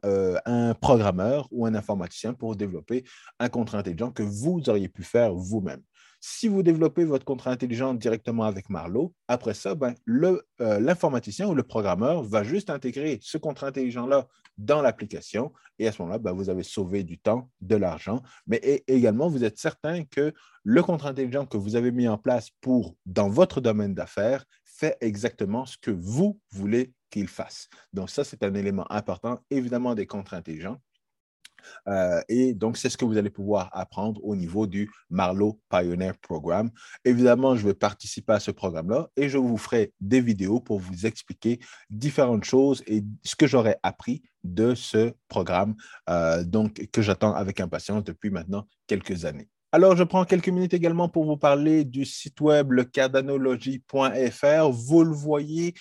un, 0.45 0.75
programmeur 0.75 1.49
ou 1.53 1.67
un 1.67 1.75
informaticien 1.75 2.35
pour 2.35 2.57
développer 2.57 3.05
un 3.39 3.49
contrat 3.49 3.79
intelligent 3.79 4.11
que 4.11 4.23
vous 4.23 4.61
auriez 4.69 4.89
pu 4.89 5.03
faire 5.03 5.35
vous-même. 5.35 5.83
Si 6.21 6.49
vous 6.49 6.63
développez 6.63 7.05
votre 7.05 7.25
contrat 7.25 7.53
intelligent 7.53 7.95
directement 7.95 8.45
avec 8.45 8.71
Marlowe, 8.71 9.15
après 9.29 9.55
ça, 9.55 9.75
ben, 9.75 9.95
euh, 10.09 10.41
l'informaticien 10.81 11.47
ou 11.47 11.55
le 11.55 11.63
programmeur 11.63 12.23
va 12.25 12.43
juste 12.43 12.71
intégrer 12.71 13.19
ce 13.23 13.39
contrat 13.39 13.69
intelligent-là 13.69 14.27
dans 14.57 14.83
l'application 14.83 15.53
et 15.79 15.87
à 15.87 15.93
ce 15.93 16.03
moment-là, 16.03 16.19
ben, 16.19 16.33
vous 16.33 16.51
avez 16.51 16.65
sauvé 16.65 17.05
du 17.05 17.19
temps, 17.19 17.51
de 17.61 17.77
l'argent, 17.77 18.23
mais 18.47 18.83
également, 18.89 19.29
vous 19.29 19.45
êtes 19.45 19.59
certain 19.59 20.05
que 20.05 20.33
le 20.65 20.83
contrat 20.83 21.11
intelligent 21.11 21.47
que 21.47 21.57
vous 21.57 21.77
avez 21.77 21.93
mis 21.93 22.09
en 22.09 22.19
place 22.19 22.51
pour, 22.61 22.97
dans 23.07 23.29
votre 23.29 23.61
domaine 23.61 23.95
d'affaires 23.95 24.45
fait 24.65 24.97
exactement 25.01 25.67
ce 25.67 25.79
que 25.79 25.91
vous 25.91 26.41
voulez 26.51 26.93
qu'il 27.11 27.29
fasse. 27.29 27.69
Donc 27.93 28.11
ça, 28.11 28.25
c'est 28.25 28.43
un 28.43 28.55
élément 28.55 28.91
important, 28.91 29.41
évidemment, 29.51 29.95
des 29.95 30.07
contrats 30.07 30.37
intelligents. 30.37 30.79
Euh, 31.89 32.21
et 32.29 32.55
donc, 32.55 32.77
c'est 32.77 32.89
ce 32.89 32.97
que 32.97 33.05
vous 33.05 33.17
allez 33.17 33.31
pouvoir 33.31 33.71
apprendre 33.73 34.25
au 34.25 34.37
niveau 34.37 34.67
du 34.67 34.91
Marlowe 35.11 35.59
Pioneer 35.71 36.13
Programme. 36.21 36.71
Évidemment, 37.05 37.57
je 37.57 37.67
vais 37.67 37.75
participer 37.75 38.35
à 38.35 38.41
ce 38.41 38.51
programme-là 38.51 39.09
et 39.17 39.29
je 39.29 39.39
vous 39.39 39.57
ferai 39.57 39.93
des 40.01 40.21
vidéos 40.21 40.61
pour 40.61 40.79
vous 40.79 41.07
expliquer 41.07 41.61
différentes 41.91 42.45
choses 42.45 42.83
et 42.87 43.05
ce 43.25 43.37
que 43.37 43.47
j'aurais 43.47 43.79
appris 43.83 44.23
de 44.45 44.75
ce 44.75 45.13
programme 45.29 45.75
euh, 46.09 46.45
donc, 46.45 46.89
que 46.93 47.03
j'attends 47.03 47.35
avec 47.35 47.61
impatience 47.61 48.05
depuis 48.05 48.31
maintenant 48.31 48.67
quelques 48.87 49.25
années. 49.25 49.49
Alors, 49.71 49.95
je 49.97 50.03
prends 50.03 50.25
quelques 50.25 50.49
minutes 50.49 50.73
également 50.73 51.11
pour 51.11 51.27
vous 51.27 51.37
parler 51.37 51.85
du 51.85 52.07
site 52.07 52.41
web 52.41 52.73
le 52.73 52.85
cardanologie.fr. 52.85 54.71
Vous 54.71 55.05
le 55.05 55.13
voyez, 55.13 55.75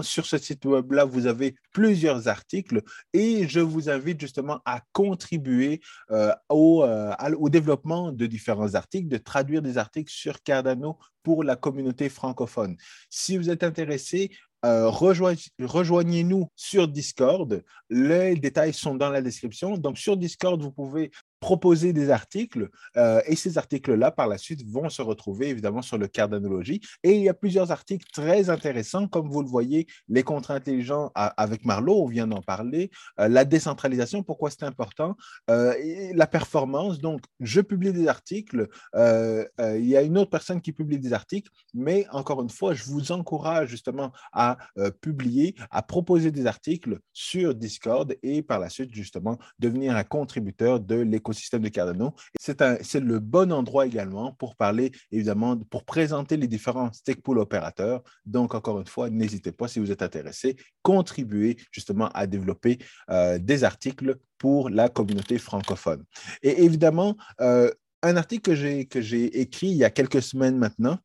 sur 0.00 0.24
ce 0.24 0.38
site 0.38 0.64
web-là, 0.64 1.04
vous 1.04 1.26
avez 1.26 1.54
plusieurs 1.70 2.28
articles 2.28 2.80
et 3.12 3.46
je 3.46 3.60
vous 3.60 3.90
invite 3.90 4.18
justement 4.22 4.60
à 4.64 4.80
contribuer 4.94 5.82
euh, 6.12 6.32
au, 6.48 6.82
euh, 6.84 7.14
au, 7.38 7.50
développement 7.50 8.10
de 8.10 8.24
différents 8.24 8.74
articles, 8.74 9.08
de 9.08 9.18
traduire 9.18 9.60
des 9.60 9.76
articles 9.76 10.10
sur 10.10 10.42
Cardano 10.42 10.98
pour 11.22 11.44
la 11.44 11.56
communauté 11.56 12.08
francophone. 12.08 12.78
Si 13.10 13.36
vous 13.36 13.50
êtes 13.50 13.64
intéressé, 13.64 14.30
euh, 14.64 14.88
rejoignez-nous 14.88 16.50
sur 16.56 16.88
Discord. 16.88 17.62
Les 17.90 18.34
détails 18.34 18.72
sont 18.72 18.94
dans 18.94 19.10
la 19.10 19.20
description. 19.20 19.76
Donc, 19.76 19.98
sur 19.98 20.16
Discord, 20.16 20.60
vous 20.60 20.72
pouvez 20.72 21.10
proposer 21.46 21.92
des 21.92 22.10
articles 22.10 22.70
euh, 22.96 23.20
et 23.24 23.36
ces 23.36 23.56
articles-là, 23.56 24.10
par 24.10 24.26
la 24.26 24.36
suite, 24.36 24.68
vont 24.68 24.88
se 24.88 25.00
retrouver 25.00 25.46
évidemment 25.50 25.80
sur 25.80 25.96
le 25.96 26.08
Cardanologie. 26.08 26.80
Et 27.04 27.12
il 27.12 27.22
y 27.22 27.28
a 27.28 27.34
plusieurs 27.34 27.70
articles 27.70 28.04
très 28.12 28.50
intéressants, 28.50 29.06
comme 29.06 29.30
vous 29.30 29.42
le 29.42 29.48
voyez, 29.48 29.86
les 30.08 30.24
contrats 30.24 30.54
intelligents 30.54 31.12
avec 31.14 31.64
Marlowe, 31.64 32.02
on 32.02 32.08
vient 32.08 32.26
d'en 32.26 32.42
parler, 32.42 32.90
euh, 33.20 33.28
la 33.28 33.44
décentralisation, 33.44 34.24
pourquoi 34.24 34.50
c'est 34.50 34.64
important, 34.64 35.14
euh, 35.48 35.72
la 36.16 36.26
performance. 36.26 36.98
Donc, 36.98 37.20
je 37.38 37.60
publie 37.60 37.92
des 37.92 38.08
articles, 38.08 38.66
il 38.96 39.86
y 39.86 39.96
a 39.96 40.02
une 40.02 40.18
autre 40.18 40.30
personne 40.30 40.60
qui 40.60 40.72
publie 40.72 40.98
des 40.98 41.12
articles, 41.12 41.52
mais 41.74 42.08
encore 42.10 42.42
une 42.42 42.50
fois, 42.50 42.74
je 42.74 42.82
vous 42.82 43.12
encourage 43.12 43.68
justement 43.68 44.10
à 44.32 44.56
publier, 45.00 45.54
à 45.70 45.82
proposer 45.82 46.32
des 46.32 46.46
articles 46.46 46.98
sur 47.12 47.54
Discord 47.54 48.16
et 48.24 48.42
par 48.42 48.58
la 48.58 48.68
suite, 48.68 48.92
justement, 48.92 49.38
devenir 49.60 49.94
un 49.94 50.02
contributeur 50.02 50.80
de 50.80 50.96
l'écosystème 50.96 51.35
écosystème 51.36 51.62
de 51.62 51.68
Cardano. 51.68 52.14
C'est 52.38 53.00
le 53.00 53.18
bon 53.18 53.52
endroit 53.52 53.86
également 53.86 54.32
pour 54.32 54.56
parler, 54.56 54.92
évidemment, 55.12 55.56
pour 55.56 55.84
présenter 55.84 56.36
les 56.36 56.48
différents 56.48 56.92
stake 56.92 57.22
pool 57.22 57.38
opérateurs. 57.38 58.02
Donc, 58.24 58.54
encore 58.54 58.80
une 58.80 58.86
fois, 58.86 59.10
n'hésitez 59.10 59.52
pas 59.52 59.68
si 59.68 59.78
vous 59.78 59.90
êtes 59.90 60.02
intéressé, 60.02 60.56
contribuer 60.82 61.56
justement 61.70 62.08
à 62.08 62.26
développer 62.26 62.78
euh, 63.10 63.38
des 63.38 63.64
articles 63.64 64.16
pour 64.38 64.70
la 64.70 64.88
communauté 64.88 65.38
francophone. 65.38 66.04
Et 66.42 66.64
évidemment, 66.64 67.16
euh, 67.40 67.70
un 68.02 68.16
article 68.16 68.86
que 68.88 69.00
j'ai 69.00 69.40
écrit 69.40 69.68
il 69.68 69.76
y 69.76 69.84
a 69.84 69.90
quelques 69.90 70.22
semaines 70.22 70.58
maintenant, 70.58 70.98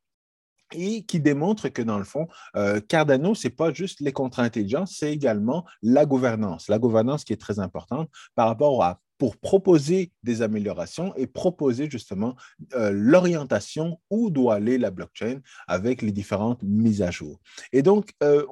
et 0.74 1.02
qui 1.02 1.20
démontre 1.20 1.68
que 1.68 1.82
dans 1.82 1.98
le 1.98 2.04
fond, 2.04 2.26
euh, 2.56 2.80
Cardano, 2.80 3.34
ce 3.34 3.46
n'est 3.46 3.54
pas 3.54 3.72
juste 3.72 4.00
les 4.00 4.12
contrats 4.12 4.42
intelligents, 4.42 4.86
c'est 4.86 5.12
également 5.12 5.64
la 5.82 6.06
gouvernance. 6.06 6.68
La 6.68 6.78
gouvernance 6.78 7.24
qui 7.24 7.32
est 7.32 7.40
très 7.40 7.58
importante 7.58 8.08
par 8.34 8.48
rapport 8.48 8.82
à 8.82 9.00
pour 9.22 9.36
proposer 9.36 10.10
des 10.24 10.42
améliorations 10.42 11.14
et 11.14 11.28
proposer 11.28 11.88
justement 11.88 12.34
euh, 12.74 12.90
l'orientation 12.92 14.00
où 14.10 14.30
doit 14.30 14.56
aller 14.56 14.78
la 14.78 14.90
blockchain 14.90 15.38
avec 15.68 16.02
les 16.02 16.10
différentes 16.10 16.60
mises 16.64 17.02
à 17.02 17.12
jour. 17.12 17.38
Et 17.70 17.82
donc, 17.82 18.10
euh, 18.24 18.44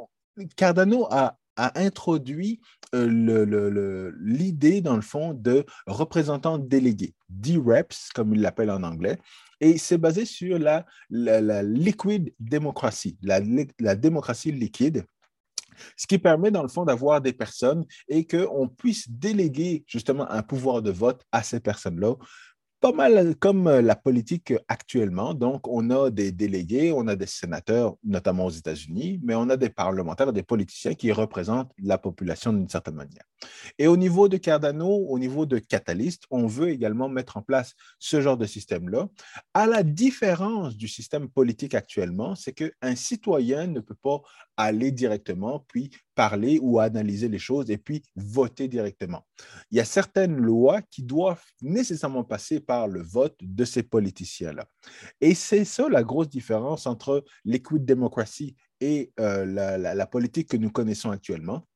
Cardano 0.55 1.09
a, 1.11 1.37
introduit 1.57 2.61
euh, 2.95 4.13
l'idée, 4.21 4.81
dans 4.81 4.95
le 4.95 5.03
fond, 5.03 5.35
de 5.35 5.67
représentants 5.89 6.57
délégués, 6.57 7.15
D-Reps, 7.29 8.11
comme 8.15 8.33
il 8.33 8.41
l'appelle 8.41 8.71
en 8.71 8.85
anglais, 8.85 9.19
et 9.61 9.77
c'est 9.77 9.99
basé 9.99 10.25
sur 10.25 10.57
la, 10.61 10.87
la, 11.11 11.65
liquid 11.65 12.33
démocratie, 12.39 13.19
la, 13.23 13.41
la 13.81 13.97
démocratie 13.97 14.53
liquide 14.53 15.05
ce 15.97 16.07
qui 16.07 16.19
permet 16.19 16.51
dans 16.51 16.63
le 16.63 16.69
fond 16.69 16.85
d'avoir 16.85 17.21
des 17.21 17.33
personnes 17.33 17.85
et 18.09 18.27
qu'on 18.27 18.69
puisse 18.69 19.11
déléguer 19.11 19.85
justement 19.87 20.31
un 20.31 20.43
pouvoir 20.43 20.83
de 20.83 20.91
vote 20.91 21.23
à 21.33 21.43
ces 21.43 21.61
personnes-là 21.61 22.15
pas 22.81 22.93
mal 22.93 23.37
comme 23.37 23.69
la 23.69 23.95
politique 23.95 24.55
actuellement. 24.67 25.35
Donc, 25.35 25.69
on 25.69 25.91
a 25.91 26.11
des 26.11 26.33
délégués, 26.33 26.93
on 26.93 27.07
a 27.09 27.15
des 27.15 27.27
sénateurs, 27.27 27.97
notamment 28.03 28.47
aux 28.47 28.51
États-Unis, 28.51 29.21
mais 29.23 29.35
on 29.35 29.51
a 29.51 29.57
des 29.57 29.69
parlementaires, 29.69 30.33
des 30.33 30.43
politiciens 30.43 30.95
qui 30.95 31.13
représentent 31.13 31.73
la 31.79 31.99
population 31.99 32.53
d'une 32.53 32.69
certaine 32.69 32.95
manière. 32.95 33.25
Et 33.79 33.87
au 33.87 33.97
niveau 33.97 34.29
de 34.29 34.37
Cardano, 34.37 34.89
au 35.09 35.19
niveau 35.19 35.47
de 35.47 35.59
Catalyst, 35.59 36.25
on 36.31 36.47
veut 36.47 36.71
également 36.71 37.09
mettre 37.09 37.37
en 37.37 37.43
place 37.43 37.75
ce 37.99 38.21
genre 38.21 38.37
de 38.37 38.47
système-là. 38.47 39.09
À 39.55 39.67
la 39.67 39.83
différence 39.83 40.77
du 40.77 40.89
système 40.89 41.29
politique 41.29 41.75
actuellement, 41.75 42.35
c'est 42.35 42.53
qu'un 42.53 42.97
citoyen 42.97 43.67
ne 43.67 43.81
peut 43.81 43.95
pas 43.95 44.21
aller 44.57 44.93
directement, 44.93 45.65
puis 45.69 45.91
parler 46.15 46.59
ou 46.61 46.81
analyser 46.81 47.29
les 47.29 47.39
choses 47.39 47.71
et 47.71 47.79
puis 47.79 48.03
voter 48.15 48.69
directement. 48.69 49.27
Il 49.71 49.79
y 49.79 49.81
a 49.81 49.87
certaines 49.87 50.37
lois 50.37 50.83
qui 50.83 51.03
doivent 51.03 51.43
nécessairement 51.63 52.25
passer 52.25 52.61
par 52.61 52.89
le 52.89 53.03
vote 53.03 53.37
de 53.41 53.65
ces 53.65 53.83
politiciens-là. 53.83 54.67
Et 55.21 55.35
c'est 55.35 55.65
ça 55.65 55.89
la 55.89 56.03
grosse 56.03 56.29
différence 56.29 56.87
entre 56.87 57.25
liquid 57.45 57.85
democracy 57.87 58.55
et 58.81 59.13
euh, 59.21 59.47
la, 59.47 60.07
politique 60.07 60.49
que 60.49 60.57
nous 60.57 60.71
connaissons 60.71 61.11
actuellement 61.11 61.67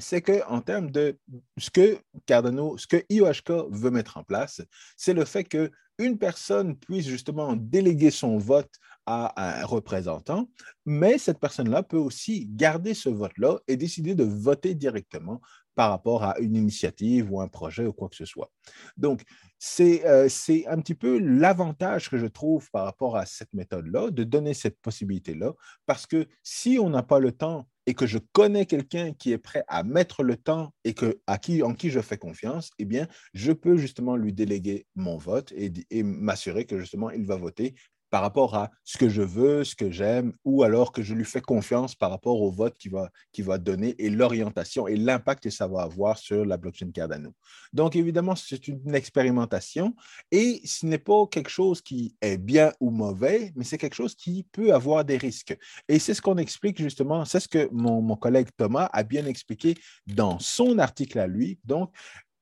c'est 0.00 0.22
qu'en 0.22 0.60
termes 0.60 0.90
de 0.90 1.18
ce 1.56 1.70
que 1.70 1.98
Cardano, 2.26 2.76
ce 2.78 2.86
que 2.86 3.04
IOHK 3.08 3.70
veut 3.70 3.90
mettre 3.90 4.16
en 4.16 4.24
place, 4.24 4.62
c'est 4.96 5.14
le 5.14 5.24
fait 5.24 5.44
qu'une 5.44 6.18
personne 6.18 6.76
puisse 6.76 7.06
justement 7.06 7.54
déléguer 7.56 8.10
son 8.10 8.38
vote 8.38 8.70
à 9.06 9.60
un 9.60 9.64
représentant, 9.64 10.48
mais 10.86 11.18
cette 11.18 11.40
personne-là 11.40 11.82
peut 11.82 11.96
aussi 11.96 12.46
garder 12.50 12.94
ce 12.94 13.08
vote-là 13.08 13.58
et 13.66 13.76
décider 13.76 14.14
de 14.14 14.24
voter 14.24 14.74
directement 14.74 15.40
par 15.74 15.90
rapport 15.90 16.24
à 16.24 16.38
une 16.40 16.56
initiative 16.56 17.32
ou 17.32 17.40
un 17.40 17.48
projet 17.48 17.86
ou 17.86 17.92
quoi 17.92 18.08
que 18.08 18.16
ce 18.16 18.24
soit. 18.24 18.50
Donc, 18.96 19.22
c'est 19.58 20.06
euh, 20.06 20.28
un 20.66 20.80
petit 20.80 20.94
peu 20.94 21.18
l'avantage 21.18 22.10
que 22.10 22.18
je 22.18 22.26
trouve 22.26 22.70
par 22.70 22.84
rapport 22.84 23.16
à 23.16 23.26
cette 23.26 23.52
méthode-là, 23.54 24.10
de 24.10 24.24
donner 24.24 24.54
cette 24.54 24.78
possibilité-là, 24.80 25.52
parce 25.86 26.06
que 26.06 26.26
si 26.42 26.78
on 26.78 26.90
n'a 26.90 27.02
pas 27.02 27.18
le 27.18 27.32
temps 27.32 27.66
et 27.90 27.94
que 27.94 28.06
je 28.06 28.18
connais 28.32 28.66
quelqu'un 28.66 29.12
qui 29.12 29.32
est 29.32 29.38
prêt 29.38 29.64
à 29.66 29.82
mettre 29.82 30.22
le 30.22 30.36
temps 30.36 30.72
et 30.84 30.94
à 31.26 31.38
qui, 31.38 31.64
en 31.64 31.74
qui 31.74 31.90
je 31.90 31.98
fais 31.98 32.18
confiance, 32.18 32.70
eh 32.78 32.84
bien, 32.84 33.08
je 33.34 33.50
peux 33.50 33.76
justement 33.76 34.14
lui 34.14 34.32
déléguer 34.32 34.86
mon 34.94 35.16
vote 35.16 35.52
et, 35.56 35.72
et 35.90 36.04
m'assurer 36.04 36.66
que 36.66 36.78
justement 36.78 37.10
il 37.10 37.26
va 37.26 37.34
voter 37.34 37.74
par 38.10 38.22
rapport 38.22 38.54
à 38.54 38.70
ce 38.84 38.98
que 38.98 39.08
je 39.08 39.22
veux, 39.22 39.64
ce 39.64 39.74
que 39.74 39.90
j'aime, 39.90 40.32
ou 40.44 40.62
alors 40.62 40.92
que 40.92 41.02
je 41.02 41.14
lui 41.14 41.24
fais 41.24 41.40
confiance 41.40 41.94
par 41.94 42.10
rapport 42.10 42.40
au 42.40 42.50
vote 42.50 42.76
qu'il 42.76 42.90
va, 42.92 43.10
va 43.38 43.58
donner 43.58 43.94
et 43.98 44.10
l'orientation 44.10 44.88
et 44.88 44.96
l'impact 44.96 45.44
que 45.44 45.50
ça 45.50 45.66
va 45.66 45.82
avoir 45.82 46.18
sur 46.18 46.44
la 46.44 46.56
blockchain 46.56 46.90
Cardano. 46.90 47.32
Donc, 47.72 47.96
évidemment, 47.96 48.34
c'est 48.36 48.68
une 48.68 48.94
expérimentation 48.94 49.94
et 50.30 50.60
ce 50.64 50.86
n'est 50.86 50.98
pas 50.98 51.26
quelque 51.30 51.50
chose 51.50 51.80
qui 51.80 52.14
est 52.20 52.38
bien 52.38 52.72
ou 52.80 52.90
mauvais, 52.90 53.52
mais 53.54 53.64
c'est 53.64 53.78
quelque 53.78 53.94
chose 53.94 54.14
qui 54.14 54.46
peut 54.52 54.74
avoir 54.74 55.04
des 55.04 55.16
risques. 55.16 55.56
Et 55.88 55.98
c'est 55.98 56.14
ce 56.14 56.22
qu'on 56.22 56.38
explique 56.38 56.80
justement, 56.80 57.24
c'est 57.24 57.40
ce 57.40 57.48
que 57.48 57.68
mon, 57.72 58.02
mon 58.02 58.16
collègue 58.16 58.48
Thomas 58.56 58.88
a 58.92 59.02
bien 59.02 59.26
expliqué 59.26 59.74
dans 60.06 60.38
son 60.38 60.78
article 60.78 61.18
à 61.18 61.26
lui. 61.26 61.58
Donc, 61.64 61.92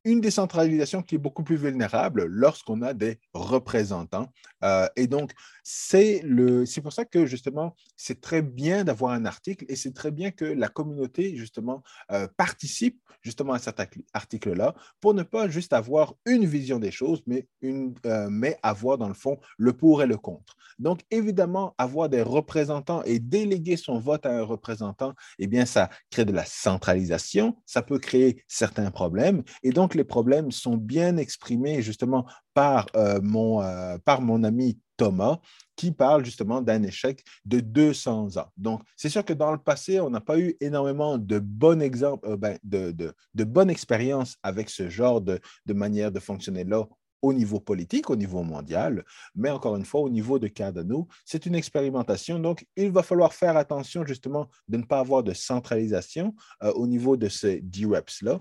une 0.04 0.20
décentralisation 0.20 1.02
qui 1.02 1.16
est 1.16 1.18
beaucoup 1.18 1.42
plus 1.42 1.56
vulnérable 1.56 2.24
lorsqu'on 2.24 2.82
a 2.82 2.94
des 2.94 3.18
représentants. 3.34 4.32
Euh, 4.64 4.88
et 4.96 5.06
donc, 5.06 5.32
c'est 5.70 6.80
pour 6.82 6.94
ça 6.94 7.04
que 7.04 7.26
justement, 7.26 7.74
c'est 7.94 8.22
très 8.22 8.40
bien 8.40 8.84
d'avoir 8.84 9.12
un 9.12 9.26
article 9.26 9.66
et 9.68 9.76
c'est 9.76 9.92
très 9.92 10.10
bien 10.10 10.30
que 10.30 10.46
la 10.46 10.68
communauté, 10.68 11.36
justement, 11.36 11.82
euh, 12.10 12.26
participe 12.38 12.98
justement 13.20 13.52
à 13.52 13.58
cet 13.58 13.78
article-là 14.14 14.74
pour 15.02 15.12
ne 15.12 15.22
pas 15.22 15.46
juste 15.50 15.74
avoir 15.74 16.14
une 16.24 16.46
vision 16.46 16.78
des 16.78 16.90
choses, 16.90 17.22
mais, 17.26 17.46
une, 17.60 17.94
euh, 18.06 18.52
avoir 18.62 18.96
dans 18.96 19.08
le 19.08 19.14
fond 19.14 19.36
le 19.58 19.74
pour 19.74 20.02
et 20.02 20.06
le 20.06 20.16
contre. 20.16 20.56
Donc, 20.78 21.00
évidemment, 21.10 21.74
avoir 21.76 22.08
des 22.08 22.22
représentants 22.22 23.02
et 23.02 23.18
déléguer 23.18 23.76
son 23.76 23.98
vote 23.98 24.24
à 24.24 24.38
un 24.38 24.44
représentant, 24.44 25.12
eh 25.38 25.48
bien, 25.48 25.66
ça 25.66 25.90
crée 26.08 26.24
de 26.24 26.32
la 26.32 26.46
centralisation, 26.46 27.58
ça 27.66 27.82
peut 27.82 27.98
créer 27.98 28.42
certains 28.48 28.90
problèmes. 28.90 29.42
Et 29.62 29.70
donc, 29.70 29.94
les 29.94 30.04
problèmes 30.04 30.50
sont 30.50 30.78
bien 30.78 31.18
exprimés 31.18 31.82
justement 31.82 32.24
par, 32.54 32.86
euh, 32.96 33.20
mon 33.20 34.44
ami 34.44 34.78
Thomas, 34.98 35.38
qui 35.76 35.92
parle 35.92 36.24
justement 36.24 36.60
d'un 36.60 36.82
échec 36.82 37.24
de 37.46 37.60
200 37.60 38.36
ans. 38.36 38.48
Donc, 38.58 38.82
c'est 38.96 39.08
sûr 39.08 39.24
que 39.24 39.32
dans 39.32 39.52
le 39.52 39.58
passé, 39.58 40.00
on 40.00 40.10
n'a 40.10 40.20
pas 40.20 40.38
eu 40.38 40.56
énormément 40.60 41.16
de 41.16 41.38
bons 41.38 41.80
exemples, 41.80 42.28
euh, 42.28 42.36
ben, 42.36 42.58
de, 42.64 43.14
bonnes 43.44 43.70
expériences 43.70 44.36
avec 44.42 44.68
ce 44.68 44.90
genre 44.90 45.22
de, 45.22 45.40
de 45.64 45.72
manière 45.72 46.12
de 46.12 46.20
fonctionner 46.20 46.64
là 46.64 46.86
au 47.22 47.32
niveau 47.32 47.58
politique, 47.60 48.10
au 48.10 48.16
niveau 48.16 48.42
mondial, 48.42 49.04
mais 49.34 49.50
encore 49.50 49.76
une 49.76 49.84
fois, 49.84 50.02
au 50.02 50.10
niveau 50.10 50.38
de 50.38 50.46
Cardano, 50.46 51.08
c'est 51.24 51.46
une 51.46 51.54
expérimentation. 51.54 52.38
Donc, 52.38 52.64
il 52.76 52.90
va 52.92 53.02
falloir 53.02 53.32
faire 53.32 53.56
attention 53.56 54.04
justement 54.04 54.48
de 54.68 54.76
ne 54.76 54.84
pas 54.84 55.00
avoir 55.00 55.22
de 55.24 55.32
centralisation 55.32 56.34
au 56.60 56.86
niveau 56.86 57.16
de 57.16 57.28
ces 57.28 57.60
DREPs-là. 57.60 58.40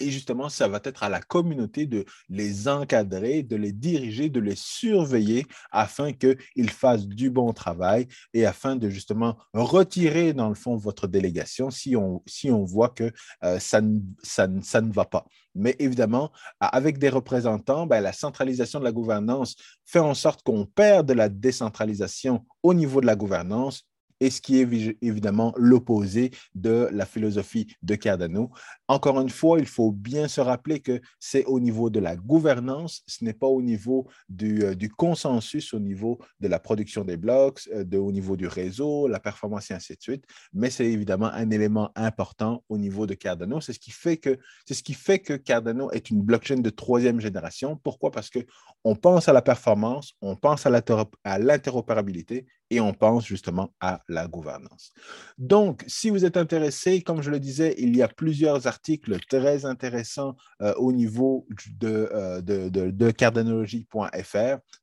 Et 0.00 0.10
justement, 0.10 0.48
ça 0.48 0.68
va 0.68 0.80
être 0.84 1.02
à 1.02 1.08
la 1.08 1.20
communauté 1.20 1.86
de 1.86 2.04
les 2.28 2.68
encadrer, 2.68 3.42
de 3.42 3.56
les 3.56 3.72
diriger, 3.72 4.28
de 4.28 4.40
les 4.40 4.56
surveiller 4.56 5.46
afin 5.70 6.12
qu'ils 6.12 6.70
fassent 6.70 7.06
du 7.06 7.30
bon 7.30 7.52
travail 7.52 8.06
et 8.34 8.46
afin 8.46 8.76
de 8.76 8.88
justement 8.88 9.36
retirer, 9.52 10.32
dans 10.32 10.48
le 10.48 10.54
fond, 10.54 10.76
votre 10.76 11.06
délégation 11.06 11.70
si 11.70 11.96
on, 11.96 12.64
voit 12.64 12.90
que 12.90 13.12
euh, 13.44 13.58
ça, 13.58 13.80
ne, 13.80 14.00
ça, 14.22 14.46
ne 14.46 14.92
va 14.92 15.04
pas. 15.04 15.24
Mais 15.54 15.74
évidemment, 15.78 16.30
avec 16.60 16.98
des 16.98 17.08
représentants, 17.08 17.86
ben, 17.86 18.00
la 18.00 18.12
centralisation 18.12 18.78
de 18.78 18.84
la 18.84 18.92
gouvernance 18.92 19.56
fait 19.84 19.98
en 19.98 20.14
sorte 20.14 20.42
qu'on 20.42 20.66
perd 20.66 21.06
de 21.06 21.14
la 21.14 21.28
décentralisation 21.28 22.44
au 22.62 22.74
niveau 22.74 23.00
de 23.00 23.06
la 23.06 23.16
gouvernance 23.16 23.87
et 24.20 24.30
ce 24.30 24.40
qui 24.40 24.60
est 24.60 24.96
évidemment 25.02 25.54
l'opposé 25.56 26.30
de 26.54 26.88
la 26.92 27.06
philosophie 27.06 27.74
de 27.82 27.94
Cardano. 27.94 28.50
Encore 28.88 29.20
une 29.20 29.30
fois, 29.30 29.58
il 29.58 29.66
faut 29.66 29.92
bien 29.92 30.28
se 30.28 30.40
rappeler 30.40 30.80
que 30.80 31.00
c'est 31.20 31.44
au 31.44 31.60
niveau 31.60 31.90
de 31.90 32.00
la 32.00 32.16
gouvernance, 32.16 33.02
ce 33.06 33.24
n'est 33.24 33.32
pas 33.32 33.46
au 33.46 33.62
niveau 33.62 34.08
du, 34.28 34.64
euh, 34.64 34.74
consensus, 34.96 35.74
au 35.74 35.80
niveau 35.80 36.18
de 36.40 36.48
la 36.48 36.58
production 36.58 37.04
des 37.04 37.16
blocs, 37.16 37.68
euh, 37.72 37.84
de, 37.84 37.98
au 37.98 38.10
niveau 38.10 38.36
du 38.36 38.46
réseau, 38.46 39.06
la 39.06 39.20
performance 39.20 39.70
et 39.70 39.74
ainsi 39.74 39.94
de 39.94 40.02
suite, 40.02 40.24
mais 40.52 40.70
c'est 40.70 40.86
évidemment 40.86 41.26
un 41.26 41.50
élément 41.50 41.90
important 41.94 42.64
au 42.68 42.78
niveau 42.78 43.06
de 43.06 43.14
Cardano. 43.14 43.60
C'est 43.60 43.72
ce 43.72 43.78
qui 43.78 43.90
fait 43.90 44.16
que, 44.16 44.38
c'est 44.66 44.74
ce 44.74 44.82
qui 44.82 44.94
fait 44.94 45.18
que 45.18 45.34
Cardano 45.34 45.90
est 45.92 46.10
une 46.10 46.22
blockchain 46.22 46.56
de 46.56 46.70
troisième 46.70 47.20
génération. 47.20 47.76
Pourquoi? 47.76 48.10
Parce 48.10 48.30
qu'on 48.30 48.96
pense 48.96 49.28
à 49.28 49.32
la 49.32 49.42
performance, 49.42 50.14
on 50.20 50.36
pense 50.36 50.66
à 50.66 51.38
l'interopérabilité 51.38 52.46
et 52.70 52.80
on 52.80 52.92
pense 52.92 53.26
justement 53.26 53.74
à 53.80 54.02
la 54.08 54.26
gouvernance. 54.26 54.92
Donc, 55.38 55.84
si 55.86 56.10
vous 56.10 56.24
êtes 56.24 56.36
intéressé, 56.36 57.02
comme 57.02 57.22
je 57.22 57.30
le 57.30 57.40
disais, 57.40 57.74
il 57.78 57.96
y 57.96 58.02
a 58.02 58.08
plusieurs 58.08 58.66
articles 58.66 59.18
très 59.28 59.64
intéressants 59.64 60.36
euh, 60.62 60.74
au 60.74 60.92
niveau 60.92 61.46
de, 61.78 62.08
euh, 62.12 62.40
de. 62.40 62.68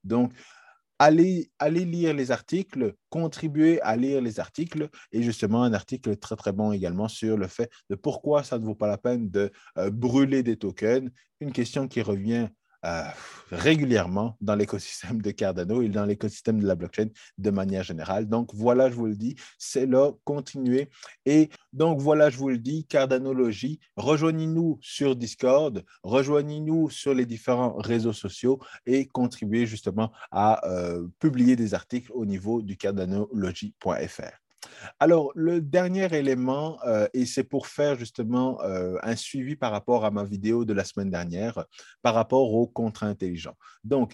Donc, 0.04 0.32
allez, 1.00 1.52
allez 1.60 1.86
lire 1.86 2.13
les 2.13 2.32
articles, 2.32 2.95
contribuez 3.10 3.82
à 3.82 3.95
lire 3.95 4.21
les 4.21 4.39
articles 4.39 4.89
et 5.12 5.21
justement 5.21 5.63
un 5.63 5.74
article 5.74 6.15
très 6.17 6.36
très 6.36 6.54
bon 6.54 6.71
également 6.71 7.08
sur 7.08 7.38
le 7.38 7.48
fait 7.48 7.69
de 7.89 7.95
pourquoi 7.95 8.43
ça 8.43 8.58
ne 8.58 8.65
vaut 8.65 8.76
pas 8.76 8.88
la 8.88 8.98
peine 8.98 9.30
de 9.30 9.52
euh, 9.78 9.89
brûler 9.91 10.43
des 10.43 10.58
tokens, 10.58 11.10
une 11.39 11.52
question 11.52 11.88
qui 11.88 12.02
revient 12.02 12.48
euh, 12.86 13.04
régulièrement 13.52 14.38
dans 14.41 14.56
l'écosystème 14.56 15.21
de 15.21 15.32
Cardano 15.32 15.82
et 15.82 15.89
dans 15.89 16.06
l'écosystème 16.06 16.60
de 16.60 16.67
la 16.67 16.76
blockchain 16.76 17.10
de 17.38 17.50
manière 17.50 17.84
générale. 17.84 18.28
Donc 18.28 18.54
voilà, 18.54 18.89
je 18.89 18.95
vous 18.95 19.06
le 19.06 19.15
dis, 19.15 19.36
c'est 19.58 19.86
là, 19.86 20.12
continuez. 20.24 20.89
Et 21.26 21.50
donc 21.74 22.00
voilà, 22.00 22.30
je 22.30 22.38
vous 22.38 22.50
le 22.50 22.58
dis, 22.58 22.86
Cardanologie, 22.86 23.80
rejoignez-nous 23.98 24.80
sur 24.82 25.15
Discord, 25.15 25.84
rejoignez-nous 26.04 26.89
sur 26.89 27.13
les 27.13 27.26
différents 27.26 27.76
réseaux 27.78 28.13
sociaux 28.13 28.60
et 28.86 29.08
contribuez 29.08 29.65
justement 29.65 30.12
à 30.32 30.67
euh, 30.67 31.08
publier 31.19 31.56
des 31.56 31.74
articles 31.74 32.12
au 32.13 32.26
niveau 32.26 32.62
du 32.62 32.78
cardanologie.fr. 32.78 34.44
Alors, 34.99 35.32
le 35.36 35.62
dernier 35.62 36.13
élément, 36.13 36.80
euh, 36.86 37.08
et 37.13 37.25
c'est 37.25 37.43
pour 37.43 37.67
faire 37.67 37.95
justement 37.95 38.62
euh, 38.62 38.97
un 39.04 39.15
suivi 39.15 39.56
par 39.56 39.71
rapport 39.71 40.06
à 40.06 40.12
ma 40.12 40.23
vidéo 40.23 40.65
de 40.65 40.73
la 40.73 40.84
semaine 40.84 41.10
dernière, 41.10 41.65
par 42.01 42.13
rapport 42.13 42.54
aux 42.54 42.67
contrats 42.67 43.08
intelligents. 43.08 43.58
Donc, 43.84 44.13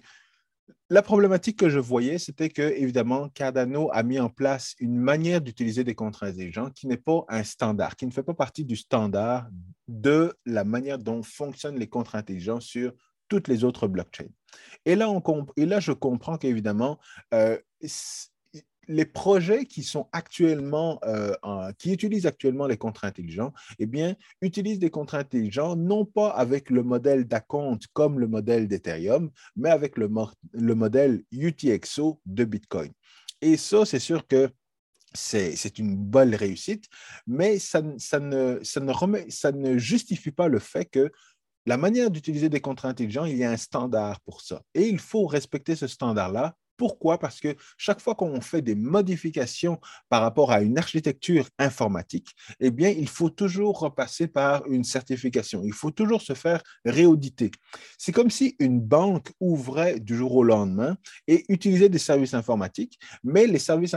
la 0.89 1.01
problématique 1.01 1.57
que 1.57 1.69
je 1.69 1.79
voyais, 1.79 2.17
c'était 2.17 2.49
que, 2.49 2.61
évidemment, 2.61 3.29
Cardano 3.29 3.89
a 3.93 4.03
mis 4.03 4.19
en 4.19 4.29
place 4.29 4.75
une 4.79 4.97
manière 4.97 5.41
d'utiliser 5.41 5.83
des 5.83 5.95
contrats 5.95 6.27
intelligents 6.27 6.69
qui 6.69 6.87
n'est 6.87 6.97
pas 6.97 7.23
un 7.29 7.43
standard, 7.43 7.95
qui 7.95 8.05
ne 8.05 8.11
fait 8.11 8.23
pas 8.23 8.33
partie 8.33 8.65
du 8.65 8.75
standard 8.75 9.47
de 9.87 10.33
la 10.45 10.63
manière 10.63 10.97
dont 10.97 11.23
fonctionnent 11.23 11.79
les 11.79 11.87
contrats 11.87 12.19
intelligents 12.19 12.59
sur 12.59 12.93
toutes 13.29 13.47
les 13.47 13.63
autres 13.63 13.87
blockchains. 13.87 14.27
Et 14.85 14.95
là, 14.95 15.09
on 15.09 15.21
et 15.55 15.65
là 15.65 15.79
je 15.79 15.93
comprends 15.93 16.37
qu'évidemment, 16.37 16.99
euh, 17.33 17.57
les 18.91 19.05
projets 19.05 19.67
euh, 19.67 21.73
qui 21.77 21.93
utilisent 21.93 22.25
actuellement 22.25 22.67
les 22.67 22.77
contrats 22.77 23.07
intelligents, 23.07 23.53
eh 23.79 23.85
bien, 23.85 24.15
utilisent 24.41 24.79
des 24.79 24.89
contrats 24.89 25.19
intelligents 25.19 25.75
non 25.75 26.05
pas 26.05 26.29
avec 26.29 26.69
le 26.69 26.83
modèle 26.83 27.25
d'acompte 27.25 27.87
comme 27.93 28.19
le 28.19 28.27
modèle 28.27 28.67
d'Ethereum, 28.67 29.31
mais 29.55 29.69
avec 29.69 29.97
le, 29.97 30.09
le 30.53 30.75
modèle 30.75 31.23
UTXO 31.31 32.19
de 32.25 32.43
Bitcoin. 32.43 32.91
Et 33.41 33.57
ça, 33.57 33.85
c'est 33.85 33.99
sûr 33.99 34.27
que 34.27 34.49
c'est 35.13 35.77
une 35.77 35.97
bonne 35.97 36.35
réussite, 36.35 36.85
mais 37.27 37.59
ça, 37.59 37.81
ne, 37.81 38.59
ça 38.63 39.51
ne 39.51 39.77
justifie 39.77 40.31
pas 40.31 40.47
le 40.47 40.59
fait 40.59 40.85
que 40.85 41.11
la 41.65 41.77
manière 41.77 42.09
d'utiliser 42.09 42.49
des 42.49 42.61
contrats 42.61 42.89
intelligents, 42.89 43.25
il 43.25 43.37
y 43.37 43.43
a 43.43 43.51
un 43.51 43.57
standard 43.57 44.19
pour 44.21 44.41
ça. 44.41 44.61
Et 44.73 44.87
il 44.87 44.99
faut 44.99 45.27
respecter 45.27 45.75
ce 45.75 45.87
standard-là 45.87 46.55
pourquoi? 46.81 47.19
Parce 47.19 47.39
que 47.39 47.55
chaque 47.77 48.01
fois 48.01 48.15
qu'on 48.15 48.41
fait 48.41 48.63
des 48.63 48.73
modifications 48.73 49.79
par 50.09 50.23
rapport 50.23 50.51
à 50.51 50.63
une 50.63 50.79
architecture 50.79 51.47
informatique, 51.59 52.35
eh 52.59 52.71
bien, 52.71 52.89
il 52.89 53.07
faut 53.07 53.29
toujours 53.29 53.77
repasser 53.77 54.25
par 54.25 54.65
une 54.65 54.83
certification. 54.83 55.61
Il 55.63 55.73
faut 55.73 55.91
toujours 55.91 56.23
se 56.23 56.33
faire 56.33 56.63
réauditer. 56.83 57.51
C'est 57.99 58.11
comme 58.11 58.31
si 58.31 58.55
une 58.57 58.81
banque 58.81 59.31
ouvrait 59.39 59.99
du 59.99 60.15
jour 60.15 60.33
au 60.33 60.43
lendemain 60.43 60.97
et 61.27 61.45
utilisait 61.49 61.87
des 61.87 61.99
services 61.99 62.33
informatiques, 62.33 62.97
mais, 63.23 63.45
les 63.45 63.59
services, 63.59 63.95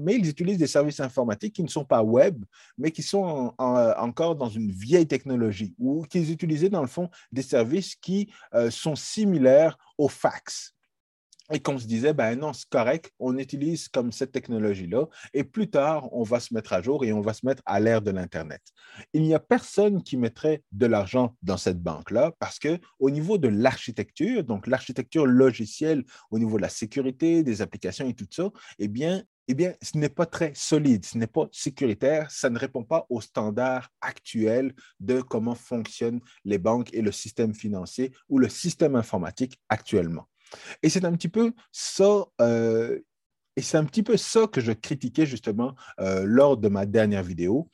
mais 0.00 0.16
ils 0.16 0.28
utilisent 0.28 0.58
des 0.58 0.66
services 0.66 0.98
informatiques 0.98 1.54
qui 1.54 1.62
ne 1.62 1.68
sont 1.68 1.84
pas 1.84 2.02
web, 2.02 2.44
mais 2.78 2.90
qui 2.90 3.04
sont 3.04 3.54
encore 3.58 4.34
dans 4.34 4.48
une 4.48 4.72
vieille 4.72 5.06
technologie 5.06 5.72
ou 5.78 6.02
qu'ils 6.02 6.32
utilisaient 6.32 6.68
dans 6.68 6.82
le 6.82 6.88
fond 6.88 7.08
des 7.30 7.42
services 7.42 7.94
qui 7.94 8.32
euh, 8.54 8.72
sont 8.72 8.96
similaires 8.96 9.78
au 9.98 10.08
fax 10.08 10.74
et 11.52 11.60
qu'on 11.60 11.78
se 11.78 11.86
disait, 11.86 12.14
ben 12.14 12.38
non, 12.38 12.52
c'est 12.52 12.68
correct, 12.68 13.10
on 13.18 13.36
utilise 13.36 13.88
comme 13.88 14.12
cette 14.12 14.32
technologie-là, 14.32 15.06
et 15.34 15.44
plus 15.44 15.68
tard, 15.68 16.08
on 16.12 16.22
va 16.22 16.40
se 16.40 16.54
mettre 16.54 16.72
à 16.72 16.80
jour 16.80 17.04
et 17.04 17.12
on 17.12 17.20
va 17.20 17.34
se 17.34 17.44
mettre 17.44 17.62
à 17.66 17.80
l'ère 17.80 18.00
de 18.00 18.10
l'Internet. 18.10 18.62
Il 19.12 19.22
n'y 19.22 19.34
a 19.34 19.40
personne 19.40 20.02
qui 20.02 20.16
mettrait 20.16 20.62
de 20.72 20.86
l'argent 20.86 21.36
dans 21.42 21.56
cette 21.56 21.82
banque-là 21.82 22.32
parce 22.38 22.58
que 22.58 22.78
au 22.98 23.10
niveau 23.10 23.36
de 23.36 23.48
l'architecture, 23.48 24.44
donc 24.44 24.66
l'architecture 24.66 25.26
logicielle, 25.26 26.04
au 26.30 26.38
niveau 26.38 26.56
de 26.56 26.62
la 26.62 26.68
sécurité, 26.68 27.42
des 27.42 27.60
applications 27.60 28.08
et 28.08 28.14
tout 28.14 28.26
ça, 28.30 28.50
eh 28.78 28.88
bien, 28.88 29.22
eh 29.46 29.54
bien, 29.54 29.74
ce 29.82 29.98
n'est 29.98 30.08
pas 30.08 30.24
très 30.24 30.52
solide, 30.54 31.04
ce 31.04 31.18
n'est 31.18 31.26
pas 31.26 31.48
sécuritaire, 31.52 32.30
ça 32.30 32.48
ne 32.48 32.58
répond 32.58 32.82
pas 32.82 33.04
aux 33.10 33.20
standards 33.20 33.90
actuels 34.00 34.72
de 35.00 35.20
comment 35.20 35.54
fonctionnent 35.54 36.20
les 36.46 36.58
banques 36.58 36.94
et 36.94 37.02
le 37.02 37.12
système 37.12 37.54
financier 37.54 38.12
ou 38.30 38.38
le 38.38 38.48
système 38.48 38.96
informatique 38.96 39.60
actuellement. 39.68 40.26
Et 40.82 40.88
c'est 40.88 41.04
un 41.04 41.12
petit 41.12 41.28
peu 41.28 41.52
ça, 41.72 42.24
euh, 42.40 42.98
et 43.56 43.62
c'est 43.62 43.76
un 43.76 43.84
petit 43.84 44.02
peu 44.02 44.16
ça 44.16 44.46
que 44.46 44.60
je 44.60 44.72
critiquais 44.72 45.26
justement 45.26 45.74
euh, 46.00 46.24
lors 46.26 46.56
de 46.56 46.68
ma 46.68 46.86
dernière 46.86 47.22
vidéo, 47.22 47.68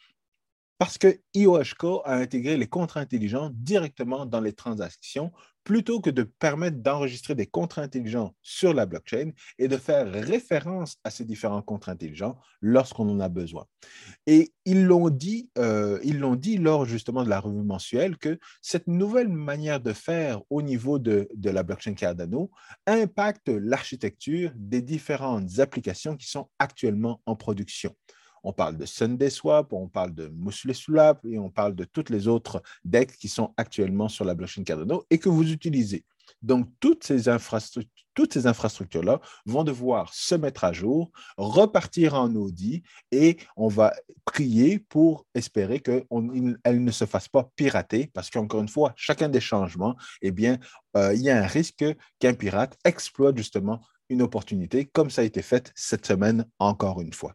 parce 0.80 0.96
que 0.96 1.20
IOHK 1.34 2.00
a 2.06 2.14
intégré 2.14 2.56
les 2.56 2.66
contrats 2.66 3.00
intelligents 3.00 3.50
directement 3.52 4.24
dans 4.24 4.40
les 4.40 4.54
transactions 4.54 5.30
plutôt 5.62 6.00
que 6.00 6.08
de 6.08 6.22
permettre 6.22 6.78
d'enregistrer 6.78 7.34
des 7.34 7.44
contrats 7.44 7.82
intelligents 7.82 8.34
sur 8.40 8.72
la 8.72 8.86
blockchain 8.86 9.32
et 9.58 9.68
de 9.68 9.76
faire 9.76 10.10
référence 10.10 10.96
à 11.04 11.10
ces 11.10 11.26
différents 11.26 11.60
contrats 11.60 11.92
intelligents 11.92 12.38
lorsqu'on 12.62 13.10
en 13.10 13.20
a 13.20 13.28
besoin. 13.28 13.66
Et 14.26 14.54
ils 14.64 14.86
l'ont 14.86 15.10
dit, 15.10 15.50
euh, 15.58 16.00
ils 16.02 16.18
l'ont 16.18 16.34
dit 16.34 16.56
lors 16.56 16.86
justement 16.86 17.24
de 17.24 17.28
la 17.28 17.40
revue 17.40 17.62
mensuelle 17.62 18.16
que 18.16 18.38
cette 18.62 18.86
nouvelle 18.86 19.28
manière 19.28 19.80
de 19.80 19.92
faire 19.92 20.40
au 20.48 20.62
niveau 20.62 20.98
de, 20.98 21.28
de 21.34 21.50
la 21.50 21.62
blockchain 21.62 21.92
Cardano 21.92 22.50
impacte 22.86 23.50
l'architecture 23.50 24.50
des 24.56 24.80
différentes 24.80 25.58
applications 25.58 26.16
qui 26.16 26.26
sont 26.26 26.48
actuellement 26.58 27.20
en 27.26 27.36
production. 27.36 27.94
On 28.42 28.52
parle 28.52 28.76
de 28.76 28.86
Sunday 28.86 29.30
Swap, 29.30 29.72
on 29.72 29.88
parle 29.88 30.14
de 30.14 30.28
Muscle 30.28 30.74
Swap 30.74 31.24
et 31.24 31.38
on 31.38 31.50
parle 31.50 31.74
de 31.74 31.84
toutes 31.84 32.10
les 32.10 32.28
autres 32.28 32.62
decks 32.84 33.16
qui 33.16 33.28
sont 33.28 33.52
actuellement 33.56 34.08
sur 34.08 34.24
la 34.24 34.34
blockchain 34.34 34.64
Cardano 34.64 35.04
et 35.10 35.18
que 35.18 35.28
vous 35.28 35.50
utilisez. 35.50 36.04
Donc, 36.42 36.68
toutes 36.80 37.04
ces, 37.04 37.28
infrastructures, 37.28 37.90
infrastructures-là 38.44 39.20
vont 39.46 39.64
devoir 39.64 40.12
se 40.12 40.34
mettre 40.34 40.64
à 40.64 40.72
jour, 40.72 41.10
repartir 41.38 42.14
en 42.14 42.34
audit 42.34 42.82
et 43.10 43.38
on 43.56 43.68
va 43.68 43.94
prier 44.24 44.78
pour 44.78 45.26
espérer 45.34 45.80
qu'elles 45.80 46.04
ne 46.10 46.90
se 46.90 47.06
fassent 47.06 47.28
pas 47.28 47.50
pirater 47.56 48.10
parce 48.12 48.30
qu'encore 48.30 48.60
une 48.60 48.68
fois, 48.68 48.92
chacun 48.96 49.28
des 49.28 49.40
changements, 49.40 49.96
eh 50.22 50.32
bien, 50.32 50.58
euh, 50.96 51.14
il 51.14 51.22
y 51.22 51.30
a 51.30 51.42
un 51.42 51.46
risque 51.46 51.84
qu'un 52.18 52.34
pirate 52.34 52.76
exploite 52.84 53.36
justement 53.36 53.80
une 54.10 54.22
opportunité 54.22 54.84
comme 54.86 55.08
ça 55.08 55.22
a 55.22 55.24
été 55.24 55.40
fait 55.40 55.72
cette 55.74 56.04
semaine 56.04 56.44
encore 56.58 57.00
une 57.00 57.12
fois. 57.12 57.34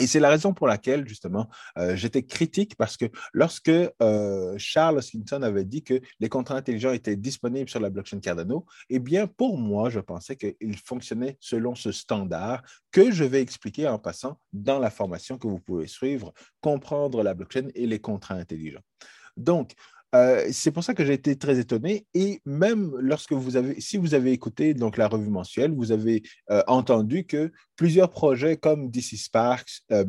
Et 0.00 0.06
c'est 0.06 0.20
la 0.20 0.28
raison 0.28 0.52
pour 0.52 0.66
laquelle, 0.66 1.06
justement, 1.06 1.48
euh, 1.78 1.94
j'étais 1.94 2.24
critique 2.24 2.74
parce 2.76 2.96
que 2.96 3.06
lorsque 3.32 3.68
euh, 3.68 4.54
Charles 4.58 4.98
Hoskinson 4.98 5.42
avait 5.42 5.64
dit 5.64 5.84
que 5.84 6.00
les 6.18 6.28
contrats 6.28 6.56
intelligents 6.56 6.92
étaient 6.92 7.16
disponibles 7.16 7.70
sur 7.70 7.80
la 7.80 7.90
blockchain 7.90 8.18
Cardano, 8.18 8.66
eh 8.90 8.98
bien, 8.98 9.28
pour 9.28 9.56
moi, 9.56 9.90
je 9.90 10.00
pensais 10.00 10.36
qu'il 10.36 10.76
fonctionnait 10.78 11.36
selon 11.38 11.74
ce 11.74 11.92
standard 11.92 12.62
que 12.90 13.12
je 13.12 13.24
vais 13.24 13.40
expliquer 13.40 13.86
en 13.86 13.98
passant 13.98 14.40
dans 14.52 14.80
la 14.80 14.90
formation 14.90 15.38
que 15.38 15.46
vous 15.46 15.60
pouvez 15.60 15.86
suivre, 15.86 16.32
comprendre 16.60 17.22
la 17.22 17.34
blockchain 17.34 17.68
et 17.74 17.86
les 17.86 18.00
contrats 18.00 18.34
intelligents. 18.34 18.82
Donc, 19.36 19.74
euh, 20.14 20.48
c'est 20.52 20.70
pour 20.70 20.84
ça 20.84 20.94
que 20.94 21.04
j'ai 21.04 21.14
été 21.14 21.36
très 21.36 21.58
étonné. 21.58 22.06
Et 22.14 22.40
même 22.44 22.92
lorsque 23.00 23.32
vous 23.32 23.56
avez, 23.56 23.80
si 23.80 23.96
vous 23.96 24.14
avez 24.14 24.32
écouté 24.32 24.72
donc 24.72 24.96
la 24.96 25.08
revue 25.08 25.28
mensuelle, 25.28 25.74
vous 25.74 25.90
avez 25.90 26.22
euh, 26.50 26.62
entendu 26.68 27.26
que 27.26 27.52
plusieurs 27.74 28.10
projets 28.10 28.56
comme 28.56 28.90
DC 28.90 29.16
Sparks, 29.16 29.82
euh, 29.90 30.04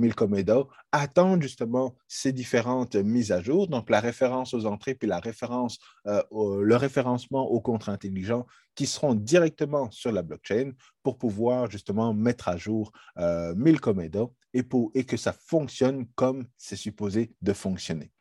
attendent 0.92 1.42
justement 1.42 1.96
ces 2.08 2.32
différentes 2.32 2.96
mises 2.96 3.32
à 3.32 3.42
jour. 3.42 3.68
Donc 3.68 3.90
la 3.90 4.00
référence 4.00 4.54
aux 4.54 4.66
entrées 4.66 4.96
puis 4.96 5.12
référence, 5.12 5.80
le 6.06 6.76
référencement 6.76 7.50
aux 7.50 7.60
contrats 7.60 7.92
intelligents 7.92 8.46
qui 8.76 8.86
seront 8.86 9.14
directement 9.14 9.90
sur 9.92 10.12
la 10.12 10.22
blockchain 10.22 10.72
pour 11.04 11.18
pouvoir 11.18 11.70
justement 11.70 12.14
mettre 12.14 12.48
à 12.48 12.58
jour 12.58 12.92
Milkomedo 13.56 14.34
et, 14.54 14.64
pour, 14.64 14.92
et 14.94 15.04
que 15.04 15.18
ça 15.18 15.34
fonctionne 15.34 16.06
comme 16.16 16.46
c'est 16.58 16.78
supposé 16.78 17.34
de 17.42 17.54
fonctionner. 17.54 18.15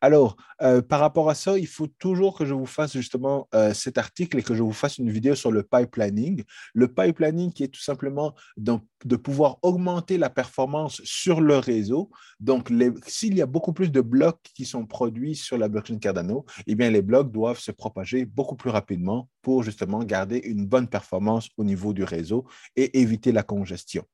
Alors, 0.00 0.36
euh, 0.62 0.82
par 0.82 1.00
rapport 1.00 1.30
à 1.30 1.34
ça, 1.34 1.58
il 1.58 1.66
faut 1.66 1.86
toujours 1.86 2.36
que 2.36 2.44
je 2.44 2.54
vous 2.54 2.66
fasse 2.66 2.92
justement 2.92 3.48
euh, 3.54 3.74
cet 3.74 3.98
article 3.98 4.38
et 4.38 4.42
que 4.42 4.54
je 4.54 4.62
vous 4.62 4.72
fasse 4.72 4.98
une 4.98 5.10
vidéo 5.10 5.34
sur 5.34 5.52
le 5.52 5.62
pipelining. 5.62 6.44
Le 6.74 6.88
pipelining 6.88 7.52
qui 7.52 7.64
est 7.64 7.68
tout 7.68 7.80
simplement 7.80 8.34
de 8.56 9.16
pouvoir 9.16 9.58
augmenter 9.62 10.18
la 10.18 10.30
performance 10.30 11.00
sur 11.04 11.40
le 11.40 11.58
réseau. 11.58 12.10
Donc, 12.40 12.70
s'il 13.06 13.36
y 13.36 13.42
a 13.42 13.46
beaucoup 13.46 13.72
plus 13.72 13.90
de 13.90 14.00
blocs 14.00 14.40
qui 14.54 14.64
sont 14.64 14.86
produits 14.86 15.36
sur 15.36 15.58
la 15.58 15.68
blockchain 15.68 15.98
Cardano, 15.98 16.44
eh 16.66 16.74
bien, 16.74 16.90
les 16.90 17.02
blocs 17.02 17.30
doivent 17.30 17.60
se 17.60 17.72
propager 17.72 18.24
beaucoup 18.24 18.56
plus 18.56 18.70
rapidement 18.70 19.28
pour 19.42 19.62
justement 19.62 20.02
garder 20.02 20.38
une 20.38 20.66
bonne 20.66 20.88
performance 20.88 21.48
au 21.56 21.64
niveau 21.64 21.92
du 21.92 22.04
réseau 22.04 22.46
et 22.76 23.00
éviter 23.00 23.32
la 23.32 23.42
congestion. 23.42 24.04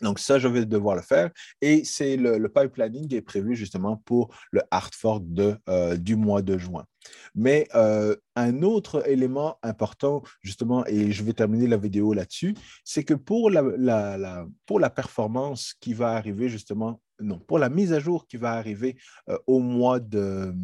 Donc, 0.00 0.18
ça, 0.18 0.38
je 0.38 0.48
vais 0.48 0.64
devoir 0.64 0.96
le 0.96 1.02
faire. 1.02 1.30
Et 1.60 1.84
c'est 1.84 2.16
le, 2.16 2.38
le 2.38 2.48
pipelining 2.48 3.14
est 3.14 3.22
prévu 3.22 3.54
justement 3.54 3.96
pour 4.04 4.34
le 4.50 4.62
hard 4.70 4.94
fork 4.94 5.22
de, 5.26 5.56
euh, 5.68 5.96
du 5.96 6.16
mois 6.16 6.42
de 6.42 6.56
juin. 6.58 6.84
Mais 7.34 7.68
euh, 7.74 8.16
un 8.36 8.62
autre 8.62 9.08
élément 9.08 9.56
important, 9.62 10.22
justement, 10.42 10.84
et 10.86 11.12
je 11.12 11.22
vais 11.22 11.32
terminer 11.32 11.66
la 11.66 11.76
vidéo 11.76 12.12
là-dessus, 12.12 12.54
c'est 12.84 13.04
que 13.04 13.14
pour 13.14 13.50
la, 13.50 14.46
pour 14.66 14.80
la 14.80 14.90
performance 14.90 15.74
qui 15.80 15.94
va 15.94 16.12
arriver 16.12 16.48
justement 16.48 17.00
non, 17.22 17.38
pour 17.38 17.58
la 17.58 17.68
mise 17.68 17.92
à 17.92 18.00
jour 18.00 18.26
qui 18.26 18.38
va 18.38 18.52
arriver 18.52 18.96
euh, 19.28 19.38
au 19.46 19.58
mois 19.58 20.00
de, 20.00 20.54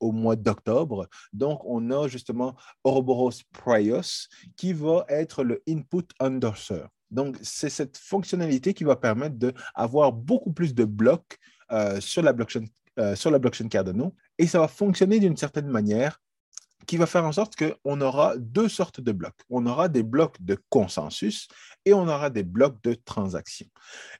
au 0.00 0.10
mois 0.10 0.34
d'octobre. 0.34 1.08
Donc, 1.32 1.60
on 1.64 1.90
a 1.90 2.08
justement 2.08 2.56
Ouroboros 2.84 3.42
Prios 3.52 4.26
qui 4.56 4.72
va 4.72 5.04
être 5.08 5.44
le 5.44 5.62
input 5.68 6.06
endorser. 6.18 6.82
Donc, 7.10 7.36
c'est 7.42 7.70
cette 7.70 7.98
fonctionnalité 7.98 8.74
qui 8.74 8.84
va 8.84 8.96
permettre 8.96 9.36
d'avoir 9.36 10.12
beaucoup 10.12 10.52
plus 10.52 10.74
de 10.74 10.84
blocs 10.84 11.38
euh, 11.72 12.00
sur, 12.00 12.22
la 12.22 12.32
blockchain, 12.32 12.64
euh, 12.98 13.14
sur 13.14 13.30
la 13.30 13.38
blockchain 13.38 13.68
Cardano. 13.68 14.14
Et 14.38 14.46
ça 14.46 14.60
va 14.60 14.68
fonctionner 14.68 15.18
d'une 15.18 15.36
certaine 15.36 15.68
manière 15.68 16.20
qui 16.86 16.96
va 16.96 17.06
faire 17.06 17.24
en 17.24 17.32
sorte 17.32 17.54
qu'on 17.56 18.00
aura 18.00 18.36
deux 18.38 18.68
sortes 18.68 19.00
de 19.00 19.12
blocs. 19.12 19.38
On 19.48 19.66
aura 19.66 19.88
des 19.88 20.02
blocs 20.02 20.40
de 20.40 20.56
consensus 20.70 21.46
et 21.84 21.92
on 21.92 22.08
aura 22.08 22.30
des 22.30 22.42
blocs 22.42 22.82
de 22.82 22.94
transaction. 22.94 23.66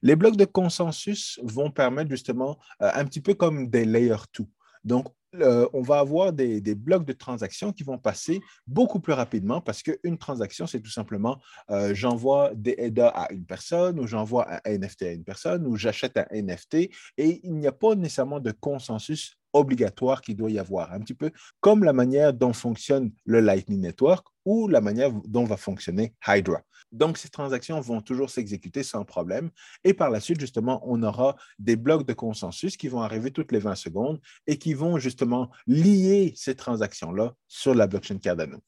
Les 0.03 0.15
blocs 0.15 0.37
de 0.37 0.45
consensus 0.45 1.41
vont 1.43 1.71
permettre 1.71 2.11
justement 2.11 2.59
euh, 2.83 2.91
un 2.95 3.05
petit 3.05 3.21
peu 3.21 3.35
comme 3.35 3.69
des 3.69 3.85
layer 3.85 4.17
2. 4.39 4.45
Donc, 4.85 5.07
on 5.35 5.83
va 5.83 5.99
avoir 5.99 6.33
des, 6.33 6.75
blocs 6.75 7.05
de 7.05 7.13
transactions 7.13 7.73
qui 7.73 7.83
vont 7.83 7.99
passer 7.99 8.41
beaucoup 8.67 9.01
plus 9.01 9.13
rapidement 9.13 9.61
parce 9.61 9.83
qu'une 9.83 10.19
transaction, 10.19 10.67
c'est 10.67 10.81
tout 10.81 10.91
simplement 10.91 11.41
euh, 11.71 11.95
j'envoie 11.95 12.53
des 12.55 12.75
EDA 12.79 13.09
à 13.09 13.33
une 13.33 13.45
personne 13.45 13.99
ou 14.01 14.07
j'envoie 14.07 14.47
un 14.53 14.79
NFT 14.79 15.03
à 15.03 15.13
une 15.13 15.25
personne 15.25 15.67
ou 15.67 15.77
j'achète 15.77 16.17
un 16.17 16.27
NFT 16.33 16.91
et 17.19 17.41
il 17.43 17.55
n'y 17.55 17.67
a 17.67 17.73
pas 17.73 17.95
nécessairement 17.95 18.41
de 18.41 18.53
consensus 18.53 19.40
obligatoire 19.53 20.23
qu'il 20.23 20.37
doit 20.37 20.51
y 20.51 20.59
avoir, 20.59 20.93
un 20.93 21.01
petit 21.01 21.15
peu 21.15 21.31
comme 21.61 21.85
la 21.85 21.93
manière 21.93 22.33
dont 22.33 22.53
fonctionne 22.53 23.13
le 23.25 23.41
Lightning 23.41 23.81
Network 23.81 24.27
ou 24.45 24.69
la 24.69 24.81
manière 24.81 25.13
dont 25.27 25.45
va 25.45 25.57
fonctionner 25.57 26.15
Hydra. 26.27 26.63
Donc, 26.93 27.19
ces 27.19 27.29
transactions 27.29 27.81
vont 27.81 28.01
toujours 28.01 28.31
s'exécuter 28.31 28.83
sans 28.83 29.05
problème. 29.05 29.51
Et 29.85 29.95
par 29.95 30.11
la 30.11 30.19
suite, 30.19 30.41
justement, 30.41 30.83
on 30.85 31.03
aura 31.03 31.37
des 31.59 31.77
blocs 31.77 32.07
de 32.07 32.13
consensus 32.13 32.77
qui 32.77 32.89
vont 32.89 33.01
arriver 33.01 33.31
toutes 33.31 33.53
les 33.53 33.61
20 33.61 33.77
secondes 33.77 34.21
et 34.47 34.59
qui 34.59 34.75
vont 34.75 34.99
justement 34.99 35.51
lier 35.67 36.33
ces 36.37 36.57
transactions-là 36.57 37.35
sur 37.47 37.75
la 37.75 37.87
blockchain 37.87 38.19
Cardano. 38.19 38.59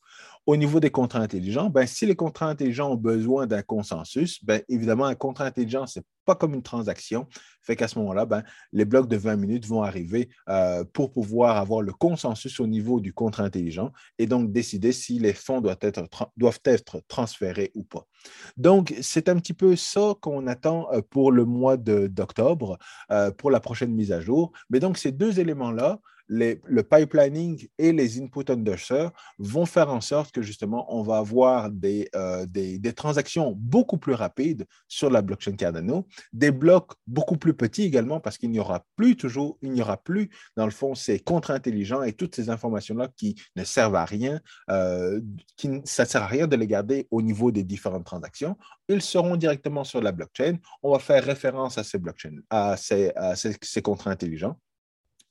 Au 0.47 0.57
niveau 0.57 0.81
des 0.81 0.91
contrats 0.91 1.21
intelligents, 1.21 1.71
ben, 1.71 1.87
si 1.87 2.07
les 2.07 2.17
contrats 2.17 2.49
intelligents 2.49 2.93
ont 2.93 2.97
besoin 2.97 3.47
d'un 3.47 3.63
consensus, 3.63 4.45
ben, 4.45 4.63
évidemment, 4.69 5.07
un 5.07 5.15
contrat 5.15 5.47
intelligent, 5.47 5.87
ce 5.87 5.99
n'est 5.99 6.05
pas 6.25 6.35
comme 6.35 6.55
une 6.55 6.63
transaction. 6.63 7.27
Fait 7.63 7.77
qu'à 7.77 7.89
ce 7.89 7.99
moment-là, 7.99 8.27
ben, 8.27 8.43
les 8.73 8.85
blocs 8.85 9.09
de 9.09 9.17
20 9.17 9.37
minutes 9.37 9.67
vont 9.67 9.83
arriver 9.83 10.29
euh, 10.49 10.85
pour 10.93 11.13
pouvoir 11.13 11.57
avoir 11.57 11.83
le 11.83 11.93
consensus 11.93 12.59
au 12.61 12.67
niveau 12.67 13.01
du 13.01 13.13
contrat 13.13 13.45
intelligent 13.45 13.93
et 14.19 14.27
donc 14.27 14.53
décider 14.53 14.93
si 14.93 15.19
les 15.19 15.33
fonds 15.33 15.61
doivent 15.61 15.79
être, 15.83 17.01
transférés 17.09 17.71
ou 17.75 17.85
pas. 17.85 18.07
Donc, 18.57 18.95
c'est 19.01 19.29
un 19.29 19.37
petit 19.37 19.55
peu 19.55 19.77
ça 19.77 20.15
qu'on 20.21 20.47
attend 20.47 20.89
euh, 20.93 21.01
pour 21.09 21.33
le 21.33 21.45
mois 21.45 21.77
d'octobre, 21.77 22.79
euh, 23.11 23.31
pour 23.31 23.51
la 23.51 23.61
prochaine 23.61 23.93
mise 23.93 24.13
à 24.13 24.21
jour. 24.21 24.53
Mais 24.71 24.81
donc, 24.81 24.99
ces 24.99 25.13
deux 25.13 25.41
éléments-là, 25.41 26.01
le 26.33 26.83
pipelining 26.83 27.69
et 27.79 27.93
les 27.93 28.21
input 28.21 28.51
underser 28.51 29.09
vont 29.39 29.67
faire 29.67 29.91
en 29.91 30.01
sorte 30.01 30.33
que 30.33 30.43
justement, 30.43 30.87
on 30.95 31.03
va 31.03 31.19
avoir 31.19 31.71
euh, 31.85 32.47
des, 32.47 32.93
transactions 32.95 33.55
beaucoup 33.57 33.99
plus 33.99 34.15
rapides 34.15 34.67
sur 34.89 35.11
la 35.11 35.23
blockchain 35.23 35.53
Cardano, 35.53 36.07
des 36.33 36.51
blocs 36.51 36.93
beaucoup 37.07 37.37
plus 37.37 37.55
petits 37.55 37.83
également 37.83 38.21
parce 38.21 38.39
qu'il 38.39 38.51
n'y 38.51 38.61
aura 38.61 38.85
plus 38.97 39.17
toujours, 39.17 39.59
il 39.63 39.73
n'y 39.73 39.83
aura 39.83 39.97
plus, 39.97 40.31
dans 40.57 40.65
le 40.65 40.71
fond, 40.71 40.95
ces 40.95 41.19
contre-intelligents 41.21 42.03
et 42.03 42.13
toutes 42.13 42.35
ces 42.35 42.49
informations-là 42.49 43.09
qui 43.17 43.35
ne 43.57 43.65
servent 43.65 43.97
à 43.97 44.05
rien, 44.05 44.41
euh, 44.71 45.21
qui, 45.57 45.69
ça 45.85 46.05
ne 46.05 46.09
sert 46.09 46.23
à 46.23 46.27
rien 46.27 46.47
de 46.47 46.57
les 46.57 46.67
garder 46.67 47.09
au 47.11 47.21
niveau 47.21 47.51
des 47.51 47.65
différentes 47.65 48.05
transactions. 48.05 48.57
Ils 48.89 49.03
seront 49.03 49.37
directement 49.37 49.85
sur 49.85 50.01
la 50.01 50.13
blockchain. 50.13 50.57
On 50.83 50.93
va 50.93 50.99
faire 50.99 51.25
référence 51.25 51.79
à 51.79 51.85
ces 51.85 51.99
blockchains, 51.99 52.39
à 52.49 52.77
ces, 52.77 53.13
à 53.17 53.37
ces, 53.37 53.55
ces 53.61 53.83
contre-intelligents. 53.83 54.57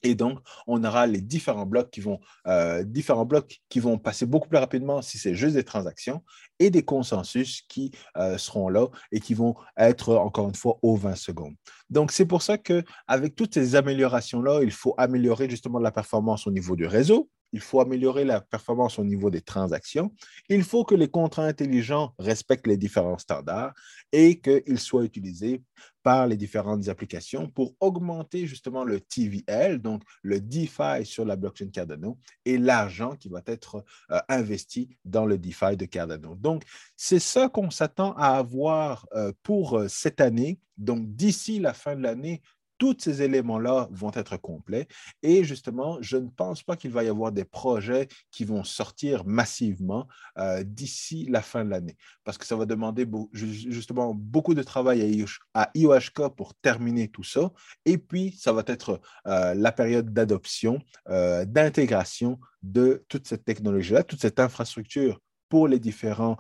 Et 0.04 0.16
donc, 0.16 0.40
on 0.68 0.84
aura 0.84 1.08
les 1.08 1.22
différents 1.22 1.66
blocs 1.66 1.92
qui 1.92 2.02
vont, 2.02 2.20
euh, 2.48 2.84
différents 2.84 3.26
blocs 3.26 3.62
qui 3.70 3.80
vont 3.80 3.98
passer 3.98 4.26
beaucoup 4.26 4.50
plus 4.50 4.58
rapidement 4.58 5.02
si 5.02 5.18
c'est 5.18 5.36
juste 5.36 5.56
des 5.56 5.64
transactions 5.64 6.24
et 6.60 6.70
des 6.70 6.84
consensus 6.84 7.62
qui 7.68 7.92
euh, 8.18 8.38
seront 8.38 8.70
là 8.70 8.88
et 9.12 9.20
qui 9.20 9.34
vont 9.34 9.56
être, 9.78 10.16
encore 10.16 10.48
une 10.50 10.56
fois, 10.56 10.78
aux 10.82 10.96
20 10.96 11.16
secondes. 11.16 11.56
Donc, 11.90 12.12
c'est 12.12 12.26
pour 12.26 12.42
ça 12.42 12.58
qu'avec 12.58 13.36
toutes 13.36 13.54
ces 13.54 13.76
améliorations-là, 13.76 14.62
il 14.64 14.72
faut 14.72 14.96
améliorer 14.98 15.50
justement 15.50 15.80
la 15.80 15.92
performance 15.92 16.48
au 16.48 16.52
niveau 16.52 16.76
du 16.76 16.86
réseau, 16.86 17.30
il 17.52 17.60
faut 17.60 17.82
améliorer 17.82 18.26
la 18.26 18.42
performance 18.42 19.00
au 19.00 19.04
niveau 19.04 19.30
des 19.30 19.42
transactions. 19.42 20.12
Il 20.50 20.64
faut 20.64 20.84
que 20.84 20.96
les 20.96 21.10
contrats 21.10 21.46
intelligents 21.46 22.14
respectent 22.20 22.68
les 22.68 22.78
différents 22.78 23.18
standards 23.18 23.74
et 24.12 24.40
qu'ils 24.40 24.80
soient 24.80 25.04
utilisés 25.04 25.62
par 26.04 26.28
les 26.28 26.38
différentes 26.38 26.88
applications 26.88 27.48
pour 27.48 27.76
augmenter 27.80 28.48
justement 28.48 28.84
le 28.84 29.00
TVL, 29.00 29.80
donc 29.80 30.04
le 30.24 30.40
DeFi 30.40 31.06
sur 31.06 31.26
la 31.26 31.36
blockchain 31.36 31.70
Cardano 31.70 32.18
et 32.46 32.58
l'argent 32.58 33.16
qui 33.16 33.30
va 33.30 33.42
être 33.46 33.84
euh, 34.12 34.20
investi 34.28 34.90
dans 35.06 35.26
le 35.26 35.38
DeFi 35.38 35.78
de 35.78 35.86
Cardano. 35.86 36.36
Donc, 36.36 36.64
c'est 36.98 37.20
ça 37.20 37.50
qu'on 37.50 37.70
s'attend 37.70 38.14
à 38.14 38.38
avoir 38.38 39.08
euh, 39.14 39.32
pour 39.44 39.78
euh, 39.78 39.88
cette 39.88 40.22
année. 40.22 40.60
Donc, 40.78 41.16
d'ici 41.16 41.60
la 41.60 41.74
fin 41.74 41.96
de 41.96 42.02
l'année, 42.02 42.42
tous 42.82 42.98
ces 42.98 43.22
éléments-là 43.22 43.88
vont 43.92 44.10
être 44.16 44.38
complets. 44.38 44.88
Et 45.22 45.44
justement, 45.44 46.00
je 46.02 46.18
ne 46.18 46.28
pense 46.30 46.64
pas 46.64 46.76
qu'il 46.76 46.90
va 46.90 47.04
y 47.04 47.10
avoir 47.10 47.32
des 47.32 47.46
projets 47.46 48.08
qui 48.32 48.44
vont 48.44 48.64
sortir 48.64 49.24
massivement 49.24 50.08
euh, 50.40 50.64
d'ici 50.64 51.28
la 51.30 51.44
fin 51.44 51.64
de 51.64 51.70
l'année, 51.70 51.96
parce 52.24 52.40
que 52.40 52.46
ça 52.48 52.56
va 52.56 52.66
demander 52.66 53.08
justement 53.34 54.16
beaucoup 54.16 54.56
de 54.56 54.64
travail 54.64 55.24
à 55.54 55.70
IOHK 55.76 56.30
pour 56.36 56.56
terminer 56.56 57.08
tout 57.08 57.24
ça. 57.24 57.52
Et 57.86 58.00
puis, 58.00 58.36
ça 58.40 58.52
va 58.52 58.64
être 58.66 59.00
euh, 59.28 59.54
la 59.54 59.72
période 59.72 60.12
d'adoption, 60.12 60.80
euh, 61.08 61.46
d'intégration 61.46 62.40
de 62.64 63.06
toute 63.10 63.28
cette 63.28 63.46
technologie-là, 63.46 64.02
toute 64.02 64.22
cette 64.22 64.40
infrastructure 64.40 65.20
pour 65.50 65.68
les 65.68 65.80
différents 65.80 66.38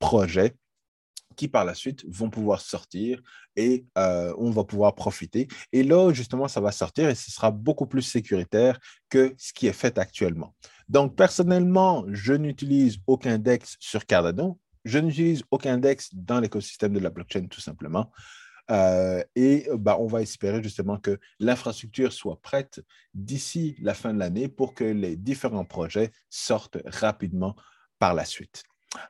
projets 0.00 0.56
qui 1.36 1.48
par 1.48 1.64
la 1.64 1.74
suite 1.74 2.04
vont 2.08 2.30
pouvoir 2.30 2.60
sortir 2.60 3.20
et 3.56 3.86
euh, 3.98 4.34
on 4.38 4.50
va 4.50 4.64
pouvoir 4.64 4.94
profiter. 4.94 5.48
Et 5.72 5.82
là, 5.82 6.12
justement, 6.12 6.48
ça 6.48 6.60
va 6.60 6.72
sortir 6.72 7.08
et 7.08 7.14
ce 7.14 7.30
sera 7.30 7.50
beaucoup 7.50 7.86
plus 7.86 8.02
sécuritaire 8.02 8.78
que 9.08 9.34
ce 9.38 9.52
qui 9.52 9.66
est 9.66 9.72
fait 9.72 9.98
actuellement. 9.98 10.54
Donc, 10.88 11.16
personnellement, 11.16 12.04
je 12.08 12.32
n'utilise 12.32 12.98
aucun 13.06 13.38
DEX 13.38 13.76
sur 13.78 14.06
Cardano. 14.06 14.58
Je 14.84 14.98
n'utilise 14.98 15.42
aucun 15.50 15.78
DEX 15.78 16.10
dans 16.14 16.40
l'écosystème 16.40 16.92
de 16.92 17.00
la 17.00 17.10
blockchain, 17.10 17.46
tout 17.46 17.60
simplement. 17.60 18.10
Euh, 18.70 19.22
et 19.34 19.66
bah, 19.78 19.96
on 19.98 20.06
va 20.06 20.22
espérer 20.22 20.62
justement 20.62 20.96
que 20.96 21.18
l'infrastructure 21.40 22.12
soit 22.12 22.40
prête 22.40 22.80
d'ici 23.14 23.76
la 23.80 23.94
fin 23.94 24.14
de 24.14 24.18
l'année 24.18 24.48
pour 24.48 24.74
que 24.74 24.84
les 24.84 25.16
différents 25.16 25.64
projets 25.64 26.12
sortent 26.28 26.78
rapidement 26.86 27.56
par 27.98 28.14
la 28.14 28.24
suite. 28.24 28.62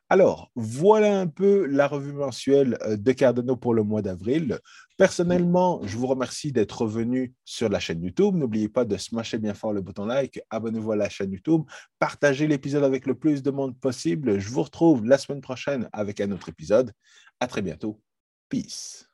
Alors, 0.08 0.50
voilà 0.54 1.20
un 1.20 1.26
peu 1.26 1.66
la 1.66 1.88
revue 1.88 2.12
mensuelle 2.12 2.76
euh, 2.82 2.96
de 2.96 3.12
Cardano 3.12 3.56
pour 3.56 3.74
le 3.74 3.82
mois 3.82 4.02
d'avril. 4.02 4.58
Personnellement, 4.98 5.80
je 5.84 5.96
vous 5.96 6.06
remercie 6.06 6.52
d'être 6.52 6.86
venu 6.86 7.32
sur 7.44 7.68
la 7.68 7.80
chaîne 7.80 8.02
YouTube. 8.02 8.34
N'oubliez 8.34 8.68
pas 8.68 8.84
de 8.84 8.96
smasher 8.96 9.38
bien 9.38 9.54
fort 9.54 9.72
le 9.72 9.80
bouton 9.80 10.04
like, 10.04 10.40
abonnez-vous 10.50 10.92
à 10.92 10.96
la 10.96 11.08
chaîne 11.08 11.32
YouTube, 11.32 11.62
partagez 11.98 12.46
l'épisode 12.46 12.84
avec 12.84 13.06
le 13.06 13.14
plus 13.14 13.42
de 13.42 13.50
monde 13.50 13.78
possible. 13.78 14.38
Je 14.38 14.50
vous 14.50 14.62
retrouve 14.62 15.04
la 15.06 15.16
semaine 15.16 15.40
prochaine 15.40 15.88
avec 15.92 16.20
un 16.20 16.30
autre 16.32 16.48
épisode. 16.50 16.92
À 17.40 17.46
très 17.46 17.62
bientôt. 17.62 18.00
Peace. 18.48 19.09